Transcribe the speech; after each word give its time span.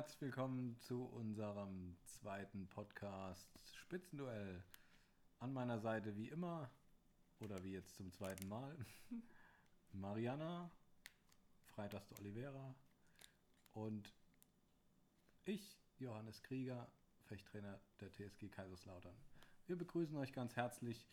herzlich 0.00 0.22
willkommen 0.22 0.78
zu 0.80 1.04
unserem 1.04 1.94
zweiten 2.04 2.66
Podcast 2.68 3.46
Spitzenduell. 3.74 4.64
An 5.40 5.52
meiner 5.52 5.78
Seite 5.78 6.16
wie 6.16 6.28
immer 6.28 6.70
oder 7.38 7.62
wie 7.62 7.72
jetzt 7.72 7.96
zum 7.96 8.10
zweiten 8.10 8.48
Mal 8.48 8.74
Mariana, 9.92 10.70
Freitags 11.66 12.08
de 12.08 12.18
Oliveira 12.18 12.74
und 13.74 14.10
ich, 15.44 15.78
Johannes 15.98 16.42
Krieger, 16.44 16.90
Fechttrainer 17.28 17.78
der 18.00 18.10
TSG 18.10 18.48
Kaiserslautern. 18.48 19.14
Wir 19.66 19.76
begrüßen 19.76 20.16
euch 20.16 20.32
ganz 20.32 20.56
herzlich 20.56 21.06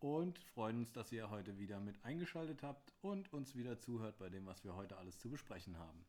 und 0.00 0.38
freuen 0.38 0.80
uns, 0.80 0.92
dass 0.92 1.12
ihr 1.12 1.30
heute 1.30 1.56
wieder 1.56 1.80
mit 1.80 2.04
eingeschaltet 2.04 2.62
habt 2.62 2.92
und 3.00 3.32
uns 3.32 3.56
wieder 3.56 3.80
zuhört 3.80 4.18
bei 4.18 4.28
dem, 4.28 4.44
was 4.44 4.64
wir 4.64 4.74
heute 4.74 4.98
alles 4.98 5.18
zu 5.18 5.30
besprechen 5.30 5.78
haben. 5.78 6.04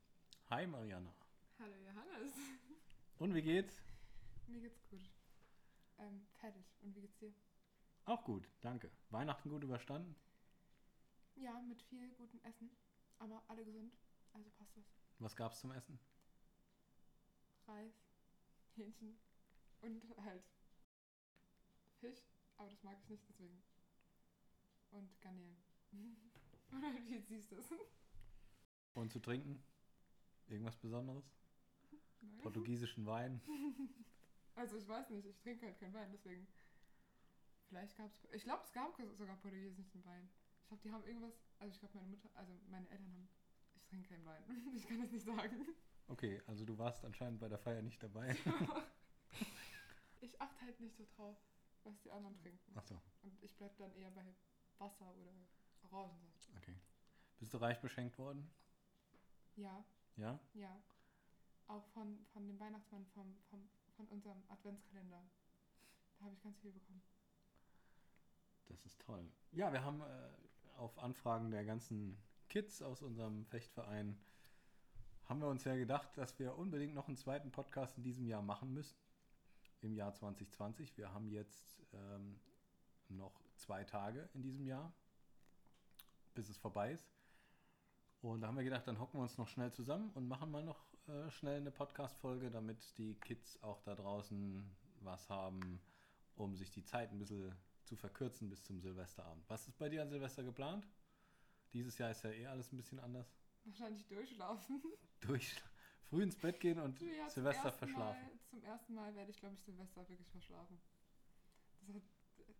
Hi 0.49 0.67
Mariana. 0.67 1.13
Hallo 1.63 1.77
Johannes. 1.77 2.33
Und 3.19 3.33
wie 3.33 3.41
geht's? 3.41 3.81
Mir 4.47 4.59
geht's 4.59 4.85
gut. 4.89 5.09
Ähm, 5.97 6.27
fertig. 6.33 6.65
Und 6.81 6.93
wie 6.93 6.99
geht's 6.99 7.17
dir? 7.19 7.33
Auch 8.03 8.21
gut, 8.25 8.49
danke. 8.59 8.91
Weihnachten 9.11 9.49
gut 9.49 9.63
überstanden? 9.63 10.13
Ja, 11.35 11.61
mit 11.61 11.81
viel 11.83 12.11
gutem 12.15 12.41
Essen. 12.43 12.69
Aber 13.17 13.41
alle 13.47 13.63
gesund. 13.63 13.93
Also 14.33 14.49
passt 14.57 14.75
das. 14.75 14.83
Was 15.19 15.37
gab's 15.37 15.61
zum 15.61 15.71
Essen? 15.71 15.97
Reis, 17.65 17.93
Hähnchen 18.75 19.17
und 19.79 20.03
halt 20.17 20.43
Fisch. 22.01 22.27
Aber 22.57 22.69
das 22.71 22.83
mag 22.83 22.97
ich 23.03 23.07
nicht, 23.07 23.23
deswegen. 23.29 23.63
Und 24.91 25.21
Garnelen. 25.21 25.63
Oder 26.77 26.93
wie 27.05 27.19
siehst 27.21 27.53
du 27.53 27.55
es? 27.55 27.73
Und 28.95 29.13
zu 29.13 29.21
trinken? 29.21 29.63
Irgendwas 30.47 30.75
Besonderes? 30.75 31.23
Nein. 32.23 32.41
Portugiesischen 32.41 33.05
Wein? 33.05 33.41
Also 34.55 34.77
ich 34.77 34.87
weiß 34.87 35.09
nicht, 35.09 35.25
ich 35.25 35.39
trinke 35.39 35.65
halt 35.65 35.79
keinen 35.79 35.95
Wein, 35.95 36.11
deswegen. 36.11 36.45
Vielleicht 37.69 37.97
gab 37.97 38.05
es. 38.11 38.27
Ich 38.33 38.43
glaube, 38.43 38.61
es 38.63 38.71
gab 38.71 38.95
sogar 39.17 39.35
portugiesischen 39.37 40.05
Wein. 40.05 40.29
Ich 40.61 40.67
glaube, 40.67 40.83
die 40.83 40.91
haben 40.91 41.03
irgendwas. 41.05 41.33
Also 41.57 41.73
ich 41.73 41.79
glaube, 41.79 41.95
meine 41.95 42.07
Mutter, 42.09 42.29
also 42.35 42.53
meine 42.69 42.87
Eltern 42.91 43.11
haben. 43.13 43.27
Ich 43.75 43.83
trinke 43.87 44.09
keinen 44.09 44.25
Wein. 44.25 44.43
Ich 44.75 44.87
kann 44.87 45.01
das 45.01 45.11
nicht 45.11 45.25
sagen. 45.25 45.65
Okay, 46.07 46.39
also 46.45 46.65
du 46.65 46.77
warst 46.77 47.03
anscheinend 47.03 47.39
bei 47.39 47.49
der 47.49 47.57
Feier 47.57 47.81
nicht 47.81 48.01
dabei. 48.03 48.35
Ich 50.21 50.39
achte 50.39 50.61
halt 50.61 50.79
nicht 50.79 50.95
so 50.95 51.05
drauf, 51.15 51.35
was 51.83 51.99
die 52.01 52.11
anderen 52.11 52.37
trinken. 52.37 52.71
Ach 52.75 52.83
so, 52.83 53.01
Und 53.23 53.41
ich 53.43 53.57
bleib 53.57 53.75
dann 53.77 53.91
eher 53.95 54.11
bei 54.11 54.23
Wasser 54.77 55.11
oder 55.15 55.33
Orangensaft. 55.81 56.49
okay. 56.57 56.75
Bist 57.39 57.53
du 57.53 57.57
reich 57.57 57.81
beschenkt 57.81 58.17
worden? 58.19 58.49
Ja, 59.55 59.83
Ja? 60.15 60.39
ja. 60.53 60.81
Auch 61.67 61.85
von, 61.93 62.25
von 62.33 62.47
dem 62.47 62.59
Weihnachtsmann 62.59 63.05
vom, 63.13 63.35
vom, 63.49 63.67
von 63.95 64.07
unserem 64.07 64.43
Adventskalender. 64.49 65.23
Da 66.19 66.25
habe 66.25 66.33
ich 66.33 66.41
ganz 66.41 66.59
viel 66.59 66.71
bekommen. 66.71 67.01
Das 68.65 68.85
ist 68.85 68.99
toll. 69.01 69.29
Ja, 69.51 69.71
wir 69.71 69.83
haben 69.83 70.01
äh, 70.01 70.77
auf 70.77 70.97
Anfragen 70.99 71.51
der 71.51 71.65
ganzen 71.65 72.17
Kids 72.49 72.81
aus 72.81 73.01
unserem 73.01 73.45
Fechtverein 73.45 74.17
haben 75.25 75.39
wir 75.39 75.47
uns 75.47 75.63
ja 75.63 75.75
gedacht, 75.75 76.09
dass 76.17 76.37
wir 76.37 76.57
unbedingt 76.57 76.93
noch 76.93 77.07
einen 77.07 77.17
zweiten 77.17 77.51
Podcast 77.51 77.97
in 77.97 78.03
diesem 78.03 78.27
Jahr 78.27 78.41
machen 78.41 78.73
müssen. 78.73 78.95
Im 79.81 79.95
Jahr 79.95 80.13
2020. 80.13 80.97
Wir 80.97 81.13
haben 81.13 81.29
jetzt 81.29 81.81
ähm, 81.93 82.39
noch 83.09 83.33
zwei 83.55 83.83
Tage 83.83 84.29
in 84.33 84.41
diesem 84.41 84.65
Jahr, 84.65 84.91
bis 86.35 86.49
es 86.49 86.57
vorbei 86.57 86.93
ist. 86.93 87.09
Und 88.21 88.41
da 88.41 88.47
haben 88.47 88.57
wir 88.57 88.63
gedacht, 88.63 88.87
dann 88.87 88.99
hocken 88.99 89.19
wir 89.19 89.23
uns 89.23 89.37
noch 89.37 89.47
schnell 89.47 89.71
zusammen 89.71 90.09
und 90.11 90.27
machen 90.27 90.51
mal 90.51 90.63
noch 90.63 90.85
äh, 91.07 91.29
schnell 91.31 91.57
eine 91.57 91.71
Podcast-Folge, 91.71 92.49
damit 92.49 92.97
die 92.97 93.15
Kids 93.15 93.61
auch 93.61 93.81
da 93.81 93.95
draußen 93.95 94.63
was 95.01 95.29
haben, 95.29 95.81
um 96.35 96.55
sich 96.55 96.71
die 96.71 96.83
Zeit 96.83 97.11
ein 97.11 97.19
bisschen 97.19 97.55
zu 97.83 97.95
verkürzen 97.95 98.49
bis 98.49 98.63
zum 98.63 98.79
Silvesterabend. 98.79 99.47
Was 99.49 99.67
ist 99.67 99.77
bei 99.77 99.89
dir 99.89 100.01
an 100.01 100.09
Silvester 100.09 100.43
geplant? 100.43 100.87
Dieses 101.73 101.97
Jahr 101.97 102.11
ist 102.11 102.23
ja 102.23 102.31
eh 102.31 102.47
alles 102.47 102.71
ein 102.71 102.77
bisschen 102.77 102.99
anders. 102.99 103.35
Wahrscheinlich 103.65 104.05
durchschlafen. 104.07 104.81
Durch 105.21 105.55
früh 106.09 106.23
ins 106.23 106.37
Bett 106.37 106.59
gehen 106.59 106.79
und 106.79 107.01
Ja, 107.01 107.27
zum 107.27 107.43
Silvester 107.43 107.65
ersten 107.65 107.79
verschlafen. 107.79 108.21
Mal, 108.21 108.39
zum 108.49 108.63
ersten 108.63 108.93
Mal 108.93 109.15
werde 109.15 109.31
ich, 109.31 109.37
glaube 109.37 109.55
ich, 109.55 109.61
Silvester 109.63 110.07
wirklich 110.07 110.29
verschlafen. 110.29 110.79
Hat, 111.87 112.03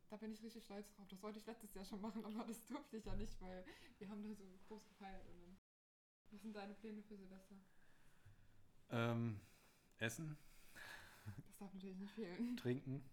da 0.10 0.18
bin 0.18 0.32
ich 0.32 0.42
richtig 0.44 0.64
stolz 0.64 0.90
drauf. 0.92 1.08
Das 1.08 1.22
wollte 1.22 1.40
ich 1.40 1.46
letztes 1.46 1.74
Jahr 1.74 1.86
schon 1.86 2.02
machen, 2.02 2.24
aber 2.26 2.44
das 2.46 2.66
durfte 2.66 2.98
ich 2.98 3.06
ja 3.06 3.16
nicht, 3.16 3.40
weil 3.42 3.66
wir 4.00 4.10
haben 4.10 4.24
da 4.24 4.34
so 4.34 4.44
groß 4.68 4.88
gefeiert. 4.88 5.28
Und 5.30 5.42
dann, 5.42 5.58
was 6.32 6.42
sind 6.42 6.56
deine 6.56 6.74
Pläne 6.74 7.04
für 7.04 7.16
Silvester? 7.16 7.56
Ähm, 8.94 9.40
essen, 9.98 10.38
Das 11.48 11.58
darf 11.58 11.74
natürlich 11.74 11.98
nicht 11.98 12.14
fehlen. 12.14 12.58
trinken 12.58 13.04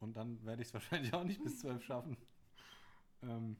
und 0.00 0.16
dann 0.16 0.42
werde 0.44 0.62
ich 0.62 0.68
es 0.68 0.74
wahrscheinlich 0.74 1.12
auch 1.12 1.24
nicht 1.24 1.42
bis 1.42 1.58
zwölf 1.60 1.84
schaffen. 1.84 2.16
Ähm, 3.22 3.56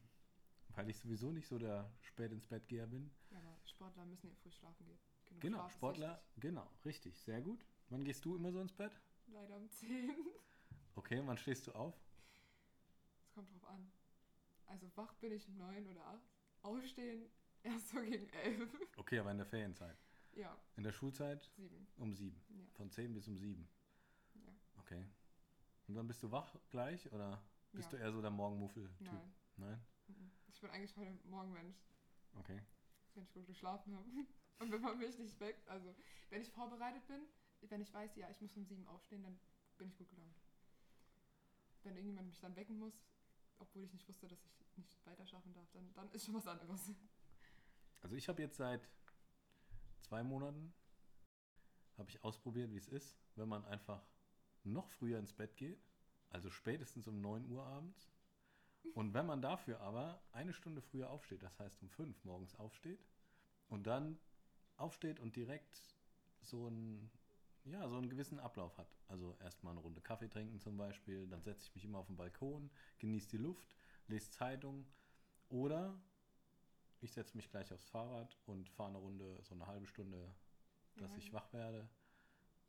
weil 0.76 0.88
ich 0.88 0.96
sowieso 0.98 1.30
nicht 1.30 1.46
so 1.46 1.58
der 1.58 1.90
spät 2.00 2.32
ins 2.32 2.46
Bett 2.46 2.66
geher 2.68 2.86
bin. 2.86 3.10
Ja, 3.30 3.38
aber 3.38 3.58
Sportler 3.66 4.06
müssen 4.06 4.28
ja 4.28 4.34
früh 4.36 4.50
schlafen 4.52 4.86
gehen. 4.86 4.98
Genug 5.26 5.40
Genau, 5.42 5.58
Schlaf 5.58 5.72
Sportler, 5.72 6.14
wichtig. 6.22 6.40
genau, 6.40 6.70
richtig, 6.84 7.20
sehr 7.20 7.42
gut. 7.42 7.66
Wann 7.90 8.04
gehst 8.04 8.24
du 8.24 8.36
immer 8.36 8.50
so 8.52 8.60
ins 8.60 8.72
Bett? 8.72 8.92
Leider 9.26 9.56
um 9.56 9.68
10. 9.68 10.10
Okay, 10.94 11.20
wann 11.24 11.36
stehst 11.36 11.66
du 11.66 11.72
auf? 11.72 11.94
Es 13.20 13.30
kommt 13.34 13.50
drauf 13.52 13.64
an. 13.66 13.92
Also 14.66 14.90
wach 14.96 15.12
bin 15.14 15.32
ich 15.32 15.46
um 15.48 15.56
9 15.56 15.86
oder 15.88 16.04
8. 16.06 16.22
Aufstehen 16.62 17.28
erst 17.62 17.88
so 17.90 18.00
gegen 18.00 18.28
11. 18.30 18.70
Okay, 18.96 19.18
aber 19.18 19.30
in 19.32 19.38
der 19.38 19.46
Ferienzeit. 19.46 19.96
Ja, 20.38 20.56
In 20.76 20.84
der 20.84 20.92
Schulzeit 20.92 21.50
7. 21.56 21.86
um 21.96 22.14
sieben. 22.14 22.40
Ja. 22.50 22.64
Von 22.74 22.90
zehn 22.92 23.12
bis 23.12 23.26
um 23.26 23.36
sieben. 23.36 23.68
Ja. 24.34 24.52
Okay. 24.78 25.04
Und 25.88 25.96
dann 25.96 26.06
bist 26.06 26.22
du 26.22 26.30
wach 26.30 26.54
gleich 26.70 27.10
oder 27.12 27.42
bist 27.72 27.90
Ja. 27.92 27.98
du 27.98 28.04
eher 28.04 28.12
so 28.12 28.20
der 28.22 28.30
Morgenmuffel-Typ? 28.30 29.00
Nein. 29.00 29.32
Nein? 29.56 29.84
Ich 30.46 30.60
bin 30.60 30.70
eigentlich 30.70 30.94
der 30.94 31.10
Morgenmensch, 31.24 31.76
Okay. 32.36 32.62
wenn 33.14 33.24
ich 33.24 33.32
gut 33.32 33.46
geschlafen 33.48 33.96
habe. 33.96 34.08
Und 34.60 34.70
wenn 34.72 34.80
man 34.80 34.96
mich 34.98 35.18
nicht 35.18 35.38
weckt, 35.40 35.66
also 35.68 35.92
wenn 36.30 36.40
ich 36.42 36.50
vorbereitet 36.52 37.04
bin, 37.08 37.22
wenn 37.62 37.80
ich 37.80 37.92
weiß, 37.92 38.14
ja, 38.16 38.30
ich 38.30 38.40
muss 38.40 38.56
um 38.56 38.64
7 38.64 38.86
aufstehen, 38.86 39.22
dann 39.24 39.40
bin 39.76 39.88
ich 39.88 39.96
gut 39.96 40.08
gelaunt. 40.10 40.36
Wenn 41.82 41.94
irgendjemand 41.96 42.28
mich 42.28 42.38
dann 42.40 42.54
wecken 42.54 42.78
muss, 42.78 42.94
obwohl 43.58 43.82
ich 43.84 43.92
nicht 43.92 44.06
wusste, 44.08 44.28
dass 44.28 44.44
ich 44.44 44.76
nicht 44.76 45.04
weiter 45.06 45.26
schaffen 45.26 45.52
darf, 45.52 45.68
dann, 45.72 45.92
dann 45.94 46.08
ist 46.12 46.24
schon 46.26 46.34
was 46.34 46.46
anderes. 46.46 46.92
Also 48.00 48.14
ich 48.14 48.28
habe 48.28 48.40
jetzt 48.42 48.56
seit 48.56 48.88
zwei 50.08 50.22
Monaten 50.22 50.72
habe 51.98 52.10
ich 52.10 52.24
ausprobiert, 52.24 52.72
wie 52.72 52.78
es 52.78 52.88
ist, 52.88 53.18
wenn 53.36 53.48
man 53.48 53.64
einfach 53.66 54.02
noch 54.64 54.88
früher 54.88 55.18
ins 55.18 55.34
Bett 55.34 55.56
geht, 55.56 55.84
also 56.30 56.50
spätestens 56.50 57.06
um 57.06 57.20
9 57.20 57.50
Uhr 57.50 57.64
abends. 57.64 58.10
Und 58.94 59.12
wenn 59.12 59.26
man 59.26 59.42
dafür 59.42 59.80
aber 59.80 60.22
eine 60.32 60.54
Stunde 60.54 60.80
früher 60.80 61.10
aufsteht, 61.10 61.42
das 61.42 61.58
heißt 61.58 61.82
um 61.82 61.90
5 61.90 62.24
morgens 62.24 62.54
aufsteht 62.54 63.04
und 63.68 63.86
dann 63.86 64.18
aufsteht 64.76 65.20
und 65.20 65.36
direkt 65.36 65.82
so 66.40 66.66
einen, 66.66 67.10
ja, 67.64 67.86
so 67.88 67.96
einen 67.96 68.08
gewissen 68.08 68.38
Ablauf 68.38 68.78
hat. 68.78 68.88
Also 69.08 69.36
erstmal 69.40 69.72
eine 69.72 69.80
Runde 69.80 70.00
Kaffee 70.00 70.28
trinken 70.28 70.60
zum 70.60 70.76
Beispiel, 70.76 71.26
dann 71.26 71.42
setze 71.42 71.66
ich 71.66 71.74
mich 71.74 71.84
immer 71.84 71.98
auf 71.98 72.06
den 72.06 72.16
Balkon, 72.16 72.70
genieße 72.98 73.28
die 73.28 73.36
Luft, 73.36 73.76
lese 74.06 74.30
Zeitung 74.30 74.86
oder 75.48 76.00
ich 77.00 77.12
setze 77.12 77.36
mich 77.36 77.48
gleich 77.50 77.72
aufs 77.72 77.88
Fahrrad 77.88 78.36
und 78.46 78.68
fahre 78.70 78.90
eine 78.90 78.98
Runde, 78.98 79.38
so 79.42 79.54
eine 79.54 79.66
halbe 79.66 79.86
Stunde, 79.86 80.34
dass 80.96 81.12
Ja. 81.12 81.18
ich 81.18 81.32
wach 81.32 81.52
werde 81.52 81.88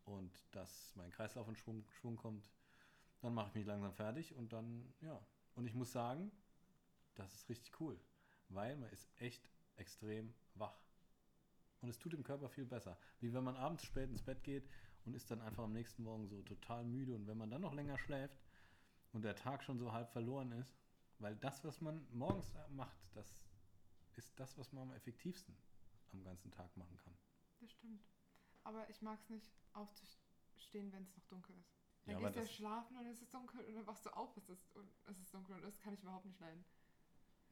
und 0.06 0.44
dass 0.52 0.96
mein 0.96 1.12
Kreislauf 1.12 1.48
in 1.48 1.56
Schwung, 1.56 1.86
Schwung 2.00 2.16
kommt. 2.16 2.50
Dann 3.22 3.34
mache 3.34 3.50
ich 3.50 3.56
mich 3.56 3.66
langsam 3.66 3.94
fertig 3.94 4.34
und 4.36 4.54
dann, 4.54 4.94
ja. 5.02 5.20
Und 5.56 5.66
ich 5.66 5.74
muss 5.74 5.92
sagen, 5.92 6.32
das 7.16 7.34
ist 7.34 7.50
richtig 7.50 7.80
cool, 7.82 8.00
weil 8.50 8.78
man 8.78 8.90
ist 8.92 9.10
echt 9.18 9.50
extrem 9.76 10.34
wach. 10.56 10.78
Und 11.82 11.90
es 11.90 11.98
tut 11.98 12.14
dem 12.14 12.24
Körper 12.24 12.50
viel 12.50 12.66
besser. 12.66 12.98
Wie 13.20 13.34
wenn 13.34 13.44
man 13.44 13.56
abends 13.56 13.84
spät 13.84 14.10
ins 14.10 14.22
Bett 14.22 14.44
geht 14.44 14.70
und 15.06 15.14
ist 15.16 15.32
dann 15.32 15.42
einfach 15.42 15.64
am 15.64 15.74
nächsten 15.74 16.04
Morgen 16.04 16.28
so 16.28 16.42
total 16.44 16.84
müde. 16.84 17.16
Und 17.16 17.26
wenn 17.28 17.38
man 17.38 17.50
dann 17.50 17.62
noch 17.62 17.74
länger 17.74 17.98
schläft 17.98 18.38
und 19.14 19.24
der 19.24 19.36
Tag 19.36 19.64
schon 19.64 19.80
so 19.80 19.92
halb 19.92 20.10
verloren 20.12 20.52
ist, 20.54 20.78
weil 21.20 21.36
das, 21.38 21.64
was 21.64 21.82
man 21.82 22.06
morgens 22.12 22.52
macht, 22.70 22.98
das 23.14 23.34
ist 24.20 24.40
das, 24.40 24.58
was 24.58 24.72
man 24.74 24.84
am 24.84 24.94
effektivsten 24.94 25.56
am 26.12 26.24
ganzen 26.24 26.52
Tag 26.52 26.76
machen 26.76 26.98
kann. 26.98 27.18
Das 27.60 27.72
stimmt. 27.72 28.04
Aber 28.64 28.90
ich 28.90 29.02
mag 29.02 29.20
es 29.22 29.30
nicht, 29.30 29.52
aufzustehen, 29.74 30.92
wenn 30.92 31.04
es 31.04 31.16
noch 31.16 31.26
dunkel 31.26 31.56
ist. 31.58 31.72
Ja, 32.06 32.14
Dann 32.14 32.26
aber 32.26 32.32
gehst 32.32 32.38
du 32.38 32.42
ja 32.42 32.58
schlafen 32.58 32.98
und 32.98 33.06
es 33.06 33.22
ist 33.22 33.34
dunkel 33.34 33.64
und 33.64 33.76
dann 33.76 33.88
wachst 33.88 34.06
du 34.06 34.10
auf, 34.10 34.36
es 34.36 34.50
ist, 34.50 34.76
und 34.76 34.90
es 35.06 35.20
ist 35.20 35.34
dunkel 35.34 35.56
und 35.56 35.62
das 35.62 35.80
kann 35.80 35.94
ich 35.94 36.02
überhaupt 36.02 36.26
nicht 36.26 36.40
leiden. 36.40 36.66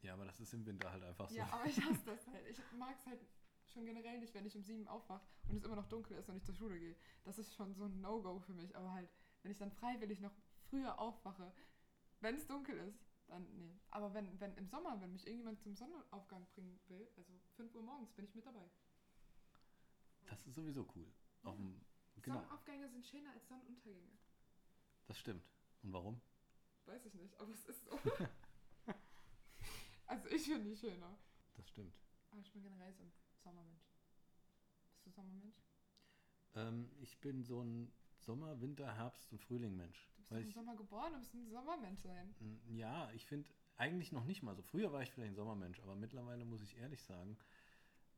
Ja, 0.02 0.14
aber 0.14 0.26
das 0.26 0.40
ist 0.40 0.54
im 0.54 0.66
Winter 0.66 0.92
halt 0.92 1.04
einfach 1.04 1.30
so. 1.30 1.36
Ja, 1.36 1.48
aber 1.52 1.66
ich 1.66 1.82
hasse 1.82 2.06
das 2.06 2.28
halt. 2.28 2.48
Ich 2.48 2.60
mag 2.78 2.96
es 2.98 3.06
halt 3.06 3.20
schon 3.66 3.86
generell 3.86 4.20
nicht, 4.20 4.34
wenn 4.34 4.46
ich 4.46 4.56
um 4.56 4.64
sieben 4.64 4.88
aufwache 4.88 5.26
und 5.48 5.58
es 5.58 5.64
immer 5.64 5.76
noch 5.76 5.88
dunkel 5.88 6.18
ist 6.18 6.30
und 6.30 6.38
ich 6.38 6.44
zur 6.44 6.56
Schule 6.56 6.80
gehe. 6.80 6.96
Das 7.24 7.38
ist 7.38 7.54
schon 7.56 7.74
so 7.74 7.86
ein 7.86 8.02
No-Go 8.02 8.40
für 8.40 8.54
mich. 8.54 8.76
Aber 8.76 8.92
halt, 8.92 9.10
wenn 9.44 9.52
ich 9.52 9.58
dann 9.58 9.72
freiwillig 9.72 10.20
noch 10.22 10.34
früher 10.70 11.00
aufwache, 11.00 11.54
wenn 12.20 12.36
es 12.36 12.48
dunkel 12.48 12.78
ist, 12.78 13.07
dann 13.28 13.48
nee. 13.56 13.78
Aber 13.92 14.14
wenn, 14.14 14.40
wenn 14.40 14.56
im 14.56 14.68
Sommer, 14.68 15.00
wenn 15.02 15.12
mich 15.12 15.26
irgendjemand 15.26 15.62
zum 15.62 15.76
Sonnenaufgang 15.76 16.46
bringen 16.48 16.80
will, 16.88 17.08
also 17.18 17.34
5 17.56 17.76
Uhr 17.76 17.84
morgens, 17.84 18.12
bin 18.14 18.26
ich 18.26 18.36
mit 18.36 18.46
dabei. 18.46 18.70
Das 20.30 20.46
ist 20.46 20.56
sowieso 20.56 20.88
cool. 20.96 21.12
Auf 21.44 21.56
dem 21.56 21.80
Genau. 22.22 22.40
Sonnenaufgänge 22.40 22.90
sind 22.90 23.06
schöner 23.06 23.32
als 23.32 23.48
Sonnenuntergänge. 23.48 24.18
Das 25.08 25.18
stimmt. 25.20 25.44
Und 25.84 25.94
warum? 25.94 26.22
Weiß 26.86 27.06
ich 27.06 27.14
nicht, 27.14 27.40
aber 27.40 27.54
es 27.54 27.66
ist 27.66 27.86
so. 27.86 27.92
also 30.08 30.28
ich 30.30 30.44
finde 30.44 30.70
die 30.70 30.76
schöner. 30.76 31.18
Das 31.56 31.68
stimmt. 31.70 31.94
Aber 32.32 32.42
ich 32.42 32.52
bin 32.52 32.64
generell 32.64 32.94
so 32.94 33.04
ein 33.04 33.14
Sommermensch. 33.44 33.94
Bist 34.92 35.06
du 35.06 35.12
Sommermensch? 35.12 35.56
Ähm, 36.56 36.92
ich 37.00 37.20
bin 37.20 37.44
so 37.44 37.62
ein 37.62 37.94
Sommer-, 38.28 38.60
Winter-, 38.60 38.94
Herbst- 38.94 39.32
und 39.32 39.40
Frühling-Mensch. 39.40 40.10
Du 40.10 40.18
bist 40.18 40.32
im 40.34 40.50
ich, 40.50 40.54
Sommer 40.54 40.76
geboren, 40.76 41.14
du 41.14 41.20
bist 41.20 41.34
ein 41.34 41.48
Sommermensch 41.50 42.02
sein. 42.02 42.36
Mm, 42.40 42.76
ja, 42.76 43.10
ich 43.14 43.26
finde 43.26 43.50
eigentlich 43.78 44.12
noch 44.12 44.26
nicht 44.26 44.44
mal 44.44 44.54
so. 44.54 44.62
Früher 44.62 44.92
war 44.92 45.02
ich 45.02 45.12
vielleicht 45.12 45.32
ein 45.32 45.36
Sommermensch, 45.36 45.80
aber 45.80 45.96
mittlerweile 45.96 46.44
muss 46.44 46.62
ich 46.62 46.78
ehrlich 46.78 47.02
sagen, 47.02 47.38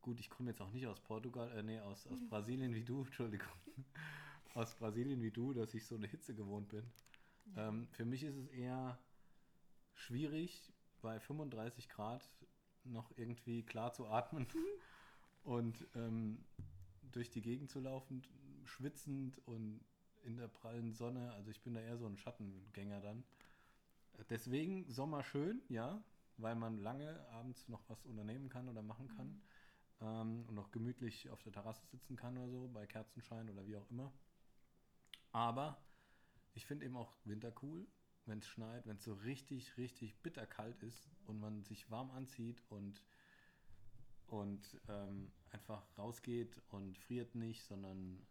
gut, 0.02 0.18
ich 0.18 0.28
komme 0.28 0.50
jetzt 0.50 0.60
auch 0.60 0.72
nicht 0.72 0.88
aus 0.88 1.00
Portugal, 1.00 1.56
äh, 1.56 1.62
nee, 1.62 1.78
aus, 1.78 2.08
aus 2.08 2.18
Brasilien 2.28 2.74
wie 2.74 2.84
du, 2.84 3.04
Entschuldigung. 3.04 3.52
aus 4.54 4.74
Brasilien 4.74 5.22
wie 5.22 5.30
du, 5.30 5.52
dass 5.52 5.72
ich 5.74 5.86
so 5.86 5.94
eine 5.94 6.08
Hitze 6.08 6.34
gewohnt 6.34 6.68
bin. 6.68 6.90
Ja. 7.54 7.68
Ähm, 7.68 7.86
für 7.92 8.04
mich 8.04 8.24
ist 8.24 8.36
es 8.36 8.48
eher 8.48 8.98
schwierig, 9.94 10.72
bei 11.02 11.20
35 11.20 11.88
Grad 11.88 12.28
noch 12.82 13.16
irgendwie 13.16 13.62
klar 13.62 13.92
zu 13.92 14.08
atmen 14.08 14.48
und 15.44 15.86
ähm, 15.94 16.44
durch 17.12 17.30
die 17.30 17.42
Gegend 17.42 17.70
zu 17.70 17.78
laufen, 17.78 18.22
schwitzend 18.64 19.38
und 19.46 19.84
in 20.24 20.36
der 20.36 20.48
prallen 20.48 20.92
Sonne. 20.92 21.32
Also 21.32 21.50
ich 21.50 21.62
bin 21.62 21.74
da 21.74 21.80
eher 21.80 21.98
so 21.98 22.06
ein 22.06 22.16
Schattengänger 22.16 23.00
dann. 23.00 23.24
Deswegen 24.28 24.88
Sommer 24.88 25.24
schön, 25.24 25.62
ja, 25.68 26.02
weil 26.36 26.54
man 26.54 26.78
lange 26.78 27.26
abends 27.30 27.68
noch 27.68 27.82
was 27.88 28.04
unternehmen 28.04 28.48
kann 28.48 28.68
oder 28.68 28.82
machen 28.82 29.08
kann 29.08 29.34
Mhm. 29.34 29.42
ähm, 30.00 30.44
und 30.48 30.54
noch 30.54 30.70
gemütlich 30.72 31.30
auf 31.30 31.42
der 31.42 31.52
Terrasse 31.52 31.86
sitzen 31.86 32.16
kann 32.16 32.38
oder 32.38 32.48
so, 32.50 32.68
bei 32.68 32.86
Kerzenschein 32.86 33.50
oder 33.50 33.66
wie 33.66 33.76
auch 33.76 33.90
immer. 33.90 34.12
Aber 35.32 35.82
ich 36.54 36.66
finde 36.66 36.86
eben 36.86 36.96
auch 36.96 37.16
Winter 37.24 37.52
cool, 37.62 37.86
wenn 38.26 38.38
es 38.38 38.46
schneit, 38.48 38.86
wenn 38.86 38.96
es 38.96 39.04
so 39.04 39.14
richtig, 39.14 39.76
richtig 39.76 40.16
bitterkalt 40.22 40.82
ist 40.82 41.10
und 41.26 41.40
man 41.40 41.64
sich 41.64 41.90
warm 41.90 42.10
anzieht 42.12 42.62
und, 42.70 43.02
und 44.26 44.80
ähm, 44.88 45.32
einfach 45.50 45.82
rausgeht 45.98 46.60
und 46.68 46.96
friert 46.98 47.34
nicht, 47.34 47.62
sondern 47.64 48.26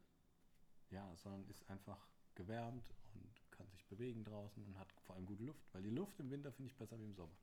ja, 0.91 1.15
sondern 1.17 1.45
ist 1.49 1.69
einfach 1.69 2.07
gewärmt 2.35 2.95
und 3.13 3.51
kann 3.51 3.67
sich 3.69 3.85
bewegen 3.85 4.23
draußen 4.23 4.63
und 4.63 4.77
hat 4.77 4.91
vor 5.01 5.15
allem 5.15 5.25
gute 5.25 5.43
Luft, 5.43 5.73
weil 5.73 5.83
die 5.83 5.89
Luft 5.89 6.19
im 6.19 6.29
Winter 6.29 6.51
finde 6.51 6.71
ich 6.71 6.77
besser 6.77 6.99
wie 6.99 7.05
im 7.05 7.13
Sommer. 7.13 7.35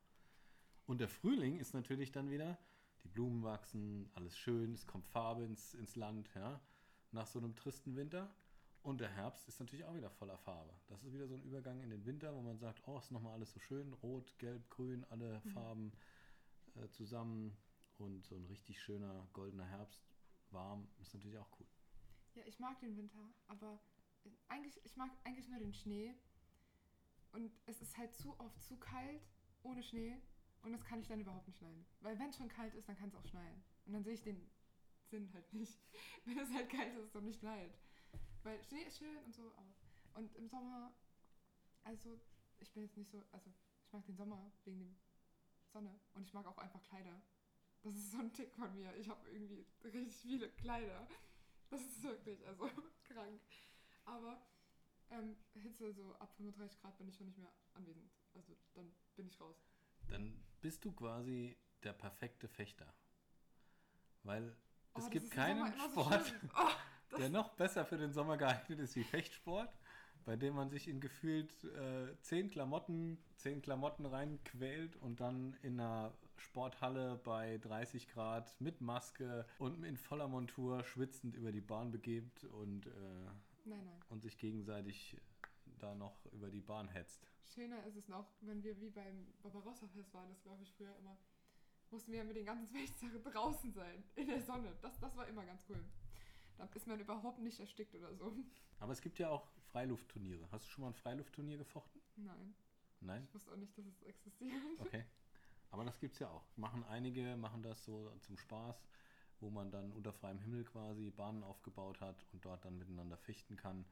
Und 0.87 0.99
der 1.01 1.09
Frühling 1.09 1.59
ist 1.59 1.75
natürlich 1.75 2.13
dann 2.13 2.31
wieder, 2.31 2.59
die 3.03 3.09
Blumen 3.09 3.43
wachsen, 3.43 4.11
alles 4.15 4.37
schön, 4.39 4.73
es 4.73 4.87
kommt 4.87 5.07
Farbe 5.09 5.45
ins, 5.45 5.75
ins 5.75 5.97
Land, 5.97 6.31
ja, 6.35 6.61
nach 7.13 7.27
so 7.27 7.39
einem 7.39 7.55
tristen 7.57 7.97
Winter. 7.97 8.35
Und 8.83 9.01
der 9.01 9.09
Herbst 9.11 9.49
ist 9.49 9.59
natürlich 9.59 9.85
auch 9.85 9.97
wieder 9.97 10.11
voller 10.11 10.39
Farbe. 10.39 10.73
Das 10.87 11.03
ist 11.03 11.13
wieder 11.13 11.27
so 11.27 11.35
ein 11.35 11.43
Übergang 11.43 11.81
in 11.83 11.91
den 11.91 12.05
Winter, 12.07 12.33
wo 12.37 12.41
man 12.41 12.57
sagt, 12.57 12.87
oh, 12.87 12.99
ist 12.99 13.11
nochmal 13.11 13.33
alles 13.35 13.53
so 13.53 13.59
schön, 13.59 13.93
rot, 13.95 14.39
gelb, 14.39 14.71
grün, 14.71 15.05
alle 15.11 15.41
Mhm. 15.45 15.51
Farben 15.51 15.93
äh, 16.77 16.89
zusammen 16.91 17.57
und 17.99 18.25
so 18.25 18.37
ein 18.37 18.45
richtig 18.47 18.81
schöner 18.81 19.27
goldener 19.33 19.67
Herbst, 19.67 20.07
warm, 20.51 20.87
ist 21.01 21.15
natürlich 21.15 21.39
auch 21.39 21.49
cool. 21.59 21.66
Ja, 22.37 22.43
ich 22.45 22.59
mag 22.59 22.79
den 22.81 22.97
Winter, 22.99 23.33
aber 23.49 23.81
eigentlich, 24.49 24.79
ich 24.85 24.95
mag 24.97 25.11
eigentlich 25.25 25.49
nur 25.49 25.59
den 25.59 25.73
Schnee. 25.73 26.15
Und 27.33 27.51
es 27.65 27.81
ist 27.81 27.97
halt 27.97 28.15
zu 28.15 28.39
oft 28.39 28.63
zu 28.63 28.77
kalt 28.77 29.27
ohne 29.63 29.83
Schnee. 29.83 30.21
Und 30.63 30.73
das 30.73 30.85
kann 30.85 31.01
ich 31.01 31.09
dann 31.09 31.21
überhaupt 31.21 31.47
nicht 31.47 31.61
leiden. 31.61 31.87
Weil 32.01 32.19
wenn 32.19 32.29
es 32.29 32.37
schon 32.37 32.49
kalt 32.49 32.75
ist, 32.75 32.89
dann 32.89 32.97
kann 32.97 33.09
es 33.09 33.15
auch 33.15 33.25
schneien. 33.25 33.63
Und 33.87 33.95
dann 33.95 34.05
sehe 34.05 34.13
ich 34.13 34.23
den 34.23 34.51
Sinn 35.09 35.33
halt 35.33 35.51
nicht. 35.53 35.79
Wenn 36.25 36.39
es 36.39 36.53
halt 36.53 36.69
kalt 36.69 36.95
ist 36.97 37.15
und 37.15 37.25
nicht 37.25 37.41
schneit. 37.41 37.73
Weil 38.43 38.63
Schnee 38.65 38.83
ist 38.83 38.99
schön 38.99 39.17
und 39.25 39.35
so, 39.35 39.53
aber. 39.57 39.75
Und 40.15 40.35
im 40.35 40.49
Sommer, 40.49 40.93
also 41.85 42.21
ich 42.59 42.73
bin 42.73 42.83
jetzt 42.83 42.97
nicht 42.97 43.11
so, 43.11 43.25
also 43.31 43.51
ich 43.85 43.93
mag 43.93 44.05
den 44.07 44.17
Sommer 44.17 44.51
wegen 44.65 44.81
der 44.81 44.95
Sonne. 45.69 46.01
Und 46.15 46.23
ich 46.23 46.35
mag 46.35 46.47
auch 46.47 46.59
einfach 46.59 46.83
Kleider. 46.83 47.23
Das 47.83 47.95
ist 47.95 48.11
so 48.11 48.19
ein 48.19 48.33
Tick 48.33 48.53
von 48.55 48.75
mir. 48.75 48.95
Ich 48.97 49.09
habe 49.09 49.31
irgendwie 49.31 49.65
richtig 49.85 50.17
viele 50.17 50.51
Kleider. 50.51 51.07
Das 51.71 51.81
ist 51.81 52.03
wirklich, 52.03 52.47
also 52.47 52.69
krank. 53.05 53.41
Aber 54.05 54.41
ähm, 55.11 55.37
Hitze, 55.55 55.93
so 55.93 56.15
ab 56.17 56.33
35 56.37 56.81
Grad 56.81 56.97
bin 56.99 57.09
ich 57.09 57.17
schon 57.17 57.27
nicht 57.27 57.39
mehr 57.39 57.53
anwesend. 57.75 58.11
Also 58.35 58.57
dann 58.75 58.93
bin 59.17 59.27
ich 59.27 59.41
raus. 59.41 59.57
Dann 60.09 60.41
bist 60.61 60.85
du 60.85 60.93
quasi 60.93 61.57
der 61.83 61.93
perfekte 61.93 62.49
Fechter. 62.49 62.93
Weil 64.23 64.57
Oh, 64.97 64.99
es 65.01 65.11
gibt 65.11 65.31
keinen 65.31 65.73
so 65.95 66.03
Sport. 66.03 66.35
Oh, 66.57 66.71
der 67.19 67.29
noch 67.29 67.51
besser 67.51 67.85
für 67.85 67.99
den 67.99 68.13
Sommer 68.13 68.37
geeignet 68.37 68.81
ist 68.81 68.97
wie 68.97 69.05
Fechtsport, 69.05 69.71
bei 70.25 70.37
dem 70.37 70.55
man 70.55 70.71
sich 70.71 70.89
in 70.89 71.01
gefühlt 71.01 71.65
äh, 71.65 72.19
zehn 72.23 72.51
Klamotten, 72.51 73.19
zehn 73.37 73.61
Klamotten 73.61 74.07
reinquält 74.07 74.97
und 74.97 75.21
dann 75.21 75.55
in 75.63 75.79
einer 75.79 76.13
Sporthalle 76.37 77.21
bei 77.25 77.59
30 77.59 78.09
Grad 78.09 78.61
mit 78.61 78.81
Maske 78.81 79.47
und 79.59 79.85
in 79.85 79.97
voller 79.97 80.29
Montur 80.29 80.85
schwitzend 80.85 81.37
über 81.37 81.53
die 81.53 81.61
Bahn 81.61 81.91
begebt 81.91 82.45
und, 82.45 82.87
äh, 82.87 82.91
nein, 83.65 83.85
nein. 83.85 84.03
und 84.09 84.23
sich 84.23 84.39
gegenseitig 84.39 85.17
da 85.79 85.95
noch 85.95 86.27
über 86.33 86.51
die 86.51 86.61
Bahn 86.61 86.89
hetzt. 86.89 87.29
Schöner 87.55 87.85
ist 87.87 87.97
es 87.97 88.09
noch, 88.09 88.27
wenn 88.41 88.63
wir 88.63 88.79
wie 88.81 88.91
beim 88.91 89.27
Barbarossa-Fest 89.43 90.13
waren, 90.15 90.29
das 90.29 90.43
glaube 90.43 90.63
ich 90.63 90.73
früher 90.73 90.95
immer, 90.97 91.17
mussten 91.91 92.13
wir 92.13 92.25
mit 92.25 92.37
den 92.37 92.45
ganzen 92.45 92.67
Fechtsachen 92.67 93.23
draußen 93.23 93.73
sein, 93.73 94.03
in 94.17 94.27
der 94.27 94.43
Sonne. 94.43 94.77
Das, 94.83 94.99
das 94.99 95.17
war 95.17 95.27
immer 95.29 95.45
ganz 95.45 95.65
cool. 95.69 95.83
Da 96.59 96.69
ist 96.75 96.87
man 96.87 96.99
überhaupt 96.99 97.39
nicht 97.39 97.61
erstickt 97.61 97.95
oder 97.95 98.15
so. 98.15 98.33
Aber 98.81 98.93
es 98.93 99.01
gibt 99.01 99.19
ja 99.19 99.29
auch 99.29 99.47
Freiluftturniere. 99.71 100.51
Hast 100.51 100.67
du 100.67 100.71
schon 100.71 100.83
mal 100.83 100.89
ein 100.89 100.95
Freiluftturnier 100.95 101.59
gefochten? 101.59 102.01
Nein, 102.17 102.55
Nein? 103.01 103.25
ich 103.25 103.35
wusste 103.35 103.53
auch 103.53 103.57
nicht, 103.57 103.77
dass 103.77 103.87
es 103.87 104.03
existiert. 104.03 104.53
Okay. 104.79 105.05
Aber 105.71 105.85
das 105.85 105.99
gibt 105.99 106.15
es 106.15 106.21
ja 106.21 106.29
auch. 106.31 106.45
Machen 106.57 106.85
einige, 106.85 107.37
machen 107.37 107.63
das 107.63 107.85
so 107.85 108.11
zum 108.21 108.37
Spaß, 108.37 108.87
wo 109.41 109.51
man 109.51 109.71
dann 109.71 109.93
unter 109.93 110.13
freiem 110.13 110.39
Himmel 110.39 110.65
quasi 110.65 111.11
Bahnen 111.11 111.43
aufgebaut 111.43 112.01
hat 112.01 112.25
und 112.33 112.45
dort 112.45 112.65
dann 112.65 112.79
miteinander 112.79 113.17
fechten 113.17 113.57
kann. 113.57 113.85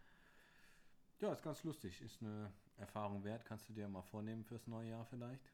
Ja, 1.20 1.32
ist 1.32 1.42
ganz 1.42 1.62
lustig. 1.64 2.00
Ist 2.02 2.22
eine 2.22 2.52
Erfahrung 2.76 3.24
wert. 3.24 3.44
Kannst 3.44 3.68
du 3.68 3.72
dir 3.72 3.88
mal 3.88 4.02
vornehmen 4.02 4.44
fürs 4.44 4.66
neue 4.66 4.90
Jahr 4.90 5.04
vielleicht? 5.06 5.52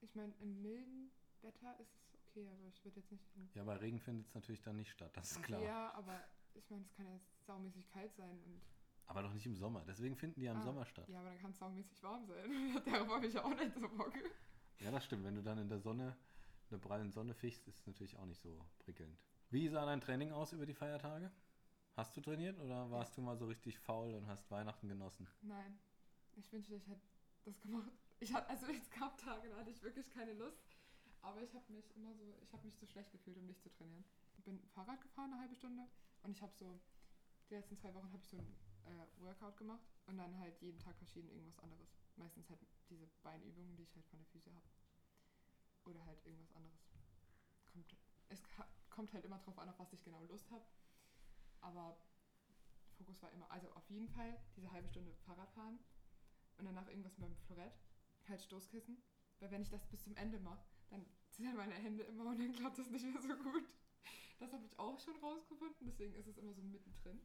Ich 0.00 0.14
meine, 0.14 0.32
im 0.40 0.62
milden 0.62 1.10
Wetter 1.42 1.78
ist 1.80 1.94
es 1.96 2.14
okay, 2.14 2.48
aber 2.50 2.66
ich 2.68 2.84
würde 2.84 3.00
jetzt 3.00 3.10
nicht. 3.36 3.54
Ja, 3.54 3.64
bei 3.64 3.76
Regen 3.76 3.98
findet 4.00 4.26
es 4.26 4.34
natürlich 4.34 4.62
dann 4.62 4.76
nicht 4.76 4.90
statt, 4.90 5.16
das 5.16 5.32
ist 5.32 5.42
klar. 5.42 5.62
Ja, 5.62 5.92
aber 5.94 6.20
ich 6.54 6.68
meine, 6.70 6.82
es 6.84 6.92
kann 6.94 7.06
ja 7.06 7.18
saumäßig 7.46 7.88
kalt 7.88 8.14
sein 8.14 8.38
und 8.44 8.60
Aber 9.06 9.22
doch 9.22 9.32
nicht 9.32 9.46
im 9.46 9.56
Sommer. 9.56 9.84
Deswegen 9.86 10.16
finden 10.16 10.40
die 10.40 10.46
ja 10.46 10.52
im 10.52 10.58
Ah, 10.58 10.62
Sommer 10.62 10.84
statt. 10.86 11.08
Ja, 11.08 11.20
aber 11.20 11.30
dann 11.30 11.38
kann 11.38 11.50
es 11.50 11.58
saumäßig 11.58 12.02
warm 12.02 12.26
sein. 12.26 12.82
Darauf 12.84 13.08
habe 13.08 13.26
ich 13.26 13.34
ja 13.34 13.44
auch 13.44 13.54
nicht 13.54 13.74
so 13.74 13.88
Bock. 13.88 14.12
Ja, 14.80 14.90
das 14.90 15.04
stimmt. 15.04 15.24
Wenn 15.24 15.34
du 15.34 15.42
dann 15.42 15.58
in 15.58 15.68
der 15.68 15.80
Sonne, 15.80 16.16
in 16.64 16.70
der 16.70 16.78
prallen 16.78 17.10
Sonne 17.10 17.34
fichst, 17.34 17.66
ist 17.66 17.80
es 17.80 17.86
natürlich 17.86 18.16
auch 18.16 18.26
nicht 18.26 18.40
so 18.40 18.64
prickelnd. 18.78 19.18
Wie 19.50 19.68
sah 19.68 19.84
dein 19.86 20.00
Training 20.00 20.32
aus 20.32 20.52
über 20.52 20.66
die 20.66 20.74
Feiertage? 20.74 21.30
Hast 21.94 22.16
du 22.16 22.20
trainiert 22.20 22.58
oder 22.58 22.90
warst 22.90 23.16
du 23.16 23.22
mal 23.22 23.36
so 23.38 23.46
richtig 23.46 23.78
faul 23.78 24.12
und 24.14 24.26
hast 24.26 24.50
Weihnachten 24.50 24.88
genossen? 24.88 25.26
Nein, 25.40 25.78
ich 26.34 26.52
wünschte, 26.52 26.74
ich 26.74 26.86
hätte 26.88 27.00
das 27.44 27.58
gemacht. 27.60 27.90
Ich 28.20 28.34
hatte, 28.34 28.48
also 28.50 28.66
es 28.66 28.90
gab 28.90 29.16
Tage, 29.16 29.48
da 29.48 29.56
hatte 29.56 29.70
ich 29.70 29.82
wirklich 29.82 30.10
keine 30.10 30.34
Lust. 30.34 30.62
Aber 31.22 31.42
ich 31.42 31.54
habe 31.54 31.72
mich 31.72 31.90
immer 31.96 32.14
so, 32.14 32.36
ich 32.42 32.52
habe 32.52 32.64
mich 32.64 32.76
so 32.76 32.86
schlecht 32.86 33.10
gefühlt, 33.12 33.38
um 33.38 33.46
nicht 33.46 33.62
zu 33.62 33.70
trainieren. 33.70 34.04
Ich 34.36 34.44
bin 34.44 34.60
Fahrrad 34.74 35.00
gefahren 35.00 35.32
eine 35.32 35.40
halbe 35.40 35.54
Stunde 35.54 35.88
und 36.22 36.30
ich 36.30 36.42
habe 36.42 36.52
so, 36.54 36.78
die 37.48 37.54
letzten 37.54 37.76
zwei 37.76 37.94
Wochen 37.94 38.12
habe 38.12 38.22
ich 38.22 38.28
so 38.28 38.36
ein 38.36 38.56
äh, 38.84 39.22
Workout 39.22 39.56
gemacht 39.56 39.95
und 40.06 40.18
dann 40.18 40.38
halt 40.38 40.60
jeden 40.60 40.78
Tag 40.78 40.96
verschieden 40.96 41.30
irgendwas 41.30 41.58
anderes. 41.58 41.88
Meistens 42.16 42.48
halt 42.48 42.60
diese 42.88 43.06
Beinübungen, 43.22 43.76
die 43.76 43.82
ich 43.82 43.94
halt 43.94 44.06
von 44.06 44.18
der 44.18 44.26
Füße 44.26 44.52
habe. 44.54 44.66
Oder 45.84 46.04
halt 46.06 46.24
irgendwas 46.24 46.52
anderes. 46.52 46.80
Kommt, 47.66 47.96
es 48.28 48.42
kommt 48.90 49.12
halt 49.12 49.24
immer 49.24 49.38
drauf 49.38 49.58
an, 49.58 49.68
auf 49.68 49.78
was 49.78 49.92
ich 49.92 50.02
genau 50.02 50.22
Lust 50.24 50.50
habe. 50.50 50.64
Aber 51.60 52.00
Fokus 52.96 53.20
war 53.22 53.32
immer, 53.32 53.50
also 53.50 53.70
auf 53.72 53.88
jeden 53.90 54.08
Fall 54.08 54.40
diese 54.56 54.70
halbe 54.70 54.88
Stunde 54.88 55.12
Fahrrad 55.26 55.50
fahren 55.52 55.78
und 56.58 56.64
danach 56.64 56.88
irgendwas 56.88 57.18
mit 57.18 57.28
dem 57.28 57.36
Florett, 57.36 57.78
halt 58.28 58.42
Stoßkissen. 58.42 59.02
Weil 59.38 59.50
wenn 59.50 59.62
ich 59.62 59.68
das 59.68 59.86
bis 59.88 60.02
zum 60.02 60.16
Ende 60.16 60.38
mache, 60.38 60.64
dann 60.88 61.04
zittern 61.30 61.56
meine 61.56 61.74
Hände 61.74 62.04
immer 62.04 62.30
und 62.30 62.38
dann 62.38 62.52
klappt 62.52 62.78
das 62.78 62.90
nicht 62.90 63.04
mehr 63.04 63.20
so 63.20 63.36
gut. 63.36 63.68
Das 64.38 64.52
habe 64.52 64.64
ich 64.64 64.78
auch 64.78 64.98
schon 65.00 65.16
rausgefunden, 65.16 65.86
deswegen 65.86 66.14
ist 66.14 66.26
es 66.26 66.38
immer 66.38 66.54
so 66.54 66.62
mittendrin. 66.62 67.20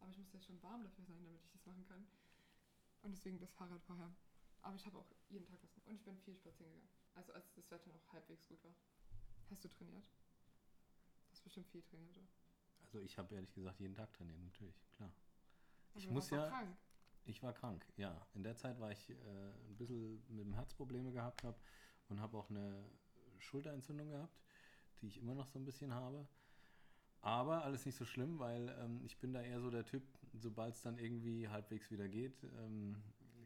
Aber 0.00 0.10
ich 0.10 0.18
muss 0.18 0.32
ja 0.32 0.40
schon 0.40 0.62
warm 0.62 0.82
dafür 0.82 1.04
sein, 1.04 1.22
damit 1.24 1.42
ich 1.42 1.50
das 1.50 1.64
machen 1.66 1.84
kann. 1.86 2.06
Und 3.04 3.12
deswegen 3.12 3.38
das 3.38 3.52
Fahrrad 3.52 3.82
vorher. 3.82 4.10
Aber 4.62 4.74
ich 4.76 4.86
habe 4.86 4.98
auch 4.98 5.06
jeden 5.28 5.46
Tag 5.46 5.58
was 5.62 5.72
gemacht. 5.72 5.86
Und 5.88 5.94
ich 5.94 6.02
bin 6.02 6.16
viel 6.18 6.34
spazieren 6.34 6.72
gegangen. 6.72 6.88
Also 7.14 7.32
als 7.34 7.52
das 7.54 7.70
Wetter 7.70 7.92
noch 7.92 8.12
halbwegs 8.12 8.46
gut 8.48 8.62
war. 8.64 8.74
Hast 9.50 9.62
du 9.62 9.68
trainiert? 9.68 10.04
Du 10.06 11.32
hast 11.32 11.44
bestimmt 11.44 11.68
viel 11.68 11.82
trainiert, 11.82 12.16
oder? 12.16 12.26
Also 12.80 12.98
ich 13.00 13.16
habe 13.18 13.34
ehrlich 13.34 13.52
gesagt 13.52 13.78
jeden 13.80 13.94
Tag 13.94 14.12
trainiert, 14.14 14.40
natürlich, 14.40 14.76
klar. 14.92 15.12
Aber 15.92 16.00
Ich 16.00 16.10
muss 16.10 16.30
ja- 16.30 16.48
Krank. 16.48 16.76
Ich 17.26 17.42
war 17.42 17.54
krank, 17.54 17.86
ja. 17.96 18.26
In 18.34 18.42
der 18.42 18.54
Zeit 18.56 18.78
war 18.78 18.90
ich 18.92 19.08
äh, 19.08 19.14
ein 19.14 19.76
bisschen 19.78 20.22
mit 20.28 20.44
dem 20.44 20.52
Herz 20.52 20.74
Probleme 20.74 21.10
gehabt 21.10 21.42
habe 21.42 21.58
und 22.10 22.20
habe 22.20 22.36
auch 22.36 22.50
eine 22.50 22.84
Schulterentzündung 23.38 24.10
gehabt, 24.10 24.38
die 25.00 25.06
ich 25.06 25.16
immer 25.16 25.34
noch 25.34 25.46
so 25.46 25.58
ein 25.58 25.64
bisschen 25.64 25.94
habe. 25.94 26.28
Aber 27.22 27.64
alles 27.64 27.86
nicht 27.86 27.96
so 27.96 28.04
schlimm, 28.04 28.38
weil 28.38 28.68
ähm, 28.78 29.00
ich 29.06 29.16
bin 29.18 29.32
da 29.32 29.40
eher 29.40 29.58
so 29.60 29.70
der 29.70 29.86
Typ, 29.86 30.02
sobald 30.38 30.74
es 30.74 30.82
dann 30.82 30.98
irgendwie 30.98 31.48
halbwegs 31.48 31.90
wieder 31.90 32.08
geht, 32.08 32.44
ähm, 32.58 32.96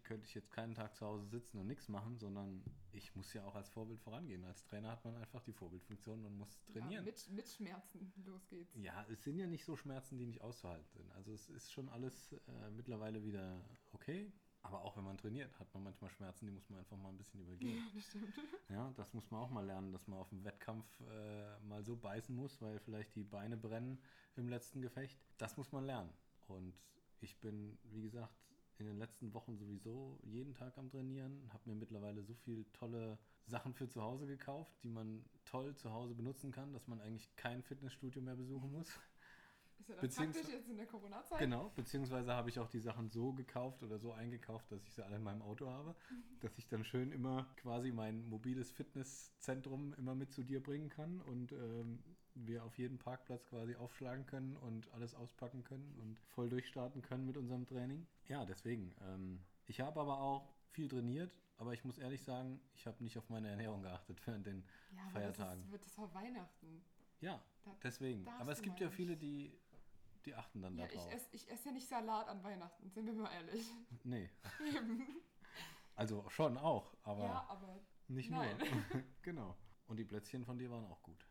könnte 0.08 0.26
ich 0.26 0.34
jetzt 0.34 0.50
keinen 0.50 0.74
Tag 0.74 0.96
zu 0.96 1.04
Hause 1.04 1.26
sitzen 1.26 1.58
und 1.58 1.66
nichts 1.66 1.88
machen, 1.88 2.16
sondern 2.16 2.64
ich 2.92 3.14
muss 3.14 3.32
ja 3.34 3.44
auch 3.44 3.54
als 3.54 3.68
Vorbild 3.68 4.00
vorangehen. 4.00 4.42
Als 4.44 4.64
Trainer 4.64 4.90
hat 4.90 5.04
man 5.04 5.14
einfach 5.16 5.42
die 5.42 5.52
Vorbildfunktion 5.52 6.24
und 6.24 6.38
muss 6.38 6.64
trainieren. 6.64 6.92
Ja, 6.92 7.02
mit, 7.02 7.28
mit 7.28 7.46
Schmerzen, 7.46 8.12
los 8.24 8.48
geht's. 8.48 8.74
Ja, 8.76 9.04
es 9.10 9.22
sind 9.22 9.38
ja 9.38 9.46
nicht 9.46 9.66
so 9.66 9.76
Schmerzen, 9.76 10.16
die 10.16 10.24
nicht 10.24 10.40
auszuhalten 10.40 10.88
sind. 10.94 11.12
Also 11.12 11.32
es 11.32 11.50
ist 11.50 11.70
schon 11.70 11.90
alles 11.90 12.32
äh, 12.32 12.70
mittlerweile 12.70 13.22
wieder 13.22 13.60
okay. 13.92 14.32
Aber 14.62 14.82
auch 14.82 14.96
wenn 14.96 15.04
man 15.04 15.16
trainiert, 15.16 15.56
hat 15.58 15.72
man 15.74 15.84
manchmal 15.84 16.10
Schmerzen, 16.10 16.46
die 16.46 16.52
muss 16.52 16.68
man 16.68 16.80
einfach 16.80 16.96
mal 16.96 17.10
ein 17.10 17.16
bisschen 17.16 17.40
übergehen. 17.40 17.76
Ja, 17.76 17.90
das 17.94 18.04
stimmt. 18.06 18.34
Ja, 18.70 18.92
das 18.96 19.14
muss 19.14 19.30
man 19.30 19.40
auch 19.40 19.50
mal 19.50 19.64
lernen, 19.64 19.92
dass 19.92 20.06
man 20.08 20.18
auf 20.18 20.28
dem 20.30 20.44
Wettkampf 20.44 20.86
äh, 21.00 21.58
mal 21.60 21.84
so 21.84 21.96
beißen 21.96 22.34
muss, 22.34 22.60
weil 22.60 22.78
vielleicht 22.80 23.14
die 23.14 23.24
Beine 23.24 23.56
brennen 23.56 23.98
im 24.36 24.48
letzten 24.48 24.82
Gefecht. 24.82 25.18
Das 25.38 25.56
muss 25.56 25.70
man 25.72 25.84
lernen. 25.84 26.10
Und 26.50 26.74
ich 27.20 27.38
bin, 27.40 27.78
wie 27.84 28.02
gesagt, 28.02 28.32
in 28.78 28.86
den 28.86 28.98
letzten 28.98 29.34
Wochen 29.34 29.56
sowieso 29.56 30.18
jeden 30.22 30.54
Tag 30.54 30.78
am 30.78 30.88
Trainieren, 30.90 31.42
habe 31.52 31.68
mir 31.68 31.74
mittlerweile 31.74 32.22
so 32.22 32.34
viele 32.34 32.70
tolle 32.72 33.18
Sachen 33.46 33.74
für 33.74 33.88
zu 33.88 34.02
Hause 34.02 34.26
gekauft, 34.26 34.72
die 34.82 34.88
man 34.88 35.24
toll 35.44 35.74
zu 35.74 35.92
Hause 35.92 36.14
benutzen 36.14 36.52
kann, 36.52 36.72
dass 36.72 36.86
man 36.86 37.00
eigentlich 37.00 37.34
kein 37.36 37.62
Fitnessstudio 37.62 38.22
mehr 38.22 38.36
besuchen 38.36 38.70
muss. 38.70 38.88
Ist 39.80 39.88
ja 39.88 39.94
dann 39.96 40.10
praktisch 40.10 40.52
jetzt 40.52 40.68
in 40.68 40.76
der 40.76 40.86
Corona-Zeit. 40.86 41.38
Genau, 41.38 41.70
beziehungsweise 41.74 42.32
habe 42.32 42.50
ich 42.50 42.58
auch 42.58 42.68
die 42.68 42.80
Sachen 42.80 43.10
so 43.10 43.32
gekauft 43.32 43.82
oder 43.82 43.98
so 43.98 44.12
eingekauft, 44.12 44.70
dass 44.72 44.82
ich 44.82 44.92
sie 44.92 45.04
alle 45.04 45.16
in 45.16 45.22
meinem 45.22 45.42
Auto 45.42 45.68
habe, 45.68 45.94
dass 46.40 46.58
ich 46.58 46.68
dann 46.68 46.84
schön 46.84 47.12
immer 47.12 47.46
quasi 47.56 47.92
mein 47.92 48.28
mobiles 48.28 48.70
Fitnesszentrum 48.70 49.94
immer 49.94 50.14
mit 50.14 50.32
zu 50.32 50.42
dir 50.42 50.62
bringen 50.62 50.88
kann 50.88 51.20
und 51.20 51.52
ähm, 51.52 52.02
wir 52.46 52.64
auf 52.64 52.78
jedem 52.78 52.98
Parkplatz 52.98 53.44
quasi 53.46 53.74
aufschlagen 53.76 54.26
können 54.26 54.56
und 54.56 54.92
alles 54.92 55.14
auspacken 55.14 55.64
können 55.64 55.94
und 56.00 56.18
voll 56.30 56.48
durchstarten 56.48 57.02
können 57.02 57.26
mit 57.26 57.36
unserem 57.36 57.66
Training. 57.66 58.06
Ja, 58.28 58.44
deswegen. 58.44 58.94
Ähm, 59.02 59.40
ich 59.66 59.80
habe 59.80 60.00
aber 60.00 60.20
auch 60.20 60.54
viel 60.70 60.88
trainiert, 60.88 61.34
aber 61.56 61.72
ich 61.74 61.84
muss 61.84 61.98
ehrlich 61.98 62.22
sagen, 62.22 62.60
ich 62.74 62.86
habe 62.86 63.02
nicht 63.02 63.18
auf 63.18 63.28
meine 63.28 63.48
Ernährung 63.48 63.82
geachtet 63.82 64.24
während 64.26 64.46
den 64.46 64.64
Ja, 64.94 65.02
aber 65.02 65.10
Feiertagen. 65.12 65.62
Das, 65.70 65.80
ist, 65.80 65.86
das 65.86 65.98
war 65.98 66.14
Weihnachten. 66.14 66.82
Ja, 67.20 67.42
Da, 67.64 67.76
deswegen. 67.82 68.26
Aber 68.38 68.52
es 68.52 68.62
gibt 68.62 68.78
ja 68.80 68.88
viele, 68.90 69.16
die, 69.16 69.52
die 70.24 70.34
achten 70.34 70.62
dann 70.62 70.76
Ja, 70.78 70.86
darauf. 70.86 71.06
ich 71.08 71.14
esse 71.14 71.28
ich 71.32 71.50
ess 71.50 71.64
ja 71.64 71.72
nicht 71.72 71.88
Salat 71.88 72.28
an 72.28 72.42
Weihnachten, 72.44 72.88
sind 72.90 73.06
wir 73.06 73.12
mal 73.14 73.32
ehrlich. 73.32 73.66
Nee, 74.04 74.30
Eben. 74.60 75.02
also 75.96 76.24
schon 76.28 76.56
auch, 76.56 76.94
aber 77.02 77.24
ja, 77.24 77.46
aber 77.48 77.80
nicht 78.06 78.30
nein. 78.30 78.56
nur. 78.92 79.02
genau. 79.22 79.56
Und 79.88 79.96
die 79.96 80.04
Plätzchen 80.04 80.44
von 80.44 80.58
dir 80.58 80.70
waren 80.70 80.84
auch 80.84 81.02
gut. 81.02 81.26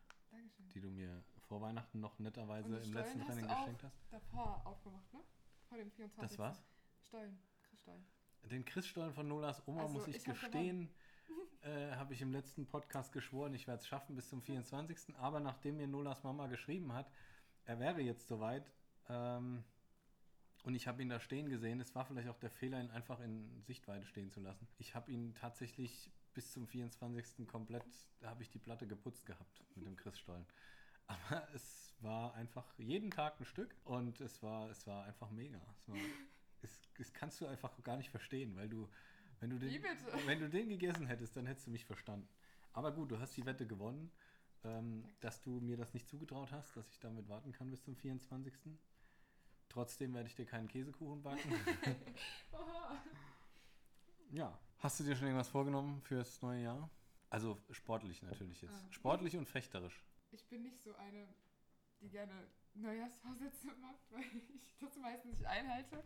Die 0.78 0.82
du 0.82 0.90
mir 0.90 1.24
vor 1.48 1.60
Weihnachten 1.60 1.98
noch 1.98 2.18
netterweise 2.18 2.78
im 2.78 2.92
letzten 2.92 3.20
Training 3.20 3.48
geschenkt 3.48 3.82
hast. 3.82 3.96
Davor 4.10 4.62
aufgemacht, 4.64 5.12
ne? 5.12 5.20
Vor 5.68 5.78
dem 5.78 5.90
24. 5.90 6.30
Das 6.30 6.38
war's? 6.38 6.62
Stollen, 7.02 7.38
Christstollen. 7.62 8.04
Den 8.44 8.64
Christstollen 8.64 9.12
von 9.12 9.26
Nolas 9.26 9.66
Oma, 9.66 9.82
Also, 9.82 9.94
muss 9.94 10.06
ich, 10.06 10.16
ich 10.16 10.28
hab 10.28 10.34
gestehen, 10.40 10.88
äh, 11.62 11.90
habe 11.96 12.14
ich 12.14 12.22
im 12.22 12.32
letzten 12.32 12.66
Podcast 12.66 13.12
geschworen, 13.12 13.54
ich 13.54 13.66
werde 13.66 13.80
es 13.80 13.88
schaffen 13.88 14.14
bis 14.14 14.28
zum 14.28 14.40
24. 14.40 15.16
Aber 15.16 15.40
nachdem 15.40 15.78
mir 15.78 15.88
Nolas 15.88 16.22
Mama 16.22 16.46
geschrieben 16.46 16.92
hat, 16.92 17.10
er 17.64 17.80
wäre 17.80 18.00
jetzt 18.00 18.28
soweit 18.28 18.72
ähm, 19.08 19.64
und 20.62 20.74
ich 20.74 20.86
habe 20.86 21.02
ihn 21.02 21.08
da 21.08 21.18
stehen 21.18 21.48
gesehen, 21.48 21.80
es 21.80 21.94
war 21.94 22.04
vielleicht 22.04 22.28
auch 22.28 22.38
der 22.38 22.50
Fehler, 22.50 22.80
ihn 22.80 22.90
einfach 22.90 23.20
in 23.20 23.62
Sichtweite 23.62 24.06
stehen 24.06 24.30
zu 24.30 24.40
lassen. 24.40 24.68
Ich 24.78 24.94
habe 24.94 25.10
ihn 25.10 25.34
tatsächlich 25.34 26.10
bis 26.38 26.52
zum 26.52 26.68
24. 26.68 27.48
komplett, 27.48 27.82
da 28.20 28.30
habe 28.30 28.44
ich 28.44 28.48
die 28.48 28.60
Platte 28.60 28.86
geputzt 28.86 29.26
gehabt 29.26 29.60
mit 29.74 29.84
dem 29.86 29.96
Christstollen. 29.96 30.46
Aber 31.08 31.48
es 31.52 31.96
war 31.98 32.32
einfach 32.34 32.64
jeden 32.78 33.10
Tag 33.10 33.40
ein 33.40 33.44
Stück 33.44 33.74
und 33.82 34.20
es 34.20 34.40
war, 34.40 34.70
es 34.70 34.86
war 34.86 35.04
einfach 35.06 35.32
mega. 35.32 35.60
Es 35.74 35.88
war, 35.88 35.96
es, 36.62 36.80
das 36.96 37.12
kannst 37.12 37.40
du 37.40 37.46
einfach 37.48 37.82
gar 37.82 37.96
nicht 37.96 38.10
verstehen, 38.10 38.54
weil 38.54 38.68
du, 38.68 38.88
wenn 39.40 39.50
du, 39.50 39.58
den, 39.58 39.82
wenn 40.26 40.38
du 40.38 40.48
den 40.48 40.68
gegessen 40.68 41.08
hättest, 41.08 41.36
dann 41.36 41.44
hättest 41.46 41.66
du 41.66 41.72
mich 41.72 41.84
verstanden. 41.84 42.28
Aber 42.72 42.92
gut, 42.92 43.10
du 43.10 43.18
hast 43.18 43.36
die 43.36 43.44
Wette 43.44 43.66
gewonnen, 43.66 44.12
ähm, 44.62 45.08
dass 45.18 45.42
du 45.42 45.58
mir 45.58 45.76
das 45.76 45.92
nicht 45.92 46.08
zugetraut 46.08 46.52
hast, 46.52 46.76
dass 46.76 46.88
ich 46.92 47.00
damit 47.00 47.28
warten 47.28 47.50
kann 47.50 47.68
bis 47.68 47.82
zum 47.82 47.96
24. 47.96 48.54
Trotzdem 49.68 50.14
werde 50.14 50.28
ich 50.28 50.36
dir 50.36 50.46
keinen 50.46 50.68
Käsekuchen 50.68 51.20
backen. 51.20 51.52
Ja. 54.30 54.60
Hast 54.80 55.00
du 55.00 55.04
dir 55.04 55.16
schon 55.16 55.26
irgendwas 55.26 55.48
vorgenommen 55.48 56.00
fürs 56.02 56.40
neue 56.40 56.62
Jahr? 56.62 56.88
Also 57.30 57.58
sportlich 57.70 58.22
natürlich 58.22 58.62
jetzt. 58.62 58.74
Ah. 58.74 58.92
Sportlich 58.92 59.36
und 59.36 59.46
fechterisch. 59.46 60.04
Ich 60.30 60.48
bin 60.48 60.62
nicht 60.62 60.80
so 60.80 60.94
eine, 60.94 61.28
die 62.00 62.08
gerne 62.08 62.32
Neujahrsvorsätze 62.74 63.66
macht, 63.80 64.10
weil 64.10 64.22
ich 64.22 64.76
das 64.78 64.96
meistens 64.98 65.32
nicht 65.32 65.46
einhalte. 65.46 66.04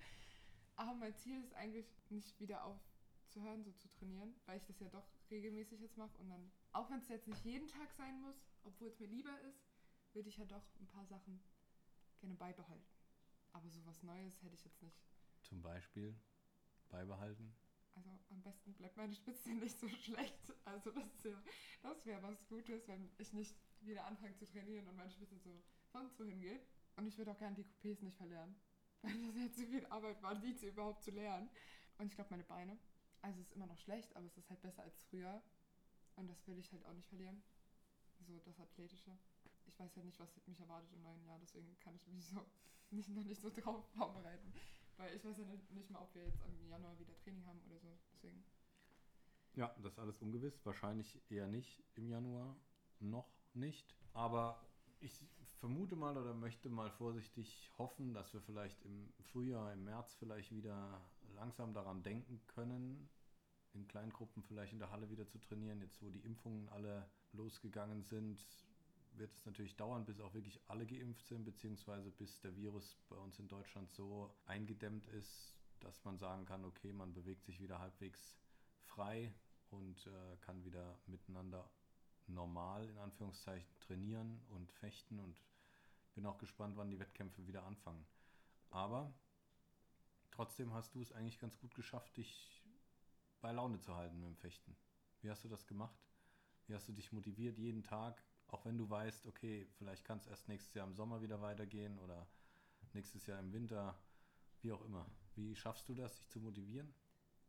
Aber 0.77 0.95
mein 0.95 1.15
Ziel 1.17 1.43
ist 1.43 1.53
eigentlich 1.55 1.87
nicht 2.09 2.41
wieder 2.41 2.65
aufzuhören, 2.65 3.63
so 3.63 3.73
zu 3.73 3.89
trainieren, 3.91 4.35
weil 4.47 4.57
ich 4.57 4.65
das 4.65 4.81
ja 4.81 4.89
doch 4.89 5.07
regelmäßig 5.31 5.81
jetzt 5.81 5.99
mache. 5.99 6.17
Und 6.17 6.31
dann, 6.31 6.51
auch 6.73 6.91
wenn 6.91 7.01
es 7.01 7.09
jetzt 7.09 7.29
nicht 7.29 7.45
jeden 7.45 7.69
Tag 7.69 7.93
sein 7.93 8.23
muss, 8.23 8.37
obwohl 8.65 8.89
es 8.89 8.99
mir 8.99 9.07
lieber 9.07 9.39
ist, 9.43 9.69
würde 10.15 10.31
ich 10.31 10.39
ja 10.39 10.47
doch 10.47 10.65
ein 10.81 10.87
paar 10.87 11.05
Sachen 11.05 11.43
gerne 12.21 12.37
beibehalten. 12.37 12.87
Aber 13.53 13.69
so 13.69 13.85
was 13.85 14.03
Neues 14.03 14.43
hätte 14.43 14.55
ich 14.55 14.65
jetzt 14.65 14.81
nicht. 14.81 14.97
Zum 15.43 15.61
Beispiel 15.61 16.19
beibehalten. 16.89 17.55
Also 17.95 18.11
am 18.31 18.43
besten 18.43 18.73
bleibt 18.75 18.97
meine 18.97 19.15
Spitze 19.15 19.51
nicht 19.55 19.79
so 19.79 19.89
schlecht. 19.89 20.53
Also 20.65 20.91
das 20.91 21.23
ja, 21.25 21.43
das 21.83 22.05
wäre 22.07 22.23
was 22.23 22.47
Gutes, 22.47 22.87
wenn 22.89 23.11
ich 23.19 23.33
nicht 23.33 23.55
wieder 23.81 24.05
anfange 24.07 24.37
zu 24.37 24.47
trainieren 24.47 24.89
und 24.89 24.97
meine 24.97 25.11
Spitze 25.11 25.39
so 25.39 25.63
sonst 25.93 26.19
wohin 26.19 26.41
geht. 26.41 26.67
Und 26.97 27.07
ich 27.07 27.17
würde 27.19 27.33
auch 27.33 27.39
gerne 27.39 27.57
die 27.57 27.65
Coupés 27.65 28.03
nicht 28.03 28.17
verlernen. 28.17 28.55
Weil 29.03 29.13
das 29.27 29.37
ja 29.37 29.53
zu 29.53 29.67
viel 29.67 29.87
Arbeit 29.87 30.23
war, 30.23 30.35
die 30.35 30.55
zu 30.55 30.67
überhaupt 30.69 31.03
zu 31.03 31.11
lernen. 31.11 31.49
Und 31.99 32.07
ich 32.07 32.15
glaube 32.15 32.31
meine 32.31 32.45
Beine. 32.45 32.79
Also 33.21 33.41
es 33.41 33.49
ist 33.49 33.53
immer 33.53 33.67
noch 33.67 33.79
schlecht, 33.79 34.15
aber 34.17 34.27
es 34.27 34.37
ist 34.37 34.51
halt 34.51 34.61
besser 34.63 34.83
als 34.83 34.97
früher. 35.11 35.43
Und 36.17 36.29
das 36.29 36.47
will 36.47 36.59
ich 36.59 36.73
halt 36.73 36.85
auch 36.87 36.93
nicht 36.93 37.09
verlieren. 37.09 37.43
So 38.21 38.39
das 38.41 38.61
Athletische. 38.61 39.19
Ich 39.67 39.79
weiß 39.79 39.97
halt 39.97 40.07
nicht, 40.07 40.21
was 40.21 40.29
mich 40.47 40.61
erwartet 40.61 40.93
im 40.93 41.03
neuen 41.03 41.25
Jahr, 41.25 41.39
deswegen 41.41 41.79
kann 41.81 41.95
ich 41.95 42.07
mich 42.09 42.27
so 42.27 42.45
nicht, 42.91 43.09
noch 43.09 43.25
nicht 43.25 43.41
so 43.41 43.51
drauf 43.51 43.85
vorbereiten. 43.97 44.53
Weil 44.97 45.17
ich 45.17 45.25
weiß 45.25 45.39
ja 45.39 45.45
nicht, 45.45 45.91
mal, 45.91 46.01
ob 46.01 46.15
wir 46.15 46.25
jetzt 46.25 46.41
im 46.47 46.69
Januar 46.69 46.99
wieder 46.99 47.17
Training 47.17 47.45
haben 47.47 47.61
oder 47.67 47.79
so. 47.79 47.99
Deswegen. 48.13 48.45
Ja, 49.55 49.75
das 49.83 49.93
ist 49.93 49.99
alles 49.99 50.19
ungewiss. 50.19 50.65
Wahrscheinlich 50.65 51.21
eher 51.31 51.47
nicht 51.47 51.83
im 51.95 52.09
Januar. 52.09 52.57
Noch 53.01 53.29
nicht. 53.55 53.97
Aber 54.13 54.65
ich 55.01 55.21
vermute 55.59 55.97
mal 55.97 56.17
oder 56.17 56.35
möchte 56.35 56.69
mal 56.69 56.91
vorsichtig 56.91 57.71
hoffen, 57.79 58.15
dass 58.15 58.33
wir 58.33 58.41
vielleicht 58.41 58.83
im 58.85 59.13
Frühjahr, 59.21 59.73
im 59.73 59.85
März 59.85 60.15
vielleicht 60.15 60.53
wieder 60.53 61.01
langsam 61.35 61.75
daran 61.75 62.03
denken 62.03 62.41
können, 62.47 63.09
in 63.73 63.87
Kleingruppen 63.89 64.43
vielleicht 64.43 64.73
in 64.73 64.79
der 64.79 64.91
Halle 64.91 65.11
wieder 65.11 65.27
zu 65.27 65.39
trainieren. 65.39 65.81
Jetzt, 65.81 66.03
wo 66.03 66.11
die 66.11 66.21
Impfungen 66.21 66.69
alle 66.69 67.09
losgegangen 67.33 68.03
sind, 68.03 68.47
wird 69.19 69.35
es 69.35 69.47
natürlich 69.47 69.77
dauern, 69.77 70.05
bis 70.05 70.21
auch 70.21 70.35
wirklich 70.35 70.61
alle 70.69 70.87
geimpft 70.87 71.27
sind, 71.27 71.45
beziehungsweise 71.45 72.11
bis 72.11 72.41
der 72.41 72.57
Virus 72.57 72.97
bei 73.09 73.17
uns 73.17 73.39
in 73.39 73.49
Deutschland 73.49 73.91
so 73.91 74.35
eingedämmt 74.47 75.07
ist, 75.09 75.55
dass 75.81 76.05
man 76.05 76.19
sagen 76.19 76.45
kann, 76.45 76.65
okay, 76.65 76.93
man 76.93 77.13
bewegt 77.13 77.45
sich 77.45 77.61
wieder 77.61 77.79
halbwegs 77.79 78.39
frei 78.85 79.33
und 79.71 80.07
äh, 80.07 80.37
kann 80.41 80.65
wieder 80.65 80.99
miteinander 81.07 81.69
normal 82.27 82.89
in 82.89 82.99
Anführungszeichen 82.99 83.69
trainieren 83.81 84.41
und 84.51 84.71
fechten 84.73 85.19
und 85.19 85.41
bin 86.15 86.27
auch 86.27 86.39
gespannt, 86.39 86.77
wann 86.77 86.91
die 86.91 86.99
Wettkämpfe 86.99 87.47
wieder 87.47 87.65
anfangen. 87.65 88.07
Aber 88.71 89.13
trotzdem 90.31 90.73
hast 90.73 90.95
du 90.95 91.01
es 91.01 91.13
eigentlich 91.13 91.39
ganz 91.39 91.59
gut 91.59 91.75
geschafft, 91.75 92.17
dich 92.17 92.63
bei 93.41 93.53
Laune 93.53 93.81
zu 93.81 93.95
halten 93.97 94.21
mit 94.21 94.29
dem 94.29 94.37
Fechten. 94.37 94.77
Wie 95.21 95.31
hast 95.31 95.45
du 95.45 95.49
das 95.49 95.67
gemacht? 95.67 95.99
Wie 96.67 96.75
hast 96.75 96.89
du 96.89 96.93
dich 96.93 97.13
motiviert 97.13 97.59
jeden 97.59 97.83
Tag, 97.83 98.23
auch 98.53 98.65
wenn 98.65 98.79
du 98.79 98.89
weißt, 98.89 99.27
okay, 99.27 99.67
vielleicht 99.79 100.05
kann 100.05 100.19
es 100.19 100.27
erst 100.27 100.49
nächstes 100.49 100.75
Jahr 100.75 100.87
im 100.87 100.95
Sommer 100.95 101.23
wieder 101.23 101.41
weitergehen 101.41 101.99
oder 101.99 102.29
nächstes 102.93 103.27
Jahr 103.27 103.41
im 103.41 103.53
Winter, 103.53 103.99
wie 104.61 104.73
auch 104.73 104.83
immer. 104.83 105.07
Wie 105.35 105.57
schaffst 105.57 105.89
du 105.89 105.95
das, 105.95 106.15
dich 106.17 106.29
zu 106.29 106.41
motivieren? 106.41 106.95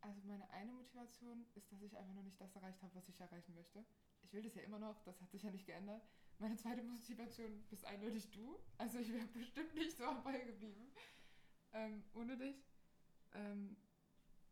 Also 0.01 0.21
meine 0.25 0.49
eine 0.49 0.71
Motivation 0.71 1.45
ist, 1.55 1.71
dass 1.71 1.81
ich 1.81 1.95
einfach 1.97 2.13
noch 2.13 2.23
nicht 2.23 2.39
das 2.39 2.55
erreicht 2.55 2.81
habe, 2.81 2.95
was 2.95 3.07
ich 3.07 3.19
erreichen 3.19 3.53
möchte. 3.53 3.85
Ich 4.23 4.33
will 4.33 4.41
das 4.41 4.55
ja 4.55 4.63
immer 4.63 4.79
noch, 4.79 5.01
das 5.03 5.21
hat 5.21 5.31
sich 5.31 5.43
ja 5.43 5.51
nicht 5.51 5.65
geändert. 5.65 6.01
Meine 6.39 6.55
zweite 6.55 6.81
Motivation 6.83 7.63
bist 7.69 7.85
eindeutig 7.85 8.31
du. 8.31 8.57
Also 8.77 8.97
ich 8.97 9.11
wäre 9.13 9.27
bestimmt 9.33 9.75
nicht 9.75 9.95
so 9.95 10.03
Ball 10.23 10.43
geblieben 10.45 10.91
ähm, 11.73 12.03
ohne 12.13 12.37
dich. 12.37 12.55
Ähm, 13.33 13.75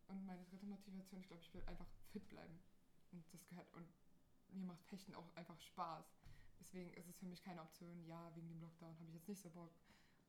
und 0.08 0.26
meine 0.26 0.44
dritte 0.44 0.66
Motivation, 0.66 1.22
ich 1.22 1.28
glaube, 1.28 1.44
ich 1.44 1.54
will 1.54 1.64
einfach 1.66 1.88
fit 2.12 2.28
bleiben. 2.30 2.60
Und 3.12 3.24
das 3.34 3.46
gehört, 3.48 3.72
und 3.74 3.88
mir 4.50 4.66
macht 4.66 4.84
Fechten 4.86 5.16
auch 5.16 5.34
einfach 5.36 5.60
Spaß. 5.62 6.21
Deswegen 6.62 6.94
ist 6.94 7.10
es 7.10 7.18
für 7.18 7.26
mich 7.26 7.42
keine 7.42 7.62
Option, 7.62 8.06
ja, 8.06 8.32
wegen 8.36 8.48
dem 8.48 8.62
Lockdown 8.62 8.98
habe 9.00 9.10
ich 9.10 9.16
jetzt 9.16 9.28
nicht 9.28 9.42
so 9.42 9.50
Bock. 9.50 9.74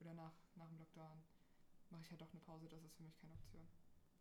Oder 0.00 0.14
nach, 0.14 0.32
nach 0.56 0.68
dem 0.68 0.78
Lockdown 0.78 1.22
mache 1.90 2.02
ich 2.02 2.10
ja 2.10 2.16
doch 2.16 2.32
eine 2.32 2.40
Pause, 2.40 2.68
das 2.68 2.82
ist 2.82 2.96
für 2.96 3.02
mich 3.02 3.16
keine 3.18 3.34
Option. 3.34 3.68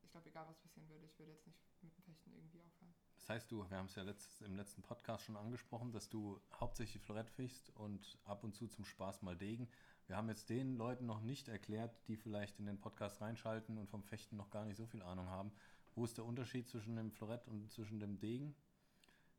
ich 0.04 0.12
glaube, 0.12 0.30
egal 0.30 0.46
was 0.48 0.60
passieren 0.60 0.88
würde, 0.90 1.06
ich 1.06 1.18
würde 1.18 1.32
jetzt 1.32 1.48
nicht 1.48 1.58
mit 1.82 1.98
dem 1.98 2.04
Fechten 2.04 2.34
irgendwie 2.34 2.62
aufhören. 2.62 2.94
Das 3.16 3.30
heißt, 3.30 3.52
du, 3.52 3.68
wir 3.70 3.78
haben 3.78 3.86
es 3.86 3.96
ja 3.96 4.04
letztes, 4.04 4.42
im 4.42 4.56
letzten 4.56 4.82
Podcast 4.82 5.24
schon 5.24 5.38
angesprochen, 5.38 5.92
dass 5.92 6.10
du 6.10 6.42
hauptsächlich 6.60 7.02
Florett 7.02 7.30
fichst 7.30 7.70
und 7.76 8.20
ab 8.26 8.44
und 8.44 8.54
zu 8.56 8.68
zum 8.68 8.84
Spaß 8.84 9.22
mal 9.22 9.38
Degen. 9.38 9.70
Wir 10.08 10.18
haben 10.18 10.28
jetzt 10.28 10.50
den 10.50 10.76
Leuten 10.76 11.06
noch 11.06 11.22
nicht 11.22 11.48
erklärt, 11.48 11.96
die 12.08 12.18
vielleicht 12.18 12.60
in 12.60 12.66
den 12.66 12.82
Podcast 12.82 13.22
reinschalten 13.22 13.78
und 13.78 13.90
vom 13.90 14.04
Fechten 14.04 14.36
noch 14.36 14.50
gar 14.50 14.66
nicht 14.66 14.76
so 14.76 14.86
viel 14.86 15.02
Ahnung 15.02 15.28
haben. 15.30 15.52
Wo 15.96 16.04
ist 16.04 16.18
der 16.18 16.26
Unterschied 16.26 16.68
zwischen 16.68 16.96
dem 16.96 17.12
Florett 17.12 17.48
und 17.48 17.72
zwischen 17.72 18.00
dem 18.00 18.20
Degen? 18.20 18.56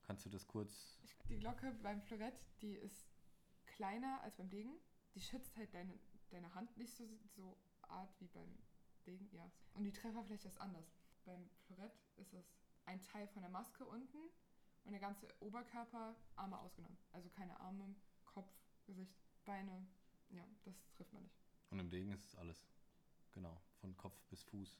Kannst 0.02 0.26
du 0.26 0.30
das 0.30 0.46
kurz. 0.46 0.98
Die 1.28 1.38
Glocke 1.38 1.72
beim 1.82 2.02
Florett, 2.02 2.34
die 2.60 2.74
ist 2.74 3.08
kleiner 3.66 4.20
als 4.22 4.36
beim 4.36 4.50
Degen. 4.50 4.74
Die 5.14 5.20
schützt 5.20 5.56
halt 5.56 5.72
deine, 5.74 5.98
deine 6.30 6.54
Hand 6.54 6.76
nicht 6.76 6.94
so, 6.94 7.08
so 7.36 7.56
art 7.82 8.14
wie 8.20 8.28
beim 8.28 8.58
Degen, 9.06 9.28
ja. 9.32 9.50
Und 9.74 9.84
die 9.84 9.92
Trefferfläche 9.92 10.48
ist 10.48 10.60
anders. 10.60 10.92
Beim 11.24 11.48
Florett 11.66 11.92
ist 12.16 12.32
es 12.32 12.44
ein 12.86 13.00
Teil 13.00 13.28
von 13.28 13.42
der 13.42 13.50
Maske 13.50 13.84
unten 13.84 14.18
und 14.84 14.92
der 14.92 15.00
ganze 15.00 15.28
Oberkörper, 15.40 16.16
Arme 16.36 16.58
ausgenommen. 16.58 16.98
Also 17.12 17.28
keine 17.30 17.58
Arme, 17.60 17.94
Kopf, 18.24 18.50
Gesicht, 18.84 19.14
Beine. 19.44 19.86
Ja, 20.30 20.46
das 20.64 20.74
trifft 20.96 21.12
man 21.12 21.22
nicht. 21.22 21.36
Und 21.70 21.78
im 21.78 21.90
Degen 21.90 22.10
ist 22.12 22.24
es 22.24 22.34
alles. 22.36 22.66
Genau. 23.32 23.60
Von 23.80 23.96
Kopf 23.96 24.18
bis 24.28 24.42
Fuß 24.44 24.78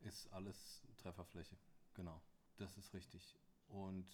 ist 0.00 0.32
alles 0.32 0.82
Trefferfläche. 0.98 1.56
Genau. 1.94 2.22
Das 2.56 2.76
ist 2.76 2.92
richtig. 2.94 3.36
Und 3.72 4.06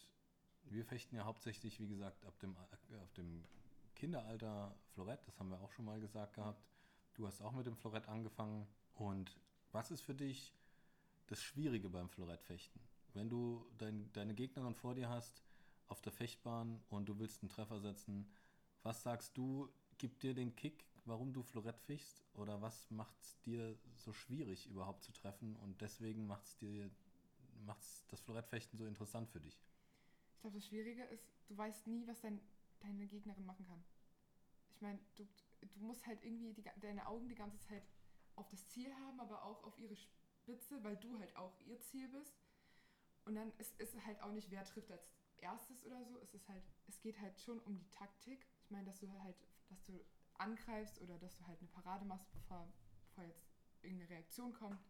wir 0.64 0.84
fechten 0.84 1.16
ja 1.16 1.24
hauptsächlich, 1.24 1.80
wie 1.80 1.88
gesagt, 1.88 2.24
ab 2.24 2.38
dem, 2.38 2.56
äh, 2.90 2.96
auf 2.96 3.12
dem 3.14 3.44
Kinderalter 3.94 4.74
Florett. 4.94 5.26
Das 5.26 5.38
haben 5.38 5.50
wir 5.50 5.60
auch 5.60 5.72
schon 5.72 5.84
mal 5.84 6.00
gesagt 6.00 6.34
gehabt. 6.34 6.64
Du 7.14 7.26
hast 7.26 7.42
auch 7.42 7.52
mit 7.52 7.66
dem 7.66 7.76
Florett 7.76 8.08
angefangen. 8.08 8.66
Und 8.94 9.36
was 9.72 9.90
ist 9.90 10.02
für 10.02 10.14
dich 10.14 10.54
das 11.26 11.42
Schwierige 11.42 11.88
beim 11.88 12.08
Florettfechten? 12.08 12.80
Wenn 13.14 13.28
du 13.28 13.66
dein, 13.78 14.12
deine 14.12 14.34
Gegnerin 14.34 14.74
vor 14.74 14.94
dir 14.94 15.08
hast 15.08 15.42
auf 15.88 16.00
der 16.02 16.12
Fechtbahn 16.12 16.80
und 16.90 17.08
du 17.08 17.18
willst 17.18 17.42
einen 17.42 17.48
Treffer 17.48 17.80
setzen, 17.80 18.30
was 18.82 19.02
sagst 19.02 19.36
du, 19.36 19.68
gibt 19.96 20.22
dir 20.22 20.34
den 20.34 20.54
Kick, 20.54 20.84
warum 21.04 21.32
du 21.32 21.42
Florett 21.42 21.80
fichst? 21.80 22.22
Oder 22.34 22.62
was 22.62 22.88
macht 22.90 23.20
es 23.20 23.40
dir 23.40 23.76
so 23.96 24.12
schwierig 24.12 24.68
überhaupt 24.68 25.02
zu 25.02 25.12
treffen 25.12 25.56
und 25.56 25.80
deswegen 25.80 26.26
macht 26.26 26.44
es 26.44 26.56
dir 26.58 26.90
macht's 27.68 28.04
das 28.08 28.20
Florettfechten 28.20 28.76
so 28.76 28.86
interessant 28.86 29.28
für 29.28 29.40
dich? 29.40 29.56
Ich 30.34 30.40
glaube, 30.40 30.56
das 30.56 30.66
Schwierige 30.66 31.04
ist, 31.04 31.24
du 31.46 31.56
weißt 31.56 31.86
nie, 31.86 32.06
was 32.06 32.20
dein, 32.20 32.40
deine 32.80 33.06
Gegnerin 33.06 33.46
machen 33.46 33.64
kann. 33.64 33.84
Ich 34.70 34.80
meine, 34.80 34.98
du, 35.14 35.26
du 35.60 35.80
musst 35.80 36.06
halt 36.06 36.24
irgendwie 36.24 36.52
die, 36.52 36.64
deine 36.80 37.06
Augen 37.06 37.28
die 37.28 37.34
ganze 37.34 37.58
Zeit 37.60 37.82
auf 38.36 38.48
das 38.48 38.66
Ziel 38.68 38.92
haben, 38.94 39.20
aber 39.20 39.44
auch 39.44 39.62
auf 39.64 39.78
ihre 39.78 39.96
Spitze, 39.96 40.82
weil 40.82 40.96
du 40.96 41.18
halt 41.18 41.36
auch 41.36 41.58
ihr 41.66 41.80
Ziel 41.80 42.08
bist. 42.08 42.34
Und 43.24 43.34
dann 43.34 43.52
ist 43.58 43.78
es 43.78 43.94
halt 44.06 44.20
auch 44.22 44.32
nicht, 44.32 44.50
wer 44.50 44.64
trifft 44.64 44.90
als 44.90 45.06
erstes 45.38 45.84
oder 45.84 46.04
so. 46.04 46.18
Es 46.20 46.34
ist 46.34 46.48
halt, 46.48 46.64
es 46.86 47.00
geht 47.00 47.20
halt 47.20 47.38
schon 47.40 47.60
um 47.60 47.76
die 47.76 47.90
Taktik. 47.90 48.46
Ich 48.64 48.70
meine, 48.70 48.86
dass 48.86 48.98
du 48.98 49.12
halt, 49.22 49.36
dass 49.68 49.84
du 49.84 50.04
angreifst 50.34 51.00
oder 51.00 51.18
dass 51.18 51.36
du 51.36 51.46
halt 51.46 51.58
eine 51.58 51.68
Parade 51.68 52.04
machst, 52.04 52.30
bevor, 52.32 52.72
bevor 53.08 53.24
jetzt 53.24 53.44
irgendeine 53.82 54.10
Reaktion 54.10 54.52
kommt, 54.54 54.80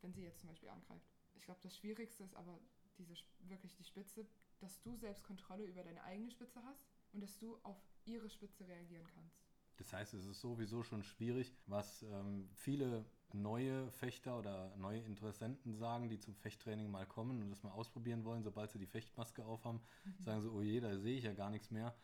wenn 0.00 0.12
sie 0.14 0.22
jetzt 0.22 0.40
zum 0.40 0.48
Beispiel 0.48 0.68
angreift. 0.68 1.11
Ich 1.34 1.44
glaube, 1.44 1.60
das 1.62 1.76
Schwierigste 1.76 2.24
ist 2.24 2.34
aber 2.34 2.58
diese 2.98 3.14
wirklich 3.40 3.74
die 3.74 3.84
Spitze, 3.84 4.26
dass 4.60 4.80
du 4.82 4.96
selbst 4.96 5.24
Kontrolle 5.24 5.64
über 5.64 5.82
deine 5.82 6.02
eigene 6.04 6.30
Spitze 6.30 6.62
hast 6.64 6.84
und 7.12 7.20
dass 7.20 7.38
du 7.38 7.58
auf 7.62 7.76
ihre 8.04 8.30
Spitze 8.30 8.66
reagieren 8.66 9.06
kannst. 9.14 9.42
Das 9.76 9.92
heißt, 9.92 10.14
es 10.14 10.26
ist 10.26 10.40
sowieso 10.40 10.82
schon 10.82 11.02
schwierig, 11.02 11.54
was 11.66 12.02
ähm, 12.02 12.48
viele 12.54 13.04
neue 13.32 13.90
Fechter 13.92 14.38
oder 14.38 14.76
neue 14.76 15.00
Interessenten 15.00 15.74
sagen, 15.74 16.08
die 16.08 16.18
zum 16.18 16.34
Fechttraining 16.34 16.90
mal 16.90 17.06
kommen 17.06 17.42
und 17.42 17.50
das 17.50 17.62
mal 17.62 17.70
ausprobieren 17.70 18.24
wollen, 18.24 18.42
sobald 18.42 18.70
sie 18.70 18.78
die 18.78 18.86
Fechtmaske 18.86 19.44
aufhaben, 19.44 19.80
mhm. 20.04 20.22
sagen 20.22 20.42
so, 20.42 20.52
oh 20.52 20.62
je, 20.62 20.80
da 20.80 20.96
sehe 20.98 21.16
ich 21.16 21.24
ja 21.24 21.32
gar 21.32 21.50
nichts 21.50 21.70
mehr. 21.70 21.96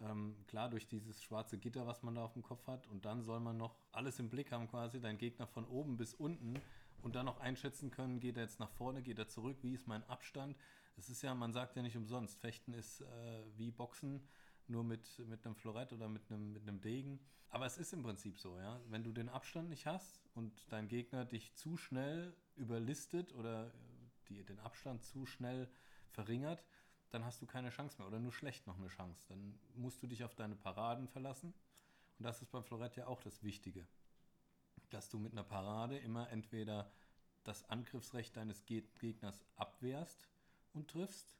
Ähm, 0.00 0.36
klar, 0.46 0.68
durch 0.68 0.88
dieses 0.88 1.22
schwarze 1.22 1.56
Gitter, 1.56 1.86
was 1.86 2.02
man 2.02 2.16
da 2.16 2.24
auf 2.24 2.32
dem 2.32 2.42
Kopf 2.42 2.66
hat. 2.66 2.86
Und 2.88 3.04
dann 3.04 3.22
soll 3.22 3.40
man 3.40 3.56
noch 3.56 3.78
alles 3.92 4.18
im 4.18 4.28
Blick 4.28 4.52
haben, 4.52 4.68
quasi, 4.68 5.00
dein 5.00 5.18
Gegner 5.18 5.46
von 5.46 5.64
oben 5.66 5.96
bis 5.96 6.14
unten 6.14 6.60
und 7.04 7.14
dann 7.14 7.26
noch 7.26 7.38
einschätzen 7.38 7.90
können, 7.90 8.18
geht 8.18 8.36
er 8.36 8.44
jetzt 8.44 8.60
nach 8.60 8.70
vorne, 8.70 9.02
geht 9.02 9.18
er 9.18 9.28
zurück, 9.28 9.58
wie 9.60 9.74
ist 9.74 9.86
mein 9.86 10.02
Abstand. 10.04 10.56
Das 10.96 11.10
ist 11.10 11.22
ja, 11.22 11.34
man 11.34 11.52
sagt 11.52 11.76
ja 11.76 11.82
nicht 11.82 11.96
umsonst, 11.96 12.40
Fechten 12.40 12.72
ist 12.72 13.02
äh, 13.02 13.44
wie 13.56 13.70
Boxen 13.70 14.26
nur 14.66 14.84
mit, 14.84 15.18
mit 15.28 15.44
einem 15.44 15.54
Florett 15.54 15.92
oder 15.92 16.08
mit 16.08 16.30
einem, 16.30 16.52
mit 16.52 16.62
einem 16.62 16.80
Degen. 16.80 17.20
Aber 17.50 17.66
es 17.66 17.76
ist 17.76 17.92
im 17.92 18.02
Prinzip 18.02 18.38
so, 18.38 18.58
ja. 18.58 18.80
Wenn 18.88 19.04
du 19.04 19.12
den 19.12 19.28
Abstand 19.28 19.68
nicht 19.68 19.86
hast 19.86 20.22
und 20.34 20.52
dein 20.70 20.88
Gegner 20.88 21.26
dich 21.26 21.54
zu 21.54 21.76
schnell 21.76 22.34
überlistet 22.56 23.34
oder 23.34 23.70
die, 24.28 24.42
den 24.42 24.58
Abstand 24.60 25.04
zu 25.04 25.26
schnell 25.26 25.68
verringert, 26.08 26.64
dann 27.10 27.24
hast 27.24 27.42
du 27.42 27.46
keine 27.46 27.68
Chance 27.68 27.98
mehr 27.98 28.08
oder 28.08 28.18
nur 28.18 28.32
schlecht 28.32 28.66
noch 28.66 28.78
eine 28.78 28.88
Chance. 28.88 29.26
Dann 29.28 29.58
musst 29.74 30.02
du 30.02 30.06
dich 30.06 30.24
auf 30.24 30.34
deine 30.34 30.56
Paraden 30.56 31.06
verlassen. 31.06 31.52
Und 32.18 32.24
das 32.24 32.40
ist 32.40 32.50
beim 32.50 32.64
Florett 32.64 32.96
ja 32.96 33.06
auch 33.06 33.20
das 33.20 33.42
Wichtige. 33.42 33.86
Dass 34.94 35.08
du 35.08 35.18
mit 35.18 35.32
einer 35.32 35.42
Parade 35.42 35.98
immer 35.98 36.30
entweder 36.30 36.88
das 37.42 37.68
Angriffsrecht 37.68 38.36
deines 38.36 38.64
Gegners 38.64 39.44
abwehrst 39.56 40.28
und 40.72 40.88
triffst 40.88 41.34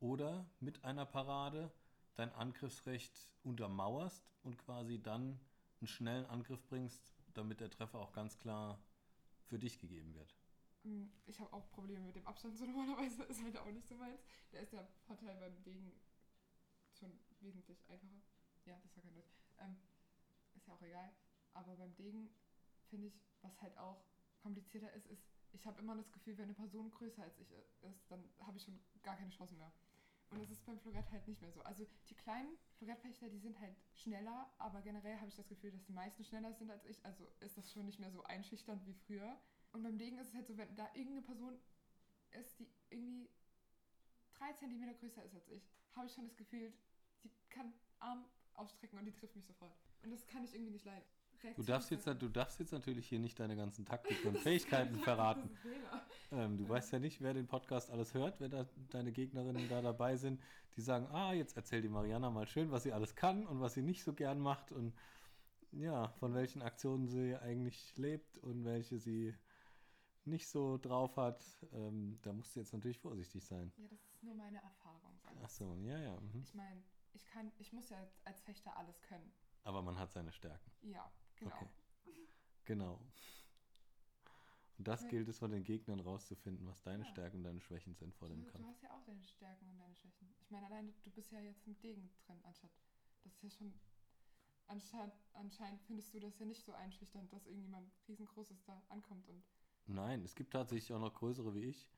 oder 0.00 0.44
mit 0.58 0.84
einer 0.84 1.06
Parade 1.06 1.70
dein 2.16 2.32
Angriffsrecht 2.32 3.30
untermauerst 3.44 4.28
und 4.42 4.58
quasi 4.58 5.00
dann 5.00 5.38
einen 5.80 5.86
schnellen 5.86 6.26
Angriff 6.26 6.66
bringst, 6.66 7.14
damit 7.32 7.60
der 7.60 7.70
Treffer 7.70 8.00
auch 8.00 8.12
ganz 8.12 8.36
klar 8.40 8.82
für 9.44 9.60
dich 9.60 9.78
gegeben 9.78 10.12
wird. 10.16 10.34
Hm, 10.82 11.12
ich 11.26 11.38
habe 11.38 11.52
auch 11.52 11.70
Probleme 11.70 12.04
mit 12.04 12.16
dem 12.16 12.26
Abstand, 12.26 12.58
so 12.58 12.64
normalerweise 12.66 13.22
ist 13.22 13.40
halt 13.44 13.56
auch 13.56 13.70
nicht 13.70 13.86
so 13.86 13.94
meins. 13.94 14.20
Da 14.50 14.58
ist 14.58 14.72
der 14.72 14.84
Vorteil 15.06 15.36
beim 15.36 15.62
Degen 15.62 15.92
schon 16.98 17.12
wesentlich 17.38 17.88
einfacher. 17.88 18.20
Ja, 18.64 18.80
das 18.82 18.96
war 18.96 19.04
kein 19.04 19.14
Deutsch. 19.14 19.30
Ähm, 19.60 19.76
ist 20.56 20.66
ja 20.66 20.74
auch 20.74 20.82
egal. 20.82 21.12
Aber 21.54 21.76
beim 21.76 21.94
Degen 21.94 22.30
finde 22.90 23.06
ich, 23.06 23.20
was 23.42 23.60
halt 23.62 23.76
auch 23.78 24.04
komplizierter 24.42 24.92
ist, 24.92 25.06
ist, 25.06 25.24
ich 25.52 25.66
habe 25.66 25.80
immer 25.80 25.96
das 25.96 26.12
Gefühl, 26.12 26.36
wenn 26.38 26.44
eine 26.44 26.54
Person 26.54 26.90
größer 26.90 27.22
als 27.22 27.38
ich 27.38 27.50
ist, 27.50 28.10
dann 28.10 28.22
habe 28.40 28.56
ich 28.56 28.64
schon 28.64 28.78
gar 29.02 29.16
keine 29.16 29.30
Chance 29.30 29.54
mehr. 29.54 29.72
Und 30.30 30.40
das 30.40 30.50
ist 30.50 30.64
beim 30.64 30.78
Florett 30.78 31.10
halt 31.10 31.26
nicht 31.26 31.40
mehr 31.40 31.50
so. 31.50 31.60
Also 31.62 31.84
die 32.08 32.14
kleinen 32.14 32.56
Florettfechter, 32.78 33.28
die 33.28 33.40
sind 33.40 33.58
halt 33.58 33.74
schneller, 33.94 34.48
aber 34.58 34.80
generell 34.80 35.16
habe 35.16 35.28
ich 35.28 35.34
das 35.34 35.48
Gefühl, 35.48 35.72
dass 35.72 35.84
die 35.84 35.92
meisten 35.92 36.24
schneller 36.24 36.52
sind 36.54 36.70
als 36.70 36.84
ich. 36.84 37.04
Also 37.04 37.26
ist 37.40 37.58
das 37.58 37.72
schon 37.72 37.86
nicht 37.86 37.98
mehr 37.98 38.12
so 38.12 38.22
einschüchternd 38.22 38.86
wie 38.86 38.94
früher. 38.94 39.40
Und 39.72 39.82
beim 39.82 39.98
Degen 39.98 40.18
ist 40.18 40.28
es 40.28 40.34
halt 40.34 40.46
so, 40.46 40.56
wenn 40.56 40.74
da 40.76 40.86
irgendeine 40.94 41.22
Person 41.22 41.58
ist, 42.30 42.60
die 42.60 42.68
irgendwie 42.90 43.28
drei 44.34 44.52
Zentimeter 44.52 44.94
größer 44.94 45.24
ist 45.24 45.34
als 45.34 45.48
ich, 45.48 45.68
habe 45.96 46.06
ich 46.06 46.14
schon 46.14 46.26
das 46.26 46.36
Gefühl, 46.36 46.72
die 47.24 47.30
kann 47.48 47.72
Arm 47.98 48.24
ausstrecken 48.54 48.98
und 48.98 49.04
die 49.06 49.12
trifft 49.12 49.34
mich 49.34 49.46
sofort. 49.46 49.76
Und 50.02 50.10
das 50.10 50.26
kann 50.28 50.44
ich 50.44 50.54
irgendwie 50.54 50.72
nicht 50.72 50.84
leiden. 50.84 51.04
Du 51.56 51.62
darfst, 51.62 51.90
jetzt, 51.90 52.06
du 52.06 52.28
darfst 52.28 52.60
jetzt 52.60 52.72
natürlich 52.72 53.08
hier 53.08 53.18
nicht 53.18 53.38
deine 53.40 53.56
ganzen 53.56 53.84
Taktiken 53.84 54.28
und 54.28 54.38
Fähigkeiten 54.38 54.96
verraten. 54.98 55.50
Ähm, 56.32 56.58
du 56.58 56.68
weißt 56.68 56.92
ja 56.92 56.98
nicht, 56.98 57.20
wer 57.20 57.34
den 57.34 57.46
Podcast 57.46 57.90
alles 57.90 58.14
hört, 58.14 58.40
wenn 58.40 58.50
da 58.50 58.66
deine 58.90 59.12
Gegnerinnen 59.12 59.68
da 59.68 59.80
dabei 59.80 60.16
sind, 60.16 60.40
die 60.76 60.82
sagen, 60.82 61.06
ah, 61.06 61.32
jetzt 61.32 61.56
erzählt 61.56 61.84
die 61.84 61.88
Mariana 61.88 62.30
mal 62.30 62.46
schön, 62.46 62.70
was 62.70 62.82
sie 62.82 62.92
alles 62.92 63.14
kann 63.14 63.46
und 63.46 63.60
was 63.60 63.74
sie 63.74 63.82
nicht 63.82 64.04
so 64.04 64.12
gern 64.12 64.38
macht 64.38 64.70
und 64.70 64.94
ja, 65.72 66.08
von 66.18 66.34
welchen 66.34 66.62
Aktionen 66.62 67.06
sie 67.06 67.36
eigentlich 67.36 67.96
lebt 67.96 68.38
und 68.38 68.64
welche 68.64 68.98
sie 68.98 69.34
nicht 70.24 70.48
so 70.48 70.78
drauf 70.78 71.16
hat. 71.16 71.44
Ähm, 71.72 72.18
da 72.22 72.32
musst 72.32 72.54
du 72.54 72.60
jetzt 72.60 72.72
natürlich 72.72 72.98
vorsichtig 72.98 73.44
sein. 73.44 73.72
Ja, 73.76 73.88
das 73.88 74.00
ist 74.06 74.22
nur 74.22 74.34
meine 74.34 74.58
Erfahrung. 74.58 75.18
Ach 75.42 75.48
so, 75.48 75.74
ja, 75.76 75.98
ja. 75.98 76.20
Mhm. 76.20 76.42
Ich 76.42 76.54
meine, 76.54 76.82
ich 77.12 77.24
kann, 77.26 77.50
ich 77.58 77.72
muss 77.72 77.88
ja 77.88 78.06
als 78.24 78.40
Fechter 78.42 78.76
alles 78.76 79.00
können. 79.02 79.32
Aber 79.64 79.82
man 79.82 79.98
hat 79.98 80.12
seine 80.12 80.32
Stärken. 80.32 80.70
Ja, 80.82 81.10
Genau. 81.40 81.54
Okay. 81.56 81.68
Genau. 82.64 83.00
Und 84.78 84.88
das 84.88 85.06
gilt 85.08 85.28
es 85.28 85.38
von 85.38 85.50
den 85.50 85.62
Gegnern 85.62 86.00
rauszufinden, 86.00 86.66
was 86.66 86.80
deine 86.82 87.04
ja. 87.04 87.10
Stärken 87.10 87.38
und 87.38 87.44
deine 87.44 87.60
Schwächen 87.60 87.94
sind 87.94 88.14
vor 88.14 88.28
du, 88.28 88.34
dem 88.34 88.46
Kampf. 88.46 88.64
Du 88.64 88.70
hast 88.70 88.82
ja 88.82 88.90
auch 88.92 89.02
deine 89.04 89.22
Stärken 89.22 89.68
und 89.68 89.78
deine 89.78 89.94
Schwächen. 89.94 90.32
Ich 90.40 90.50
meine, 90.50 90.66
allein 90.66 90.94
du 91.02 91.10
bist 91.10 91.30
ja 91.32 91.40
jetzt 91.40 91.66
mit 91.66 91.82
Degen 91.82 92.08
drin, 92.26 92.38
anstatt. 92.44 92.70
Das 93.22 93.34
ist 93.34 93.42
ja 93.42 93.50
schon. 93.50 93.74
Anscheinend, 94.68 95.12
anscheinend 95.34 95.82
findest 95.82 96.14
du 96.14 96.20
das 96.20 96.38
ja 96.38 96.46
nicht 96.46 96.64
so 96.64 96.72
einschüchternd, 96.72 97.32
dass 97.32 97.44
irgendjemand 97.44 97.90
riesengroßes 98.08 98.62
da 98.64 98.80
ankommt 98.88 99.28
und. 99.28 99.42
Nein, 99.86 100.22
es 100.22 100.34
gibt 100.34 100.52
tatsächlich 100.52 100.92
auch 100.94 101.00
noch 101.00 101.12
größere 101.12 101.54
wie 101.54 101.64
ich. 101.64 101.88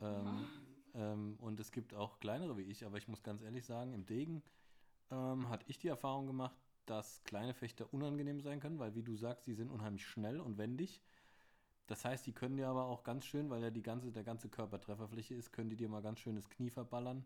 Ähm, 0.00 0.46
ja. 0.94 1.12
ähm, 1.12 1.36
und 1.40 1.60
es 1.60 1.72
gibt 1.72 1.94
auch 1.94 2.18
kleinere 2.18 2.56
wie 2.56 2.62
ich, 2.62 2.84
aber 2.84 2.98
ich 2.98 3.08
muss 3.08 3.22
ganz 3.22 3.40
ehrlich 3.40 3.64
sagen, 3.64 3.92
im 3.94 4.04
Degen 4.04 4.42
ähm, 5.10 5.48
hatte 5.48 5.64
ich 5.68 5.78
die 5.78 5.88
Erfahrung 5.88 6.26
gemacht, 6.26 6.58
dass 6.88 7.22
kleine 7.24 7.54
Fechter 7.54 7.92
unangenehm 7.92 8.40
sein 8.40 8.60
können, 8.60 8.78
weil 8.78 8.94
wie 8.94 9.02
du 9.02 9.16
sagst, 9.16 9.46
die 9.46 9.54
sind 9.54 9.70
unheimlich 9.70 10.06
schnell 10.06 10.40
und 10.40 10.58
wendig. 10.58 11.02
Das 11.86 12.04
heißt, 12.04 12.26
die 12.26 12.32
können 12.32 12.56
dir 12.56 12.68
aber 12.68 12.86
auch 12.86 13.02
ganz 13.02 13.24
schön, 13.24 13.48
weil 13.50 13.62
ja 13.62 13.70
die 13.70 13.82
ganze, 13.82 14.12
der 14.12 14.24
ganze 14.24 14.48
Körper 14.48 14.80
Trefferfläche 14.80 15.34
ist, 15.34 15.52
können 15.52 15.70
die 15.70 15.76
dir 15.76 15.88
mal 15.88 16.02
ganz 16.02 16.20
schön 16.20 16.36
das 16.36 16.48
Knie 16.50 16.70
verballern. 16.70 17.24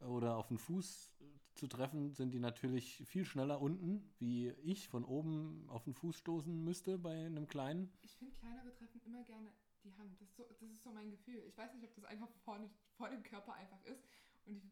Oder 0.00 0.36
auf 0.36 0.48
den 0.48 0.58
Fuß 0.58 1.12
zu 1.54 1.66
treffen, 1.66 2.12
sind 2.14 2.32
die 2.32 2.38
natürlich 2.38 3.02
viel 3.06 3.24
schneller 3.24 3.60
unten, 3.60 4.12
wie 4.18 4.48
ich 4.62 4.88
von 4.88 5.04
oben 5.04 5.68
auf 5.68 5.84
den 5.84 5.94
Fuß 5.94 6.16
stoßen 6.16 6.64
müsste 6.64 6.98
bei 6.98 7.26
einem 7.26 7.48
kleinen. 7.48 7.92
Ich 8.02 8.16
finde 8.16 8.34
kleinere 8.34 8.72
Treffen 8.74 9.00
immer 9.04 9.24
gerne 9.24 9.52
die 9.84 9.94
Hand. 9.94 10.12
Das 10.12 10.28
ist, 10.28 10.36
so, 10.36 10.44
das 10.44 10.62
ist 10.62 10.82
so 10.82 10.92
mein 10.92 11.10
Gefühl. 11.10 11.42
Ich 11.46 11.56
weiß 11.56 11.74
nicht, 11.74 11.84
ob 11.84 11.94
das 11.94 12.04
einfach 12.04 12.30
vor, 12.44 12.58
vor 12.96 13.10
dem 13.10 13.22
Körper 13.22 13.54
einfach 13.54 13.82
ist 13.84 14.04
und 14.46 14.62
die 14.62 14.70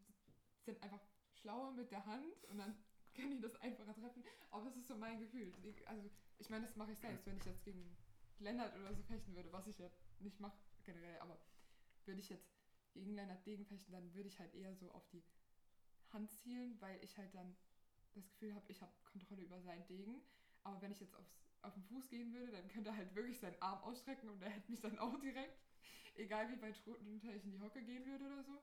sind 0.64 0.82
einfach 0.82 1.00
schlauer 1.32 1.72
mit 1.72 1.90
der 1.90 2.04
Hand 2.06 2.44
und 2.50 2.58
dann 2.58 2.76
können 3.18 3.32
die 3.32 3.40
das 3.40 3.56
einfacher 3.60 3.94
treffen. 3.94 4.22
Aber 4.50 4.66
es 4.66 4.76
ist 4.76 4.86
so 4.86 4.96
mein 4.96 5.18
Gefühl. 5.18 5.52
Also 5.86 6.08
ich 6.38 6.48
meine, 6.50 6.64
das 6.64 6.76
mache 6.76 6.92
ich 6.92 6.98
selbst, 6.98 7.26
wenn 7.26 7.36
ich 7.36 7.44
jetzt 7.44 7.64
gegen 7.64 7.96
Lennart 8.38 8.74
oder 8.76 8.94
so 8.94 9.02
fechten 9.02 9.34
würde, 9.34 9.52
was 9.52 9.66
ich 9.66 9.78
ja 9.78 9.90
nicht 10.20 10.40
mache 10.40 10.56
generell, 10.84 11.18
aber 11.18 11.38
würde 12.04 12.20
ich 12.20 12.28
jetzt 12.28 12.48
gegen 12.92 13.14
Lennart 13.14 13.44
Degen 13.44 13.66
fechten, 13.66 13.92
dann 13.92 14.14
würde 14.14 14.28
ich 14.28 14.38
halt 14.38 14.54
eher 14.54 14.74
so 14.74 14.90
auf 14.92 15.06
die 15.08 15.22
Hand 16.12 16.30
zielen, 16.30 16.80
weil 16.80 17.02
ich 17.02 17.18
halt 17.18 17.34
dann 17.34 17.54
das 18.14 18.28
Gefühl 18.28 18.54
habe, 18.54 18.64
ich 18.68 18.80
habe 18.80 18.92
Kontrolle 19.04 19.42
über 19.42 19.60
seinen 19.60 19.86
Degen. 19.86 20.22
Aber 20.62 20.80
wenn 20.80 20.92
ich 20.92 21.00
jetzt 21.00 21.14
aufs, 21.14 21.34
auf 21.62 21.74
den 21.74 21.82
Fuß 21.84 22.08
gehen 22.08 22.32
würde, 22.32 22.52
dann 22.52 22.68
könnte 22.68 22.90
er 22.90 22.96
halt 22.96 23.14
wirklich 23.14 23.38
seinen 23.38 23.60
Arm 23.60 23.82
ausstrecken 23.82 24.28
und 24.30 24.40
er 24.42 24.50
hätte 24.50 24.70
mich 24.70 24.80
dann 24.80 24.98
auch 24.98 25.18
direkt. 25.20 25.58
Egal 26.14 26.48
wie 26.48 27.34
ich 27.34 27.44
in 27.44 27.52
die 27.52 27.60
Hocke 27.60 27.82
gehen 27.82 28.06
würde 28.06 28.24
oder 28.24 28.42
so. 28.42 28.60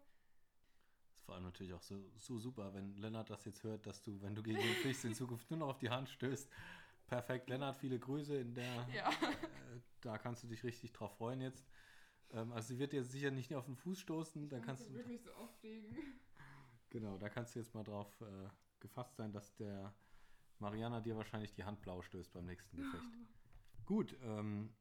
Vor 1.25 1.35
allem 1.35 1.43
natürlich 1.43 1.73
auch 1.73 1.81
so, 1.81 1.95
so 2.17 2.37
super, 2.37 2.73
wenn 2.73 2.95
Lennart 2.97 3.29
das 3.31 3.45
jetzt 3.45 3.63
hört, 3.63 3.85
dass 3.87 4.01
du, 4.03 4.21
wenn 4.21 4.35
du 4.35 4.43
gegen 4.43 4.59
ihn 4.59 4.75
fichst, 4.75 5.05
in 5.05 5.15
Zukunft 5.15 5.49
nur 5.49 5.59
noch 5.59 5.69
auf 5.69 5.79
die 5.79 5.89
Hand 5.89 6.09
stößt. 6.09 6.49
Perfekt, 7.07 7.49
Lennart, 7.49 7.77
viele 7.77 7.99
Grüße 7.99 8.35
in 8.37 8.53
der. 8.53 8.87
Ja. 8.93 9.09
Äh, 9.09 9.79
da 10.01 10.17
kannst 10.19 10.43
du 10.43 10.47
dich 10.47 10.63
richtig 10.63 10.93
drauf 10.93 11.17
freuen 11.17 11.41
jetzt. 11.41 11.67
Ähm, 12.31 12.51
also 12.51 12.67
sie 12.67 12.79
wird 12.79 12.93
dir 12.93 13.03
sicher 13.03 13.31
nicht 13.31 13.53
auf 13.55 13.65
den 13.65 13.75
Fuß 13.75 13.99
stoßen, 13.99 14.49
dann 14.49 14.61
kannst 14.61 14.85
du 14.85 14.91
du. 14.91 14.95
wirklich 14.99 15.21
so 15.21 15.31
auflegen. 15.33 15.95
Genau, 16.91 17.17
da 17.17 17.27
kannst 17.27 17.53
du 17.53 17.59
jetzt 17.59 17.73
mal 17.73 17.83
drauf 17.83 18.21
äh, 18.21 18.47
gefasst 18.79 19.17
sein, 19.17 19.33
dass 19.33 19.53
der 19.55 19.93
Mariana 20.59 21.01
dir 21.01 21.17
wahrscheinlich 21.17 21.51
die 21.51 21.65
Hand 21.65 21.81
blau 21.81 22.01
stößt 22.01 22.31
beim 22.31 22.45
nächsten 22.45 22.77
Gefecht. 22.77 23.03
Gut, 23.85 24.15
ähm, 24.23 24.73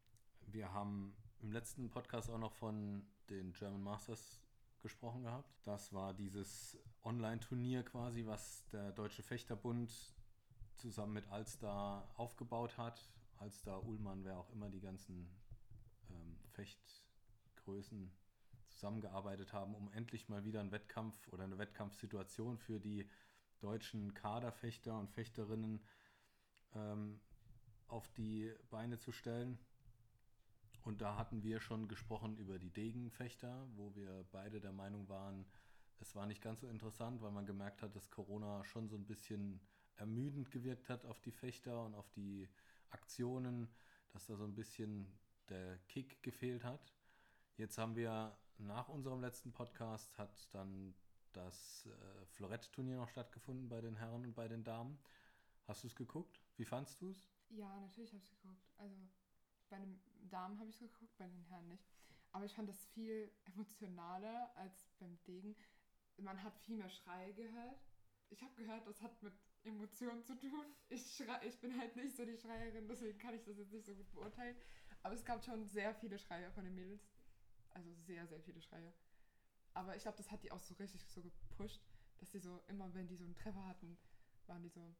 wir 0.46 0.72
haben 0.72 1.16
im 1.40 1.50
letzten 1.50 1.90
Podcast 1.90 2.30
auch 2.30 2.38
noch 2.38 2.52
von 2.52 3.04
den 3.30 3.52
German 3.52 3.82
Masters 3.82 4.43
gesprochen 4.84 5.22
gehabt. 5.22 5.50
Das 5.64 5.94
war 5.94 6.12
dieses 6.12 6.78
Online-Turnier 7.02 7.82
quasi, 7.84 8.26
was 8.26 8.68
der 8.68 8.92
Deutsche 8.92 9.22
Fechterbund 9.22 9.90
zusammen 10.76 11.14
mit 11.14 11.26
Alstar 11.28 12.06
aufgebaut 12.16 12.76
hat. 12.76 13.00
Alstar, 13.38 13.82
Ullmann, 13.86 14.24
wer 14.24 14.36
auch 14.36 14.50
immer 14.50 14.68
die 14.68 14.80
ganzen 14.80 15.26
ähm, 16.10 16.36
Fechtgrößen 16.50 18.12
zusammengearbeitet 18.68 19.54
haben, 19.54 19.74
um 19.74 19.90
endlich 19.92 20.28
mal 20.28 20.44
wieder 20.44 20.60
einen 20.60 20.70
Wettkampf 20.70 21.28
oder 21.28 21.44
eine 21.44 21.56
Wettkampfsituation 21.56 22.58
für 22.58 22.78
die 22.78 23.08
deutschen 23.60 24.12
Kaderfechter 24.12 24.98
und 24.98 25.10
Fechterinnen 25.10 25.80
ähm, 26.74 27.20
auf 27.88 28.06
die 28.12 28.52
Beine 28.68 28.98
zu 28.98 29.12
stellen. 29.12 29.58
Und 30.84 31.00
da 31.00 31.16
hatten 31.16 31.42
wir 31.42 31.60
schon 31.60 31.88
gesprochen 31.88 32.36
über 32.36 32.58
die 32.58 32.70
Degenfechter, 32.70 33.66
wo 33.74 33.94
wir 33.94 34.26
beide 34.30 34.60
der 34.60 34.72
Meinung 34.72 35.08
waren, 35.08 35.46
es 35.98 36.14
war 36.14 36.26
nicht 36.26 36.42
ganz 36.42 36.60
so 36.60 36.68
interessant, 36.68 37.22
weil 37.22 37.30
man 37.30 37.46
gemerkt 37.46 37.80
hat, 37.82 37.96
dass 37.96 38.10
Corona 38.10 38.62
schon 38.64 38.88
so 38.88 38.96
ein 38.96 39.06
bisschen 39.06 39.60
ermüdend 39.96 40.50
gewirkt 40.50 40.90
hat 40.90 41.06
auf 41.06 41.20
die 41.20 41.32
Fechter 41.32 41.84
und 41.84 41.94
auf 41.94 42.10
die 42.10 42.48
Aktionen, 42.90 43.68
dass 44.12 44.26
da 44.26 44.36
so 44.36 44.44
ein 44.44 44.54
bisschen 44.54 45.06
der 45.48 45.78
Kick 45.88 46.22
gefehlt 46.22 46.64
hat. 46.64 46.92
Jetzt 47.56 47.78
haben 47.78 47.96
wir 47.96 48.36
nach 48.58 48.88
unserem 48.88 49.20
letzten 49.20 49.52
Podcast 49.52 50.18
hat 50.18 50.52
dann 50.54 50.94
das 51.32 51.86
äh, 51.86 52.26
Florett-Turnier 52.26 52.96
noch 52.96 53.08
stattgefunden 53.08 53.68
bei 53.68 53.80
den 53.80 53.96
Herren 53.96 54.24
und 54.24 54.34
bei 54.34 54.48
den 54.48 54.64
Damen. 54.64 54.98
Hast 55.66 55.82
du 55.82 55.88
es 55.88 55.96
geguckt? 55.96 56.40
Wie 56.56 56.64
fandst 56.64 57.00
du 57.00 57.10
es? 57.10 57.30
Ja, 57.48 57.80
natürlich 57.80 58.12
habe 58.12 58.22
ich 58.22 58.30
es 58.30 58.36
geguckt. 58.36 58.70
Also 58.76 58.96
bei 59.74 59.80
den 59.80 60.00
Damen 60.30 60.58
habe 60.60 60.70
ich 60.70 60.76
es 60.76 60.80
geguckt, 60.80 61.16
bei 61.18 61.26
den 61.26 61.42
Herren 61.46 61.66
nicht. 61.66 61.84
Aber 62.30 62.44
ich 62.44 62.54
fand 62.54 62.68
das 62.68 62.84
viel 62.86 63.30
emotionaler 63.44 64.52
als 64.56 64.88
beim 64.98 65.18
Degen. 65.24 65.56
Man 66.18 66.42
hat 66.42 66.56
viel 66.60 66.76
mehr 66.76 66.88
Schreie 66.88 67.34
gehört. 67.34 67.80
Ich 68.30 68.42
habe 68.42 68.54
gehört, 68.54 68.86
das 68.86 69.02
hat 69.02 69.20
mit 69.22 69.32
Emotionen 69.64 70.24
zu 70.24 70.38
tun. 70.38 70.66
Ich, 70.88 71.16
schrei, 71.16 71.40
ich 71.44 71.60
bin 71.60 71.76
halt 71.78 71.96
nicht 71.96 72.16
so 72.16 72.24
die 72.24 72.36
Schreierin, 72.36 72.86
deswegen 72.86 73.18
kann 73.18 73.34
ich 73.34 73.42
das 73.42 73.58
jetzt 73.58 73.72
nicht 73.72 73.86
so 73.86 73.94
gut 73.94 74.10
beurteilen. 74.12 74.56
Aber 75.02 75.14
es 75.14 75.24
gab 75.24 75.44
schon 75.44 75.66
sehr 75.66 75.92
viele 75.94 76.18
Schreie 76.18 76.50
von 76.52 76.64
den 76.64 76.74
Mädels. 76.74 77.02
Also 77.70 77.92
sehr, 77.94 78.26
sehr 78.28 78.40
viele 78.40 78.60
Schreie. 78.60 78.92
Aber 79.72 79.96
ich 79.96 80.02
glaube, 80.02 80.16
das 80.16 80.30
hat 80.30 80.42
die 80.44 80.52
auch 80.52 80.60
so 80.60 80.74
richtig 80.74 81.04
so 81.08 81.20
gepusht, 81.20 81.82
dass 82.18 82.30
die 82.30 82.38
so, 82.38 82.62
immer 82.68 82.94
wenn 82.94 83.08
die 83.08 83.16
so 83.16 83.24
einen 83.24 83.34
Treffer 83.34 83.66
hatten, 83.66 83.98
waren 84.46 84.62
die 84.62 84.68
so, 84.68 84.94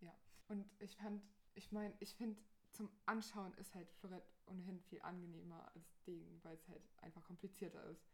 ja. 0.00 0.12
Und 0.48 0.68
ich 0.80 0.96
fand, 0.96 1.22
ich 1.54 1.70
meine, 1.70 1.94
ich 2.00 2.14
finde, 2.16 2.40
zum 2.76 2.90
Anschauen 3.06 3.52
ist 3.54 3.74
halt 3.74 3.90
Florett 3.90 4.24
ohnehin 4.46 4.80
viel 4.80 5.00
angenehmer 5.02 5.66
als 5.74 6.02
Degen, 6.04 6.38
weil 6.44 6.54
es 6.56 6.68
halt 6.68 6.82
einfach 6.98 7.24
komplizierter 7.24 7.82
ist. 7.90 8.06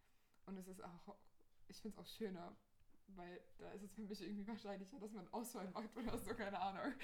Und 0.46 0.56
es 0.56 0.66
ist 0.68 0.82
auch, 0.82 1.16
ich 1.68 1.80
finde 1.80 2.00
es 2.00 2.04
auch 2.04 2.08
schöner, 2.16 2.56
weil 3.08 3.42
da 3.58 3.70
ist 3.72 3.82
es 3.82 3.92
für 3.94 4.02
mich 4.02 4.20
irgendwie 4.22 4.46
wahrscheinlicher, 4.46 4.98
dass 4.98 5.12
man 5.12 5.28
Auswahl 5.32 5.68
macht 5.70 5.94
oder 5.96 6.16
so, 6.18 6.34
keine 6.34 6.58
Ahnung. 6.60 6.94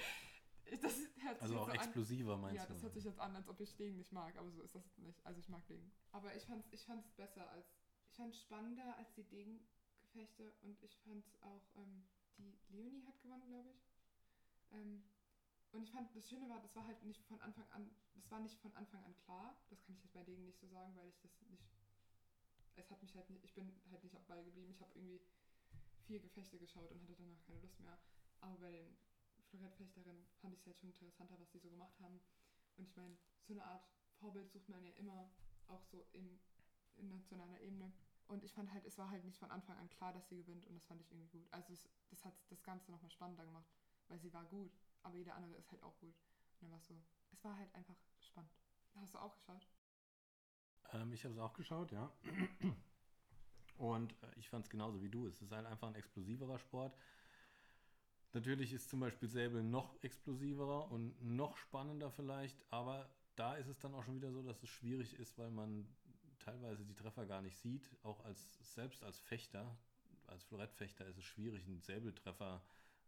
Ich- 0.65 0.79
Also 1.41 1.57
auch 1.57 1.65
so 1.65 1.71
an, 1.71 1.75
explosiver 1.77 2.37
meinst 2.37 2.57
ja, 2.61 2.65
du? 2.67 2.73
das 2.73 2.83
hört 2.83 2.93
sich 2.93 3.03
jetzt 3.03 3.19
an, 3.19 3.35
als 3.35 3.47
ob 3.47 3.59
ich 3.59 3.75
Degen 3.75 3.97
nicht 3.97 4.11
mag, 4.11 4.35
aber 4.37 4.51
so 4.51 4.61
ist 4.61 4.75
das 4.75 4.97
nicht. 4.97 5.25
Also 5.25 5.39
ich 5.39 5.49
mag 5.49 5.65
Degen. 5.67 5.91
Aber 6.11 6.35
ich 6.35 6.45
fand's, 6.45 6.67
ich 6.71 6.85
fand's 6.85 7.09
besser 7.11 7.49
als, 7.49 7.65
ich 8.09 8.15
fand's 8.15 8.39
spannender 8.39 8.95
als 8.97 9.13
die 9.15 9.23
Degen-Gefechte 9.23 10.53
und 10.61 10.81
ich 10.83 10.95
fand's 10.99 11.35
auch, 11.41 11.63
ähm, 11.75 12.07
die 12.37 12.57
Leonie 12.69 13.03
hat 13.05 13.19
gewonnen, 13.21 13.47
glaube 13.47 13.69
ich. 13.71 13.81
Ähm, 14.71 15.03
und 15.71 15.83
ich 15.83 15.91
fand, 15.91 16.15
das 16.15 16.27
Schöne 16.27 16.49
war, 16.49 16.59
das 16.59 16.75
war 16.75 16.85
halt 16.85 17.03
nicht 17.03 17.23
von 17.25 17.39
Anfang 17.41 17.69
an, 17.71 17.89
das 18.15 18.29
war 18.31 18.39
nicht 18.39 18.59
von 18.59 18.75
Anfang 18.75 19.03
an 19.03 19.15
klar. 19.15 19.55
Das 19.69 19.81
kann 19.83 19.95
ich 19.95 20.03
jetzt 20.03 20.13
bei 20.13 20.23
Degen 20.23 20.45
nicht 20.45 20.59
so 20.59 20.67
sagen, 20.67 20.95
weil 20.95 21.07
ich 21.07 21.19
das 21.21 21.31
nicht, 21.47 21.63
es 22.75 22.89
hat 22.89 23.01
mich 23.01 23.15
halt 23.15 23.29
nicht, 23.29 23.43
ich 23.43 23.53
bin 23.53 23.71
halt 23.91 24.03
nicht 24.03 24.15
am 24.15 24.25
Ball 24.25 24.43
geblieben. 24.43 24.71
Ich 24.71 24.81
habe 24.81 24.91
irgendwie 24.95 25.21
vier 26.07 26.19
Gefechte 26.19 26.57
geschaut 26.57 26.91
und 26.91 27.01
hatte 27.01 27.15
danach 27.15 27.41
keine 27.45 27.59
Lust 27.61 27.79
mehr. 27.79 27.97
Aber 28.41 28.57
bei 28.57 28.71
den 28.71 28.97
Florettfechterinnen 29.49 30.25
fand 30.41 30.53
ich 30.53 30.61
es 30.61 30.65
halt 30.65 30.77
schon 30.79 30.89
interessanter, 30.89 31.39
was 31.39 31.49
die 31.51 31.59
so 31.59 31.69
gemacht 31.69 31.99
haben. 31.99 32.19
Und 32.77 32.87
ich 32.87 32.95
meine, 32.95 33.17
so 33.43 33.53
eine 33.53 33.65
Art 33.65 33.85
Vorbild 34.19 34.51
sucht 34.51 34.69
man 34.69 34.83
ja 34.83 34.91
immer 34.91 35.29
auch 35.67 35.83
so 35.83 36.07
in, 36.13 36.39
in 36.95 37.09
nationaler 37.09 37.59
Ebene. 37.61 37.91
Und 38.27 38.43
ich 38.43 38.53
fand 38.53 38.71
halt, 38.71 38.85
es 38.85 38.97
war 38.97 39.09
halt 39.09 39.23
nicht 39.25 39.39
von 39.39 39.51
Anfang 39.51 39.77
an 39.77 39.89
klar, 39.89 40.13
dass 40.13 40.27
sie 40.29 40.37
gewinnt 40.37 40.65
und 40.67 40.75
das 40.75 40.85
fand 40.85 41.01
ich 41.01 41.11
irgendwie 41.11 41.29
gut. 41.29 41.47
Also 41.51 41.73
es, 41.73 41.89
das 42.09 42.23
hat 42.25 42.33
das 42.49 42.63
Ganze 42.63 42.91
nochmal 42.91 43.11
spannender 43.11 43.45
gemacht, 43.45 43.67
weil 44.07 44.19
sie 44.19 44.33
war 44.33 44.45
gut, 44.45 44.71
aber 45.03 45.15
jeder 45.15 45.35
andere 45.35 45.55
ist 45.55 45.71
halt 45.71 45.83
auch 45.83 45.97
gut. 45.99 46.15
Und 46.53 46.63
dann 46.63 46.71
war 46.71 46.79
es 46.79 46.87
so, 46.87 46.95
es 47.31 47.43
war 47.43 47.57
halt 47.57 47.73
einfach 47.75 47.95
spannend. 48.19 48.51
Hast 48.95 49.13
du 49.13 49.19
auch 49.19 49.35
geschaut? 49.35 49.67
Ähm, 50.93 51.13
ich 51.13 51.23
habe 51.23 51.33
es 51.33 51.39
auch 51.39 51.53
geschaut, 51.53 51.91
ja. 51.91 52.11
Und 53.77 54.11
äh, 54.23 54.27
ich 54.35 54.49
fand 54.49 54.65
es 54.65 54.69
genauso 54.69 55.01
wie 55.01 55.09
du. 55.09 55.27
Es 55.27 55.41
ist 55.41 55.51
halt 55.51 55.65
einfach 55.65 55.87
ein 55.87 55.95
explosiverer 55.95 56.59
Sport. 56.59 56.97
Natürlich 58.33 58.73
ist 58.73 58.89
zum 58.89 58.99
Beispiel 58.99 59.27
Säbel 59.27 59.63
noch 59.63 59.95
explosiverer 60.03 60.91
und 60.91 61.19
noch 61.23 61.57
spannender 61.57 62.11
vielleicht, 62.11 62.57
aber 62.71 63.09
da 63.35 63.55
ist 63.55 63.67
es 63.67 63.79
dann 63.79 63.95
auch 63.95 64.03
schon 64.03 64.17
wieder 64.17 64.31
so, 64.31 64.43
dass 64.43 64.61
es 64.61 64.69
schwierig 64.69 65.17
ist, 65.17 65.37
weil 65.39 65.49
man 65.49 65.87
teilweise 66.37 66.85
die 66.85 66.93
Treffer 66.93 67.25
gar 67.25 67.41
nicht 67.41 67.57
sieht. 67.57 67.89
Auch 68.03 68.23
als 68.25 68.59
selbst 68.75 69.03
als 69.03 69.19
Fechter, 69.19 69.75
als 70.27 70.43
Florettfechter 70.43 71.07
ist 71.07 71.17
es 71.17 71.25
schwierig, 71.25 71.65
einen 71.65 71.79
Säbeltreffer 71.79 72.61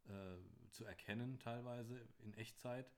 äh, 0.10 0.70
zu 0.72 0.86
erkennen, 0.86 1.40
teilweise 1.40 2.00
in 2.20 2.34
Echtzeit. 2.34 2.92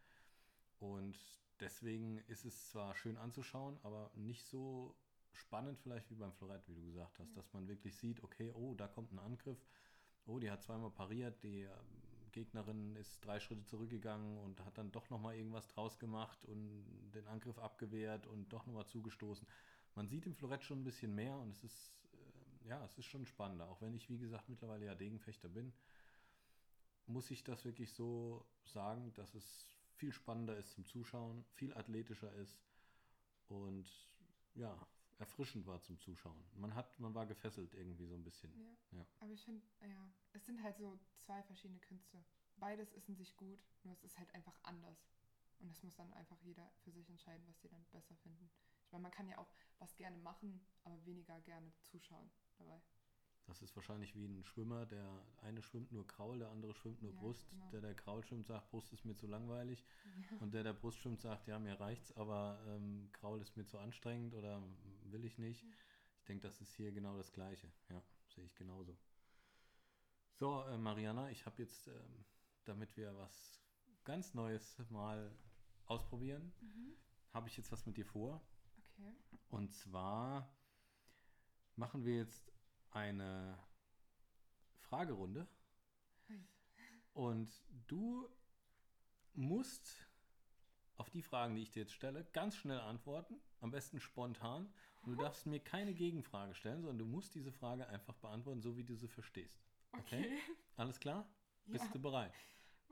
Und 0.79 1.17
deswegen 1.59 2.17
ist 2.27 2.45
es 2.45 2.69
zwar 2.69 2.95
schön 2.95 3.17
anzuschauen, 3.17 3.79
aber 3.83 4.11
nicht 4.15 4.45
so 4.45 4.95
spannend 5.31 5.79
vielleicht 5.79 6.09
wie 6.11 6.15
beim 6.15 6.33
Florett, 6.33 6.67
wie 6.67 6.75
du 6.75 6.83
gesagt 6.83 7.19
hast, 7.19 7.29
Ja. 7.29 7.35
dass 7.35 7.53
man 7.53 7.67
wirklich 7.67 7.95
sieht, 7.97 8.23
okay, 8.23 8.51
oh, 8.51 8.75
da 8.75 8.87
kommt 8.87 9.11
ein 9.11 9.19
Angriff, 9.19 9.65
oh, 10.25 10.39
die 10.39 10.51
hat 10.51 10.61
zweimal 10.63 10.91
pariert, 10.91 11.41
die 11.43 11.61
ähm, 11.61 11.71
Gegnerin 12.31 12.95
ist 12.95 13.23
drei 13.25 13.39
Schritte 13.39 13.63
zurückgegangen 13.65 14.37
und 14.39 14.63
hat 14.65 14.77
dann 14.77 14.91
doch 14.91 15.09
nochmal 15.09 15.35
irgendwas 15.35 15.67
draus 15.67 15.99
gemacht 15.99 16.45
und 16.45 17.11
den 17.13 17.27
Angriff 17.27 17.57
abgewehrt 17.59 18.27
und 18.27 18.49
doch 18.49 18.65
nochmal 18.65 18.85
zugestoßen. 18.85 19.47
Man 19.95 20.07
sieht 20.07 20.25
im 20.25 20.35
Florett 20.35 20.63
schon 20.63 20.81
ein 20.81 20.83
bisschen 20.83 21.13
mehr 21.13 21.37
und 21.37 21.49
es 21.51 21.63
ist, 21.63 21.93
äh, 22.13 22.69
ja, 22.69 22.83
es 22.83 22.97
ist 22.97 23.05
schon 23.05 23.25
spannender, 23.25 23.69
auch 23.69 23.81
wenn 23.81 23.93
ich, 23.93 24.09
wie 24.09 24.17
gesagt, 24.17 24.49
mittlerweile 24.49 24.85
ja 24.85 24.95
Degenfechter 24.95 25.49
bin, 25.49 25.73
muss 27.07 27.31
ich 27.31 27.43
das 27.43 27.65
wirklich 27.65 27.93
so 27.93 28.45
sagen, 28.65 29.13
dass 29.13 29.33
es 29.35 29.67
viel 29.95 30.11
spannender 30.11 30.57
ist 30.57 30.71
zum 30.71 30.85
Zuschauen, 30.85 31.45
viel 31.53 31.73
athletischer 31.73 32.31
ist 32.33 32.57
und 33.47 33.89
ja, 34.55 34.75
erfrischend 35.19 35.65
war 35.65 35.81
zum 35.81 35.99
Zuschauen. 35.99 36.43
Man 36.55 36.75
hat, 36.75 36.99
man 36.99 37.13
war 37.13 37.25
gefesselt 37.25 37.73
irgendwie 37.73 38.05
so 38.05 38.15
ein 38.15 38.23
bisschen. 38.23 38.51
Ja. 38.55 38.97
Ja. 38.97 39.05
Aber 39.19 39.31
ich 39.31 39.43
finde, 39.43 39.65
ja, 39.81 40.09
es 40.33 40.45
sind 40.45 40.61
halt 40.61 40.77
so 40.77 40.99
zwei 41.17 41.41
verschiedene 41.43 41.79
Künste. 41.79 42.23
Beides 42.57 42.91
ist 42.93 43.09
in 43.09 43.15
sich 43.15 43.35
gut, 43.35 43.59
nur 43.83 43.93
es 43.93 44.03
ist 44.03 44.17
halt 44.17 44.33
einfach 44.35 44.59
anders. 44.63 45.07
Und 45.59 45.69
das 45.69 45.81
muss 45.81 45.95
dann 45.95 46.11
einfach 46.13 46.39
jeder 46.41 46.69
für 46.83 46.91
sich 46.91 47.09
entscheiden, 47.09 47.45
was 47.47 47.59
sie 47.61 47.69
dann 47.69 47.85
besser 47.91 48.15
finden. 48.17 48.49
Ich 48.85 48.91
meine, 48.91 49.03
man 49.03 49.11
kann 49.11 49.27
ja 49.27 49.37
auch 49.37 49.51
was 49.79 49.95
gerne 49.95 50.17
machen, 50.17 50.59
aber 50.83 51.03
weniger 51.05 51.39
gerne 51.41 51.71
zuschauen 51.81 52.29
dabei. 52.57 52.81
Das 53.45 53.61
ist 53.61 53.75
wahrscheinlich 53.75 54.15
wie 54.15 54.25
ein 54.25 54.43
Schwimmer, 54.45 54.85
der 54.85 55.05
eine 55.41 55.61
schwimmt 55.61 55.91
nur 55.91 56.07
Kraul, 56.07 56.39
der 56.39 56.49
andere 56.49 56.73
schwimmt 56.73 57.01
nur 57.01 57.11
Ja, 57.13 57.19
Brust. 57.19 57.49
genau. 57.51 57.69
Der, 57.71 57.81
der 57.81 57.95
Kraul 57.95 58.23
schwimmt, 58.23 58.47
sagt, 58.47 58.69
Brust 58.71 58.93
ist 58.93 59.03
mir 59.05 59.15
zu 59.15 59.27
langweilig. 59.27 59.83
Ja. 60.31 60.37
Und 60.39 60.53
der, 60.53 60.63
der 60.63 60.73
Brust 60.73 60.99
schwimmt, 60.99 61.19
sagt, 61.21 61.47
ja, 61.47 61.59
mir 61.59 61.79
reicht's, 61.79 62.11
aber 62.13 62.63
ähm, 62.67 63.09
Kraul 63.11 63.41
ist 63.41 63.57
mir 63.57 63.65
zu 63.65 63.77
anstrengend 63.79 64.33
oder 64.33 64.63
will 65.03 65.25
ich 65.25 65.37
nicht. 65.37 65.63
Mhm. 65.63 65.73
Ich 66.19 66.23
denke, 66.25 66.47
das 66.47 66.61
ist 66.61 66.73
hier 66.73 66.91
genau 66.93 67.17
das 67.17 67.33
Gleiche. 67.33 67.69
Ja, 67.89 68.01
sehe 68.27 68.45
ich 68.45 68.55
genauso. 68.55 68.97
So, 70.35 70.63
äh, 70.63 70.77
Mariana, 70.77 71.29
ich 71.29 71.45
habe 71.45 71.61
jetzt, 71.61 71.87
ähm, 71.87 72.25
damit 72.63 72.95
wir 72.95 73.15
was 73.17 73.61
ganz 74.05 74.33
Neues 74.33 74.81
mal 74.89 75.35
ausprobieren, 75.85 76.53
Mhm. 76.61 76.95
habe 77.33 77.49
ich 77.49 77.57
jetzt 77.57 77.71
was 77.73 77.85
mit 77.85 77.97
dir 77.97 78.05
vor. 78.05 78.41
Okay. 78.77 79.13
Und 79.49 79.73
zwar 79.73 80.49
machen 81.75 82.05
wir 82.05 82.15
jetzt 82.15 82.52
eine 82.93 83.57
Fragerunde. 84.79 85.47
Und 87.13 87.51
du 87.87 88.27
musst 89.33 90.07
auf 90.95 91.09
die 91.09 91.21
Fragen, 91.21 91.55
die 91.55 91.61
ich 91.63 91.71
dir 91.71 91.81
jetzt 91.81 91.93
stelle, 91.93 92.25
ganz 92.33 92.55
schnell 92.55 92.79
antworten, 92.79 93.39
am 93.59 93.71
besten 93.71 93.99
spontan. 93.99 94.71
Und 95.01 95.11
du 95.11 95.21
darfst 95.21 95.45
mir 95.45 95.59
keine 95.59 95.93
Gegenfrage 95.93 96.55
stellen, 96.55 96.81
sondern 96.81 96.97
du 96.99 97.05
musst 97.05 97.35
diese 97.35 97.51
Frage 97.51 97.87
einfach 97.87 98.15
beantworten, 98.15 98.61
so 98.61 98.77
wie 98.77 98.83
du 98.83 98.95
sie 98.95 99.07
verstehst. 99.09 99.61
Okay? 99.91 100.19
Okay. 100.19 100.37
Alles 100.77 100.99
klar? 100.99 101.27
Ja. 101.65 101.73
Bist 101.73 101.93
du 101.93 101.99
bereit? 101.99 102.33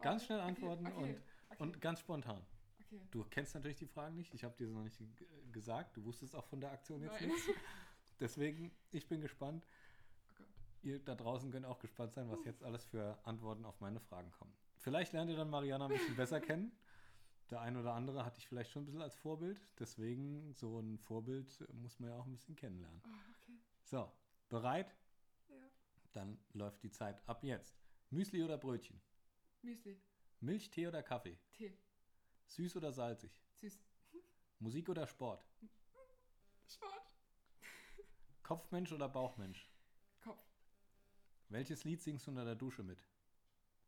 Ganz 0.02 0.26
schnell 0.26 0.40
antworten 0.40 0.88
okay, 0.88 0.96
und, 0.96 1.10
okay, 1.50 1.64
und 1.64 1.82
ganz 1.82 2.00
spontan. 2.00 2.46
Du 3.12 3.24
kennst 3.24 3.56
natürlich 3.56 3.78
die 3.78 3.88
Fragen 3.88 4.18
nicht. 4.18 4.34
Ich 4.34 4.44
habe 4.44 4.56
dir 4.58 4.68
sie 4.68 4.74
noch 4.74 4.84
nicht 4.84 4.98
ge- 4.98 5.28
gesagt. 5.52 5.96
Du 5.96 6.04
wusstest 6.04 6.36
auch 6.36 6.46
von 6.46 6.60
der 6.60 6.72
Aktion 6.72 7.02
jetzt 7.02 7.22
nichts. 7.22 7.50
Deswegen, 8.20 8.72
ich 8.92 9.08
bin 9.08 9.22
gespannt. 9.22 9.66
Ihr 10.84 11.00
da 11.00 11.16
draußen 11.16 11.52
könnt 11.52 11.66
auch 11.66 11.80
gespannt 11.80 12.14
sein, 12.14 12.30
was 12.30 12.44
jetzt 12.44 12.64
alles 12.64 12.86
für 12.86 13.20
Antworten 13.24 13.66
auf 13.66 13.80
meine 13.80 14.00
Fragen 14.00 14.32
kommen. 14.32 14.54
Vielleicht 14.80 15.14
lernt 15.14 15.30
ihr 15.30 15.38
dann 15.38 15.50
Mariana 15.50 15.86
ein 15.86 15.92
bisschen 15.92 16.16
besser 16.16 16.42
kennen. 16.42 16.72
Der 17.52 17.62
ein 17.62 17.78
oder 17.78 17.94
andere 17.94 18.26
hatte 18.26 18.40
ich 18.40 18.48
vielleicht 18.48 18.72
schon 18.72 18.84
ein 18.84 18.86
bisschen 18.86 19.02
als 19.02 19.16
Vorbild. 19.16 19.62
Deswegen, 19.78 20.54
so 20.54 20.80
ein 20.80 20.98
Vorbild 20.98 21.68
muss 21.74 22.00
man 22.00 22.10
ja 22.10 22.16
auch 22.16 22.26
ein 22.26 22.32
bisschen 22.32 22.56
kennenlernen. 22.56 23.02
Oh, 23.06 23.10
okay. 23.10 23.60
So, 23.84 24.12
bereit? 24.50 24.96
Ja. 25.50 25.56
Dann 26.14 26.40
läuft 26.54 26.82
die 26.82 26.90
Zeit 26.90 27.22
ab 27.28 27.44
jetzt. 27.44 27.80
Müsli 28.10 28.44
oder 28.44 28.58
Brötchen? 28.58 29.00
Müsli. 29.62 30.02
Milch, 30.40 30.72
Tee 30.72 30.88
oder 30.88 31.04
Kaffee? 31.04 31.38
Tee. 31.54 31.78
Süß 32.48 32.76
oder 32.78 32.92
salzig? 32.92 33.32
Süß. 33.54 33.80
Musik 34.60 34.90
oder 34.90 35.06
Sport? 35.06 35.46
Sport. 36.66 37.12
Kopfmensch 38.44 38.92
oder 38.92 39.08
Bauchmensch? 39.08 39.71
Welches 41.52 41.84
Lied 41.84 42.02
singst 42.02 42.26
du 42.26 42.32
unter 42.32 42.46
der 42.46 42.56
Dusche 42.56 42.82
mit? 42.82 43.04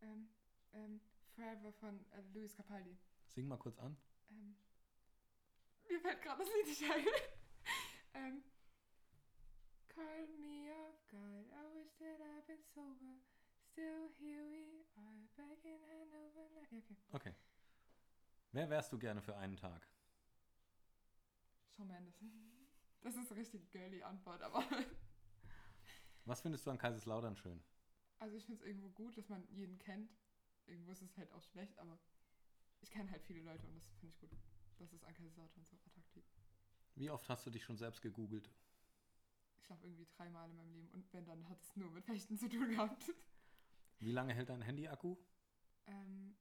Ähm, 0.01 0.27
ähm, 0.73 0.99
Forever 1.33 1.71
von 1.71 1.97
äh, 2.11 2.21
Luis 2.33 2.53
Capaldi. 2.53 2.97
Sing 3.29 3.47
mal 3.47 3.57
kurz 3.57 3.79
an. 3.79 3.95
Ähm, 4.29 4.57
mir 5.89 5.99
fällt 6.01 6.21
gerade 6.21 6.43
das 6.43 6.53
Lied 6.53 6.67
nicht 6.67 6.83
ein. 6.83 7.05
ähm, 8.15 8.43
Call 9.87 10.27
me 10.39 10.69
off 10.73 11.07
guard, 11.07 11.47
I 11.47 11.77
wish 11.77 11.93
that 11.99 12.19
I've 12.19 12.45
been 12.47 12.63
sober. 12.75 13.15
Still 13.71 14.09
here 14.19 14.43
we 14.49 14.83
are, 14.97 15.23
back 15.37 15.63
in 15.63 15.79
Hanover. 15.87 16.49
Ja, 16.53 16.63
okay. 16.77 16.97
Okay. 17.13 17.35
Wer 18.51 18.69
wärst 18.69 18.91
du 18.91 18.99
gerne 18.99 19.21
für 19.21 19.37
einen 19.37 19.55
Tag? 19.55 19.87
Shawn 21.69 21.87
Mendes. 21.87 22.15
Das 23.01 23.17
ist 23.17 23.31
eine 23.31 23.39
richtig 23.41 23.69
girly 23.69 24.01
Antwort, 24.01 24.41
aber. 24.41 24.63
Was 26.25 26.41
findest 26.41 26.65
du 26.65 26.71
an 26.71 26.77
Kaiserslautern 26.77 27.35
schön? 27.35 27.61
Also 28.19 28.35
ich 28.37 28.45
finde 28.45 28.61
es 28.61 28.67
irgendwo 28.67 28.89
gut, 28.89 29.17
dass 29.17 29.27
man 29.29 29.45
jeden 29.49 29.77
kennt. 29.77 30.15
Irgendwo 30.65 30.91
ist 30.91 31.01
es 31.01 31.17
halt 31.17 31.31
auch 31.33 31.43
schlecht, 31.43 31.77
aber 31.79 31.99
ich 32.79 32.89
kenne 32.89 33.11
halt 33.11 33.21
viele 33.23 33.41
Leute 33.41 33.67
und 33.67 33.75
das 33.75 33.85
finde 33.99 34.13
ich 34.13 34.19
gut. 34.19 34.31
Das 34.77 34.93
ist 34.93 35.03
an 35.03 35.13
Kaiserslautern 35.13 35.65
so 35.65 35.75
attraktiv. 35.85 36.23
Wie 36.95 37.09
oft 37.09 37.27
hast 37.29 37.45
du 37.45 37.49
dich 37.49 37.63
schon 37.63 37.77
selbst 37.77 38.01
gegoogelt? 38.01 38.49
Ich 39.57 39.63
glaube 39.63 39.85
irgendwie 39.85 40.05
dreimal 40.05 40.49
in 40.49 40.55
meinem 40.55 40.71
Leben 40.73 40.89
und 40.91 41.11
wenn, 41.13 41.25
dann 41.25 41.47
hat 41.49 41.61
es 41.61 41.75
nur 41.75 41.91
mit 41.91 42.05
Fechten 42.05 42.37
zu 42.37 42.49
tun 42.49 42.69
gehabt. 42.69 43.13
Wie 43.99 44.11
lange 44.11 44.33
hält 44.33 44.49
dein 44.49 44.61
Handy-Akku? 44.61 45.17
Ähm, 45.87 46.35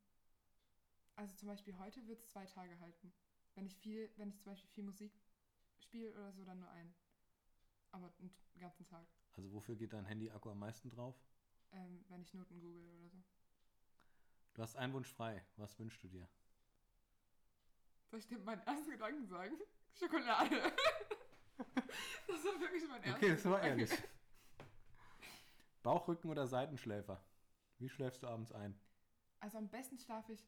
also 1.16 1.34
zum 1.36 1.48
Beispiel 1.48 1.76
heute 1.78 2.06
wird 2.06 2.20
es 2.20 2.28
zwei 2.28 2.46
Tage 2.46 2.78
halten. 2.80 3.12
Wenn 3.54 3.66
ich 3.66 3.76
viel, 3.76 4.10
wenn 4.16 4.28
ich 4.28 4.40
zum 4.40 4.52
Beispiel 4.52 4.70
viel 4.70 4.84
Musik 4.84 5.12
spiele 5.78 6.12
oder 6.14 6.32
so, 6.32 6.44
dann 6.44 6.60
nur 6.60 6.70
einen. 6.70 6.94
Aber 7.90 8.12
einen 8.18 8.32
ganzen 8.58 8.86
Tag. 8.86 9.06
Also 9.36 9.52
wofür 9.52 9.76
geht 9.76 9.92
dein 9.92 10.04
Handy-Akku 10.04 10.50
am 10.50 10.58
meisten 10.58 10.90
drauf? 10.90 11.14
Ähm, 11.72 12.04
wenn 12.08 12.22
ich 12.22 12.32
Noten 12.34 12.60
google 12.60 12.84
oder 12.90 13.08
so. 13.08 13.22
Du 14.54 14.62
hast 14.62 14.76
einen 14.76 14.92
Wunsch 14.92 15.08
frei. 15.12 15.42
Was 15.56 15.78
wünschst 15.78 16.02
du 16.02 16.08
dir? 16.08 16.28
Soll 18.10 18.18
ich 18.20 18.26
dir 18.26 18.38
meinen 18.40 18.60
ersten 18.66 18.90
Gedanken 18.90 19.26
sagen? 19.26 19.56
Schokolade. 19.94 20.60
das 22.26 22.44
war 22.44 22.60
wirklich 22.60 22.86
mein 22.88 23.02
erster 23.02 23.16
Okay, 23.16 23.30
das 23.30 23.44
war 23.46 23.60
Gedanke. 23.60 23.82
ehrlich. 23.84 24.02
Bauchrücken 25.82 26.30
oder 26.30 26.46
Seitenschläfer? 26.46 27.24
Wie 27.78 27.88
schläfst 27.88 28.22
du 28.22 28.28
abends 28.28 28.52
ein? 28.52 28.78
Also 29.40 29.58
am 29.58 29.68
besten 29.68 29.98
schlafe 29.98 30.32
ich 30.34 30.46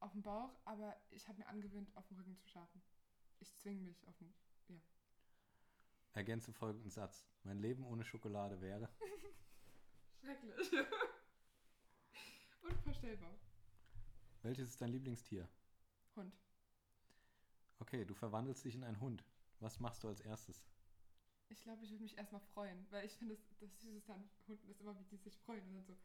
auf 0.00 0.12
dem 0.12 0.22
Bauch, 0.22 0.56
aber 0.64 0.96
ich 1.10 1.28
habe 1.28 1.38
mir 1.38 1.48
angewöhnt, 1.48 1.90
auf 1.96 2.06
dem 2.06 2.16
Rücken 2.16 2.36
zu 2.36 2.46
schlafen. 2.48 2.80
Ich 3.40 3.54
zwinge 3.56 3.80
mich 3.82 4.06
auf 4.06 4.16
dem. 4.16 4.32
Ergänze 6.16 6.50
folgenden 6.50 6.90
Satz. 6.90 7.26
Mein 7.44 7.58
Leben 7.58 7.84
ohne 7.84 8.02
Schokolade 8.02 8.58
wäre. 8.62 8.88
Schrecklich. 10.22 10.72
Unvorstellbar. 12.62 13.34
Welches 14.42 14.70
ist 14.70 14.80
dein 14.80 14.88
Lieblingstier? 14.88 15.46
Hund. 16.16 16.34
Okay, 17.80 18.06
du 18.06 18.14
verwandelst 18.14 18.64
dich 18.64 18.74
in 18.74 18.82
einen 18.82 18.98
Hund. 18.98 19.22
Was 19.60 19.78
machst 19.78 20.02
du 20.04 20.08
als 20.08 20.22
erstes? 20.22 20.64
Ich 21.50 21.60
glaube, 21.60 21.84
ich 21.84 21.90
würde 21.90 22.02
mich 22.02 22.16
erstmal 22.16 22.40
freuen, 22.40 22.86
weil 22.90 23.04
ich 23.04 23.12
finde, 23.12 23.34
das, 23.34 23.44
das 23.60 23.80
Süßeste 23.82 24.14
an 24.14 24.26
Hunden 24.48 24.70
ist 24.70 24.80
immer, 24.80 24.98
wie 24.98 25.04
die 25.04 25.18
sich 25.18 25.36
freuen 25.40 25.62
und 25.68 25.74
dann 25.74 25.84
so 25.84 25.96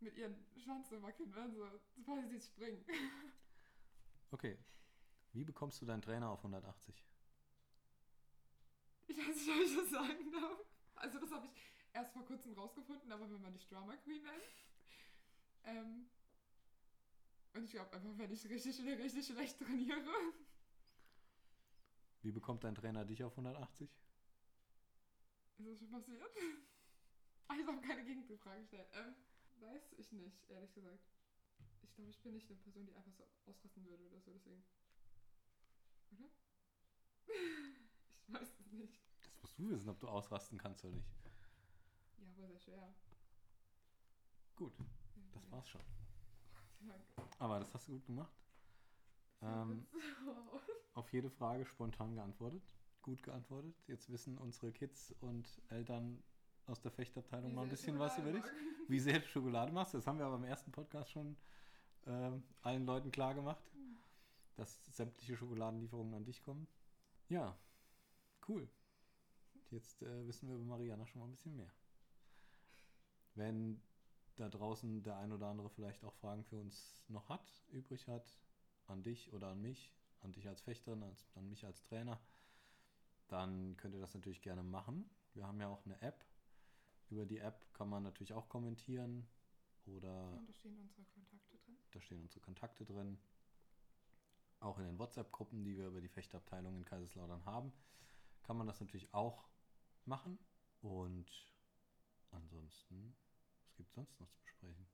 mit 0.00 0.14
ihren 0.18 0.36
Schwanz 0.62 0.90
so 0.90 1.00
wackeln 1.00 1.30
und 1.30 1.36
dann 1.36 1.54
so, 1.54 1.66
sobald 1.96 2.28
sie 2.28 2.40
springen. 2.40 2.84
Okay. 4.30 4.58
Wie 5.32 5.42
bekommst 5.42 5.80
du 5.80 5.86
deinen 5.86 6.02
Trainer 6.02 6.28
auf 6.28 6.40
180? 6.40 7.02
Ich 9.08 9.16
weiß 9.16 9.36
nicht, 9.36 9.50
ob 9.50 9.60
ich 9.62 9.74
das 9.76 9.90
sagen 9.90 10.30
darf. 10.32 10.64
Also 10.94 11.18
das 11.18 11.30
habe 11.30 11.46
ich 11.46 11.52
erst 11.92 12.12
vor 12.12 12.24
kurzem 12.24 12.52
rausgefunden, 12.52 13.10
aber 13.10 13.30
wenn 13.30 13.40
man 13.40 13.52
dich 13.52 13.66
Drama 13.68 13.96
Queen 13.96 14.22
nennt. 14.22 14.42
Ähm, 15.64 16.08
und 17.54 17.64
ich 17.64 17.70
glaube 17.72 17.92
einfach, 17.92 18.16
wenn 18.16 18.30
ich 18.30 18.48
richtig 18.48 18.80
oder 18.80 18.98
richtig 18.98 19.26
schlecht 19.26 19.58
trainiere. 19.58 20.32
Wie 22.22 22.32
bekommt 22.32 22.64
dein 22.64 22.74
Trainer 22.74 23.04
dich 23.04 23.24
auf 23.24 23.32
180? 23.32 23.88
Ist 25.58 25.66
das 25.66 25.78
schon 25.78 25.90
passiert? 25.90 26.22
Ich 27.50 27.66
habe 27.66 27.80
keine 27.80 28.04
Gegenfrage 28.04 28.60
gestellt. 28.60 28.88
Ähm, 28.92 29.14
weiß 29.60 29.94
ich 29.96 30.12
nicht, 30.12 30.48
ehrlich 30.48 30.72
gesagt. 30.74 31.02
Ich 31.82 31.94
glaube, 31.94 32.10
ich 32.10 32.20
bin 32.20 32.34
nicht 32.34 32.48
eine 32.50 32.58
Person, 32.60 32.86
die 32.86 32.94
einfach 32.94 33.12
so 33.12 33.26
ausrasten 33.46 33.84
würde 33.86 34.04
oder 34.04 34.20
so, 34.20 34.32
deswegen. 34.32 34.62
Oder? 36.12 36.28
Ich 38.28 38.34
weiß 38.34 38.48
es 38.60 38.72
nicht. 38.72 39.00
Das 39.22 39.32
musst 39.40 39.47
du 39.58 39.70
wissen, 39.70 39.88
ob 39.88 39.98
du 40.00 40.08
ausrasten 40.08 40.58
kannst 40.58 40.84
oder 40.84 40.94
nicht. 40.94 41.08
Ja, 42.18 42.28
aber 42.36 42.48
sehr 42.48 42.60
schwer. 42.60 42.94
Gut, 44.56 44.72
das 45.32 45.50
war's 45.50 45.68
schon. 45.68 45.80
Aber 47.38 47.58
das 47.58 47.72
hast 47.74 47.88
du 47.88 47.92
gut 47.92 48.06
gemacht. 48.06 48.32
Ähm, 49.42 49.86
auf 50.94 51.12
jede 51.12 51.30
Frage 51.30 51.64
spontan 51.64 52.14
geantwortet. 52.14 52.62
Gut 53.02 53.22
geantwortet. 53.22 53.74
Jetzt 53.86 54.10
wissen 54.10 54.36
unsere 54.38 54.72
Kids 54.72 55.14
und 55.20 55.62
Eltern 55.68 56.22
aus 56.66 56.80
der 56.80 56.90
Fechtabteilung 56.90 57.50
Wie 57.50 57.54
mal 57.54 57.62
ein 57.62 57.68
bisschen 57.68 57.98
was 57.98 58.18
über 58.18 58.32
dich. 58.32 58.42
Schokolade 58.42 58.62
mag. 58.62 58.88
Wie 58.88 59.00
sehr 59.00 59.18
du 59.20 59.26
Schokolade 59.26 59.72
machst. 59.72 59.94
Das 59.94 60.06
haben 60.06 60.18
wir 60.18 60.26
aber 60.26 60.36
im 60.36 60.44
ersten 60.44 60.72
Podcast 60.72 61.10
schon 61.12 61.36
ähm, 62.06 62.42
allen 62.62 62.84
Leuten 62.84 63.10
klar 63.10 63.34
gemacht, 63.34 63.70
dass 64.56 64.84
sämtliche 64.86 65.36
Schokoladenlieferungen 65.36 66.14
an 66.14 66.24
dich 66.24 66.42
kommen. 66.42 66.66
Ja, 67.28 67.56
cool. 68.48 68.68
Jetzt 69.70 70.02
äh, 70.02 70.26
wissen 70.26 70.48
wir 70.48 70.56
über 70.56 70.64
Mariana 70.64 71.06
schon 71.06 71.20
mal 71.20 71.26
ein 71.26 71.32
bisschen 71.32 71.56
mehr. 71.56 71.70
Wenn 73.34 73.80
da 74.36 74.48
draußen 74.48 75.02
der 75.02 75.16
ein 75.16 75.32
oder 75.32 75.46
andere 75.48 75.68
vielleicht 75.68 76.04
auch 76.04 76.14
Fragen 76.14 76.44
für 76.44 76.56
uns 76.56 77.02
noch 77.08 77.28
hat, 77.28 77.46
übrig 77.70 78.08
hat, 78.08 78.26
an 78.86 79.02
dich 79.02 79.32
oder 79.32 79.48
an 79.48 79.60
mich, 79.60 79.92
an 80.20 80.32
dich 80.32 80.48
als 80.48 80.62
Fechterin, 80.62 81.02
als, 81.02 81.30
an 81.34 81.48
mich 81.48 81.66
als 81.66 81.82
Trainer, 81.82 82.18
dann 83.28 83.76
könnt 83.76 83.94
ihr 83.94 84.00
das 84.00 84.14
natürlich 84.14 84.40
gerne 84.40 84.62
machen. 84.62 85.08
Wir 85.34 85.46
haben 85.46 85.60
ja 85.60 85.68
auch 85.68 85.84
eine 85.84 86.00
App. 86.00 86.24
Über 87.10 87.26
die 87.26 87.38
App 87.38 87.72
kann 87.74 87.88
man 87.88 88.02
natürlich 88.02 88.32
auch 88.32 88.48
kommentieren 88.48 89.26
oder 89.86 90.32
Und 90.32 90.48
da 90.48 90.52
stehen 90.54 90.78
unsere 90.78 91.04
Kontakte 91.04 91.56
drin. 91.58 91.76
da 91.92 92.00
stehen 92.00 92.22
unsere 92.22 92.40
Kontakte 92.40 92.84
drin. 92.84 93.18
Auch 94.60 94.78
in 94.78 94.84
den 94.84 94.98
WhatsApp-Gruppen, 94.98 95.62
die 95.62 95.76
wir 95.76 95.86
über 95.86 96.00
die 96.00 96.08
Fechtabteilung 96.08 96.76
in 96.76 96.84
Kaiserslautern 96.84 97.44
haben, 97.44 97.72
kann 98.42 98.56
man 98.56 98.66
das 98.66 98.80
natürlich 98.80 99.12
auch 99.14 99.48
machen. 100.08 100.38
Und 100.80 101.30
ansonsten, 102.30 103.14
was 103.64 103.76
gibt 103.76 103.88
es 103.90 103.94
sonst 103.94 104.18
noch 104.20 104.30
zu 104.30 104.40
besprechen? 104.42 104.86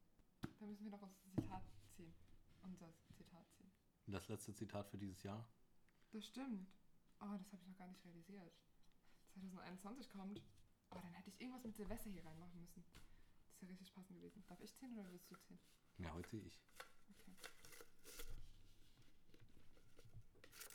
Da 0.59 0.67
müssen 0.67 0.85
wir 0.85 0.91
noch 0.91 1.03
unser 1.03 1.31
Zitat 1.35 1.63
ziehen. 1.97 2.15
Unser 2.63 2.93
Zitat 3.17 3.47
ziehen. 3.53 3.71
Das 4.07 4.29
letzte 4.29 4.55
Zitat 4.55 4.89
für 4.89 4.99
dieses 4.99 5.23
Jahr? 5.23 5.49
Das 6.13 6.27
stimmt. 6.27 6.69
Oh, 7.21 7.37
das 7.39 7.53
habe 7.53 7.63
ich 7.63 7.69
noch 7.69 7.77
gar 7.77 7.87
nicht 7.87 8.05
realisiert. 8.05 8.53
2021 9.35 10.11
kommt. 10.11 10.43
Oh, 10.91 10.99
dann 11.01 11.13
hätte 11.15 11.31
ich 11.31 11.41
irgendwas 11.41 11.65
mit 11.65 11.77
Silvester 11.77 12.11
hier 12.11 12.25
reinmachen 12.25 12.61
müssen. 12.61 12.85
Das 13.47 13.55
ist 13.55 13.63
ja 13.63 13.69
richtig 13.69 13.95
passend 13.95 14.19
gewesen. 14.19 14.45
Darf 14.49 14.61
ich 14.61 14.75
ziehen 14.77 14.99
oder 14.99 15.11
willst 15.11 15.31
du 15.31 15.37
ziehen? 15.37 15.59
Ja, 15.99 16.13
heute 16.13 16.29
sehe 16.31 16.43
ich. 16.43 16.61
Okay. 17.09 17.35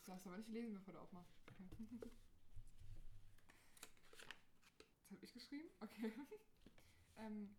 Du 0.06 0.12
darfst 0.12 0.28
aber 0.28 0.38
nicht 0.38 0.50
lesen, 0.50 0.74
bevor 0.74 0.94
du 0.94 1.00
aufmachst. 1.02 1.34
Okay. 1.48 2.10
Das 5.10 5.18
habe 5.18 5.26
ich 5.26 5.34
geschrieben? 5.34 5.68
Okay. 5.80 6.14
ähm, 7.18 7.56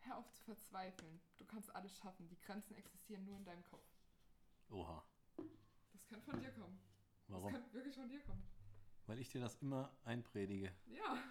hör 0.00 0.18
auf 0.18 0.32
zu 0.32 0.42
verzweifeln. 0.42 1.20
Du 1.36 1.44
kannst 1.44 1.72
alles 1.76 1.96
schaffen. 1.96 2.28
Die 2.28 2.40
Grenzen 2.40 2.74
existieren 2.74 3.24
nur 3.24 3.36
in 3.36 3.44
deinem 3.44 3.62
Kopf. 3.62 3.86
Oha. 4.70 5.04
Das 5.92 6.04
kann 6.08 6.20
von 6.22 6.40
dir 6.40 6.50
kommen. 6.50 6.76
Warum? 7.28 7.52
Das 7.52 7.62
kann 7.62 7.72
wirklich 7.72 7.94
von 7.94 8.08
dir 8.08 8.20
kommen. 8.22 8.42
Weil 9.06 9.20
ich 9.20 9.28
dir 9.28 9.40
das 9.40 9.54
immer 9.62 9.96
einpredige. 10.04 10.74
Ja. 10.86 11.22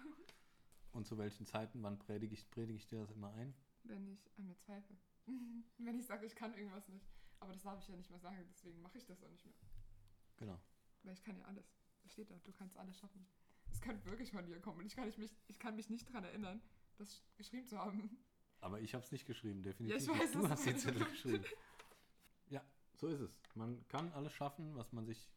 Und 0.92 1.06
zu 1.06 1.18
welchen 1.18 1.44
Zeiten, 1.44 1.82
wann 1.82 1.98
predige 1.98 2.32
ich, 2.32 2.48
predige 2.50 2.78
ich 2.78 2.88
dir 2.88 3.00
das 3.00 3.10
immer 3.10 3.30
ein? 3.34 3.54
Wenn 3.82 4.08
ich 4.08 4.30
an 4.38 4.46
mir 4.46 4.56
zweifle. 4.56 4.96
Wenn 5.78 5.98
ich 5.98 6.06
sage, 6.06 6.24
ich 6.24 6.34
kann 6.34 6.54
irgendwas 6.54 6.88
nicht. 6.88 7.06
Aber 7.40 7.52
das 7.52 7.62
darf 7.62 7.78
ich 7.78 7.88
ja 7.88 7.96
nicht 7.96 8.10
mehr 8.10 8.20
sagen, 8.20 8.42
deswegen 8.48 8.80
mache 8.80 8.96
ich 8.96 9.04
das 9.04 9.22
auch 9.22 9.30
nicht 9.30 9.44
mehr. 9.44 9.54
Genau. 10.38 10.58
Weil 11.02 11.12
ich 11.12 11.22
kann 11.22 11.36
ja 11.36 11.44
alles. 11.44 11.74
Das 12.02 12.12
steht 12.12 12.30
da, 12.30 12.38
du 12.38 12.52
kannst 12.52 12.78
alles 12.78 12.98
schaffen. 12.98 13.26
Es 13.72 13.80
könnte 13.80 14.04
wirklich 14.06 14.30
von 14.32 14.44
dir 14.46 14.60
kommen. 14.60 14.78
Und 14.80 14.86
ich 14.86 14.94
kann, 14.96 15.06
mich, 15.06 15.18
ich 15.48 15.58
kann 15.58 15.76
mich 15.76 15.88
nicht 15.90 16.08
daran 16.08 16.24
erinnern, 16.24 16.60
das 16.96 17.22
geschrieben 17.36 17.66
zu 17.66 17.78
haben. 17.78 18.18
Aber 18.60 18.80
ich 18.80 18.94
habe 18.94 19.04
es 19.04 19.10
nicht 19.12 19.26
geschrieben, 19.26 19.62
definitiv. 19.62 20.06
Ja, 20.06 20.14
ich 20.14 20.20
weiß, 20.20 20.32
du 20.32 20.48
hast 20.48 20.66
ist- 20.66 20.80
Zettel 20.80 21.04
geschrieben. 21.04 21.44
Ja, 22.50 22.62
so 22.94 23.06
ist 23.08 23.20
es. 23.20 23.40
Man 23.54 23.86
kann 23.88 24.12
alles 24.12 24.32
schaffen, 24.32 24.74
was 24.76 24.92
man 24.92 25.06
sich 25.06 25.30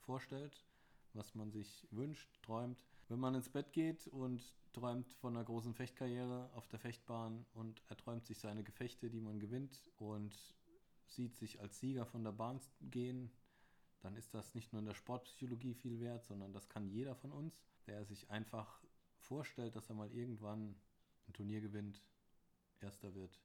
vorstellt, 0.00 0.64
was 1.12 1.34
man 1.34 1.50
sich 1.52 1.86
wünscht, 1.90 2.28
träumt. 2.42 2.82
Wenn 3.08 3.20
man 3.20 3.34
ins 3.34 3.48
Bett 3.48 3.72
geht 3.72 4.08
und 4.08 4.42
träumt 4.72 5.12
von 5.14 5.36
einer 5.36 5.44
großen 5.44 5.74
Fechtkarriere 5.74 6.50
auf 6.54 6.66
der 6.68 6.80
Fechtbahn 6.80 7.46
und 7.52 7.80
er 7.88 7.96
träumt 7.96 8.26
sich 8.26 8.38
seine 8.38 8.64
Gefechte, 8.64 9.08
die 9.10 9.20
man 9.20 9.38
gewinnt 9.38 9.88
und 9.98 10.34
sieht 11.06 11.36
sich 11.36 11.60
als 11.60 11.78
Sieger 11.78 12.06
von 12.06 12.24
der 12.24 12.32
Bahn 12.32 12.60
gehen, 12.80 13.30
dann 14.00 14.16
ist 14.16 14.34
das 14.34 14.54
nicht 14.54 14.72
nur 14.72 14.80
in 14.80 14.86
der 14.86 14.94
Sportpsychologie 14.94 15.74
viel 15.74 16.00
wert, 16.00 16.24
sondern 16.24 16.52
das 16.52 16.68
kann 16.68 16.88
jeder 16.88 17.14
von 17.14 17.30
uns, 17.30 17.62
der 17.86 18.04
sich 18.04 18.30
einfach 18.30 18.82
vorstellt, 19.18 19.76
dass 19.76 19.88
er 19.88 19.94
mal 19.94 20.10
irgendwann 20.12 20.74
ein 21.26 21.32
Turnier 21.32 21.60
gewinnt, 21.60 22.02
erster 22.80 23.14
wird 23.14 23.40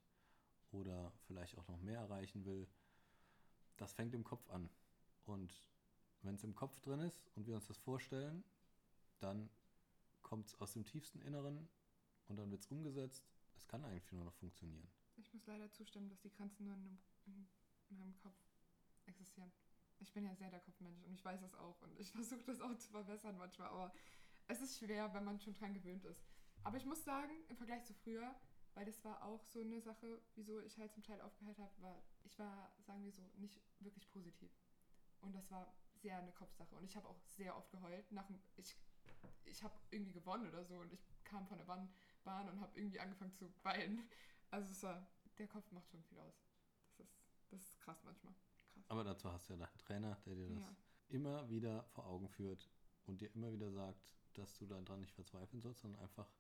oder 0.71 1.12
vielleicht 1.25 1.58
auch 1.58 1.67
noch 1.67 1.80
mehr 1.82 1.99
erreichen 1.99 2.45
will. 2.45 2.67
Das 3.78 3.93
fängt 3.93 4.13
im 4.13 4.23
Kopf 4.23 4.49
an. 4.49 4.69
Und 5.25 5.54
wenn 6.21 6.36
es 6.36 6.43
im 6.43 6.56
Kopf 6.56 6.80
drin 6.82 6.99
ist 6.99 7.30
und 7.36 7.47
wir 7.47 7.56
uns 7.56 7.67
das 7.67 7.78
vorstellen, 7.78 8.43
dann 9.19 9.49
kommt 10.21 10.47
es 10.47 10.60
aus 10.60 10.73
dem 10.73 10.86
tiefsten 10.86 11.21
Inneren 11.21 11.67
und 12.28 12.38
dann 12.38 12.52
wird 12.52 12.62
es 12.62 12.67
umgesetzt. 12.67 13.30
Es 13.56 13.67
kann 13.67 13.84
eigentlich 13.86 14.12
nur 14.12 14.25
noch 14.25 14.34
funktionieren. 14.34 14.88
Ich 15.17 15.34
muss 15.34 15.45
leider 15.45 15.71
zustimmen, 15.71 16.10
dass 16.10 16.21
die 16.21 16.30
Grenzen 16.30 16.65
nur 16.65 16.75
in, 16.75 16.99
in 17.89 17.97
meinem 17.97 18.15
Kopf 18.17 18.36
existieren. 19.06 19.52
Ich 19.99 20.13
bin 20.13 20.23
ja 20.23 20.34
sehr 20.36 20.49
der 20.49 20.62
Kopfmensch 20.62 21.04
und 21.04 21.13
ich 21.13 21.23
weiß 21.23 21.41
das 21.41 21.54
auch 21.56 21.82
und 21.82 21.99
ich 21.99 22.12
versuche 22.12 22.43
das 22.45 22.62
auch 22.62 22.78
zu 22.78 22.89
verbessern 22.89 23.38
manchmal, 23.38 23.67
aber 23.69 23.93
es 24.50 24.62
ist 24.62 24.78
schwer, 24.80 25.14
wenn 25.14 25.24
man 25.24 25.40
schon 25.40 25.54
dran 25.54 25.74
gewöhnt 25.74 26.04
ist. 26.06 26.22
Aber 26.64 26.76
ich 26.78 26.86
muss 26.86 27.04
sagen, 27.06 27.32
im 27.48 27.56
Vergleich 27.56 27.86
zu 27.86 27.94
früher, 27.94 28.36
weil 28.74 28.86
das 28.86 29.04
war 29.06 29.24
auch 29.24 29.44
so 29.46 29.62
eine 29.62 29.80
Sache, 29.82 30.22
wieso 30.36 30.60
ich 30.60 30.78
halt 30.78 30.94
zum 30.94 31.04
Teil 31.04 31.22
aufgehört 31.22 31.58
habe, 31.58 31.82
war, 31.82 32.04
ich 32.24 32.38
war, 32.38 32.72
sagen 32.82 33.04
wir 33.06 33.12
so, 33.12 33.24
nicht 33.38 33.60
wirklich 33.80 34.10
positiv. 34.10 34.52
Und 35.22 35.34
das 35.34 35.50
war 35.50 35.74
sehr 35.94 36.18
eine 36.18 36.32
Kopfsache. 36.34 36.76
Und 36.76 36.84
ich 36.84 36.96
habe 36.96 37.08
auch 37.08 37.20
sehr 37.26 37.56
oft 37.56 37.72
geheult. 37.72 38.12
Nach 38.12 38.26
dem, 38.26 38.40
ich 38.58 38.76
ich 39.46 39.64
habe 39.64 39.74
irgendwie 39.92 40.12
gewonnen 40.12 40.48
oder 40.48 40.64
so 40.64 40.78
und 40.78 40.94
ich 40.94 41.04
kam 41.24 41.48
von 41.48 41.58
der 41.58 41.66
Bahn, 41.66 41.90
Bahn 42.24 42.48
und 42.50 42.62
habe 42.62 42.78
irgendwie 42.80 43.00
angefangen 43.00 43.34
zu 43.34 43.52
weinen. 43.64 44.08
Also 44.52 44.72
es 44.72 44.84
war, 44.84 45.08
der 45.38 45.48
Kopf 45.48 45.72
macht 45.72 45.90
schon 45.90 46.04
viel 46.04 46.20
aus. 46.20 46.44
Das 46.98 47.08
ist, 47.08 47.24
das 47.50 47.62
ist 47.62 47.80
krass 47.80 48.04
manchmal. 48.04 48.34
Krass. 48.74 48.86
Aber 48.90 49.04
dazu 49.04 49.32
hast 49.32 49.50
du 49.50 49.54
ja 49.54 49.60
deinen 49.60 49.78
Trainer, 49.78 50.16
der 50.26 50.36
dir 50.36 50.48
das 50.50 50.60
Ja. 50.62 50.76
immer 51.10 51.50
wieder 51.50 51.84
vor 51.90 52.06
Augen 52.06 52.30
führt 52.30 52.70
und 53.06 53.22
dir 53.22 53.34
immer 53.36 53.52
wieder 53.52 53.72
sagt, 53.72 54.08
dass 54.39 54.58
du 54.58 54.65
daran 54.65 55.02
nicht 55.02 55.13
verzweifeln 55.13 55.62
sollst, 55.62 55.82
sondern 55.82 56.02
einfach 56.02 56.32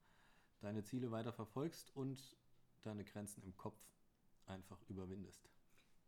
deine 0.61 0.83
Ziele 0.83 1.11
weiter 1.11 1.31
verfolgst 1.31 1.95
und 1.95 2.35
deine 2.83 3.03
Grenzen 3.03 3.43
im 3.43 3.55
Kopf 3.57 3.79
einfach 4.45 4.81
überwindest. 4.89 5.49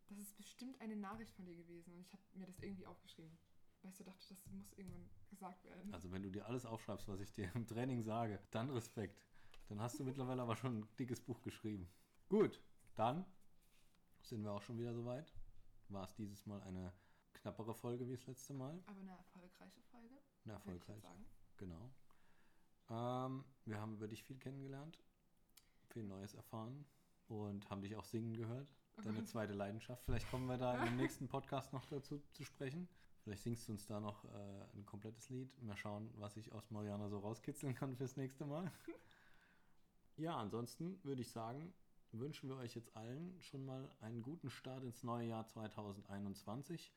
Das 0.10 0.18
ist 0.18 0.36
bestimmt 0.36 0.80
eine 0.82 0.96
Nachricht 0.96 1.32
von 1.34 1.46
dir 1.46 1.56
gewesen 1.56 1.94
und 1.94 2.02
ich 2.02 2.12
habe 2.12 2.24
mir 2.34 2.46
das 2.46 2.60
irgendwie 2.60 2.86
aufgeschrieben. 2.86 3.38
Weißt 3.84 4.00
du, 4.00 4.04
dachte, 4.04 4.28
das 4.30 4.46
muss 4.52 4.74
irgendwann 4.74 5.10
gesagt 5.30 5.64
werden. 5.64 5.94
Also 5.94 6.12
wenn 6.12 6.22
du 6.22 6.30
dir 6.30 6.46
alles 6.46 6.66
aufschreibst, 6.66 7.08
was 7.08 7.20
ich 7.20 7.32
dir 7.32 7.50
im 7.56 7.66
Training 7.66 8.02
sage, 8.02 8.40
dann 8.52 8.70
Respekt. 8.70 9.26
Dann 9.70 9.82
hast 9.82 10.00
du 10.00 10.04
mittlerweile 10.04 10.42
aber 10.42 10.56
schon 10.56 10.80
ein 10.80 10.88
dickes 11.00 11.22
Buch 11.22 11.42
geschrieben. 11.42 11.90
Gut, 12.30 12.62
dann 12.96 13.26
sind 14.22 14.44
wir 14.44 14.52
auch 14.52 14.62
schon 14.62 14.78
wieder 14.78 14.94
soweit. 14.94 15.34
War 15.90 16.04
es 16.04 16.14
dieses 16.16 16.46
Mal 16.46 16.62
eine 16.64 16.94
knappere 17.34 17.74
Folge 17.74 18.08
wie 18.08 18.14
das 18.14 18.28
letzte 18.28 18.54
Mal? 18.54 18.82
Aber 18.86 19.00
eine 19.00 19.12
erfolgreiche 19.12 19.82
Folge, 19.84 20.16
Eine 20.44 20.54
erfolgreiche. 20.54 21.08
Genau. 21.62 21.92
Ähm, 22.90 23.46
wir 23.66 23.80
haben 23.80 23.94
über 23.94 24.08
dich 24.08 24.24
viel 24.24 24.38
kennengelernt, 24.38 24.98
viel 25.90 26.04
Neues 26.04 26.34
erfahren 26.34 26.86
und 27.28 27.70
haben 27.70 27.84
dich 27.84 27.96
auch 27.96 28.04
singen 28.04 28.36
gehört. 28.36 28.68
Deine 29.04 29.24
zweite 29.26 29.54
Leidenschaft. 29.54 30.04
Vielleicht 30.04 30.30
kommen 30.32 30.48
wir 30.48 30.58
da 30.58 30.84
im 30.84 30.98
nächsten 30.98 31.28
Podcast 31.28 31.72
noch 31.72 31.86
dazu 31.86 32.20
zu 32.32 32.44
sprechen. 32.44 32.90
Vielleicht 33.24 33.44
singst 33.44 33.68
du 33.68 33.74
uns 33.74 33.86
da 33.86 34.00
noch 34.00 34.26
äh, 34.26 34.76
ein 34.76 34.88
komplettes 34.88 35.30
Lied. 35.30 35.62
Mal 35.62 35.78
schauen, 35.78 36.10
was 36.16 36.36
ich 36.36 36.52
aus 36.52 36.72
Mariana 36.72 37.10
so 37.10 37.20
rauskitzeln 37.20 37.76
kann 37.76 37.96
fürs 37.96 38.18
nächste 38.18 38.48
Mal. 38.48 38.72
ja, 40.18 40.36
ansonsten 40.36 41.00
würde 41.04 41.22
ich 41.22 41.30
sagen, 41.30 41.72
wünschen 42.12 42.50
wir 42.50 42.58
euch 42.58 42.74
jetzt 42.74 42.98
allen 42.98 43.40
schon 43.40 43.64
mal 43.66 43.88
einen 44.00 44.24
guten 44.24 44.50
Start 44.50 44.84
ins 44.84 45.04
neue 45.04 45.28
Jahr 45.28 45.46
2021. 45.46 46.92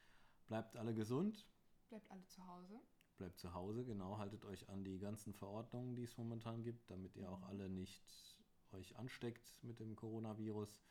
Bleibt 0.47 0.75
alle 0.79 0.95
gesund. 0.95 1.47
Bleibt 1.91 2.11
alle 2.11 2.25
zu 2.25 2.47
Hause. 2.47 2.81
Bleibt 3.17 3.39
zu 3.39 3.55
Hause, 3.55 3.85
genau, 3.85 4.19
haltet 4.19 4.45
euch 4.45 4.69
an 4.69 4.83
die 4.83 4.99
ganzen 4.99 5.33
Verordnungen, 5.33 5.95
die 5.95 6.03
es 6.03 6.17
momentan 6.17 6.63
gibt, 6.63 6.91
damit 6.91 7.15
ihr 7.17 7.31
auch 7.31 7.39
Mhm. 7.41 7.45
alle 7.45 7.69
nicht 7.69 8.37
euch 8.73 8.97
ansteckt 8.97 9.55
mit 9.63 9.79
dem 9.79 9.95
Coronavirus. 9.95 10.83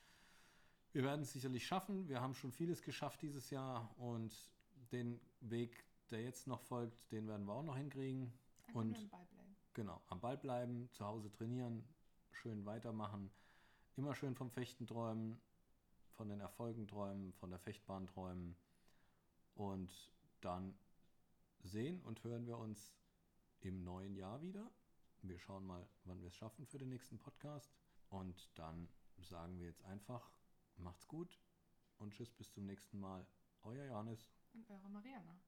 Wir 0.93 1.03
werden 1.03 1.23
es 1.23 1.33
sicherlich 1.33 1.65
schaffen. 1.67 2.07
Wir 2.07 2.21
haben 2.21 2.33
schon 2.33 2.51
vieles 2.53 2.81
geschafft 2.81 3.21
dieses 3.23 3.49
Jahr 3.49 3.93
und 3.99 4.33
den 4.91 5.19
Weg, 5.41 5.83
der 6.11 6.21
jetzt 6.23 6.47
noch 6.47 6.61
folgt, 6.61 7.11
den 7.11 7.27
werden 7.27 7.45
wir 7.45 7.53
auch 7.53 7.63
noch 7.63 7.75
hinkriegen. 7.75 8.31
Einfach 8.67 8.79
Und- 8.79 8.97
im 8.97 9.09
Ball 9.09 9.25
bleiben. 9.25 9.55
Genau, 9.73 10.01
am 10.07 10.19
Ball 10.21 10.37
bleiben, 10.37 10.89
zu 10.91 11.03
Hause 11.05 11.29
trainieren, 11.31 11.83
schön 12.31 12.63
weitermachen, 12.65 13.31
immer 13.97 14.13
schön 14.15 14.35
vom 14.35 14.49
Fechten 14.51 14.85
träumen, 14.87 15.41
von 16.11 16.29
den 16.29 16.39
Erfolgen 16.39 16.87
träumen, 16.87 17.33
von 17.33 17.49
der 17.49 17.59
Fechtbahn 17.59 18.05
träumen 18.07 18.55
und 19.55 19.91
dann 20.41 20.77
sehen 21.63 22.01
und 22.01 22.23
hören 22.23 22.45
wir 22.45 22.57
uns 22.57 22.93
im 23.59 23.83
neuen 23.83 24.15
Jahr 24.15 24.41
wieder. 24.41 24.71
Wir 25.21 25.39
schauen 25.39 25.65
mal, 25.65 25.87
wann 26.03 26.21
wir 26.21 26.27
es 26.27 26.35
schaffen 26.35 26.65
für 26.65 26.77
den 26.77 26.89
nächsten 26.89 27.17
Podcast 27.17 27.73
und 28.09 28.49
dann 28.55 28.89
sagen 29.17 29.57
wir 29.59 29.67
jetzt 29.67 29.83
einfach, 29.85 30.29
macht's 30.75 31.07
gut 31.07 31.39
und 31.97 32.13
tschüss 32.13 32.31
bis 32.31 32.51
zum 32.51 32.65
nächsten 32.65 32.99
Mal. 32.99 33.25
Euer 33.61 33.85
Johannes. 33.85 34.29
Und 34.53 34.69
eure 34.69 34.89
Mariana. 34.89 35.39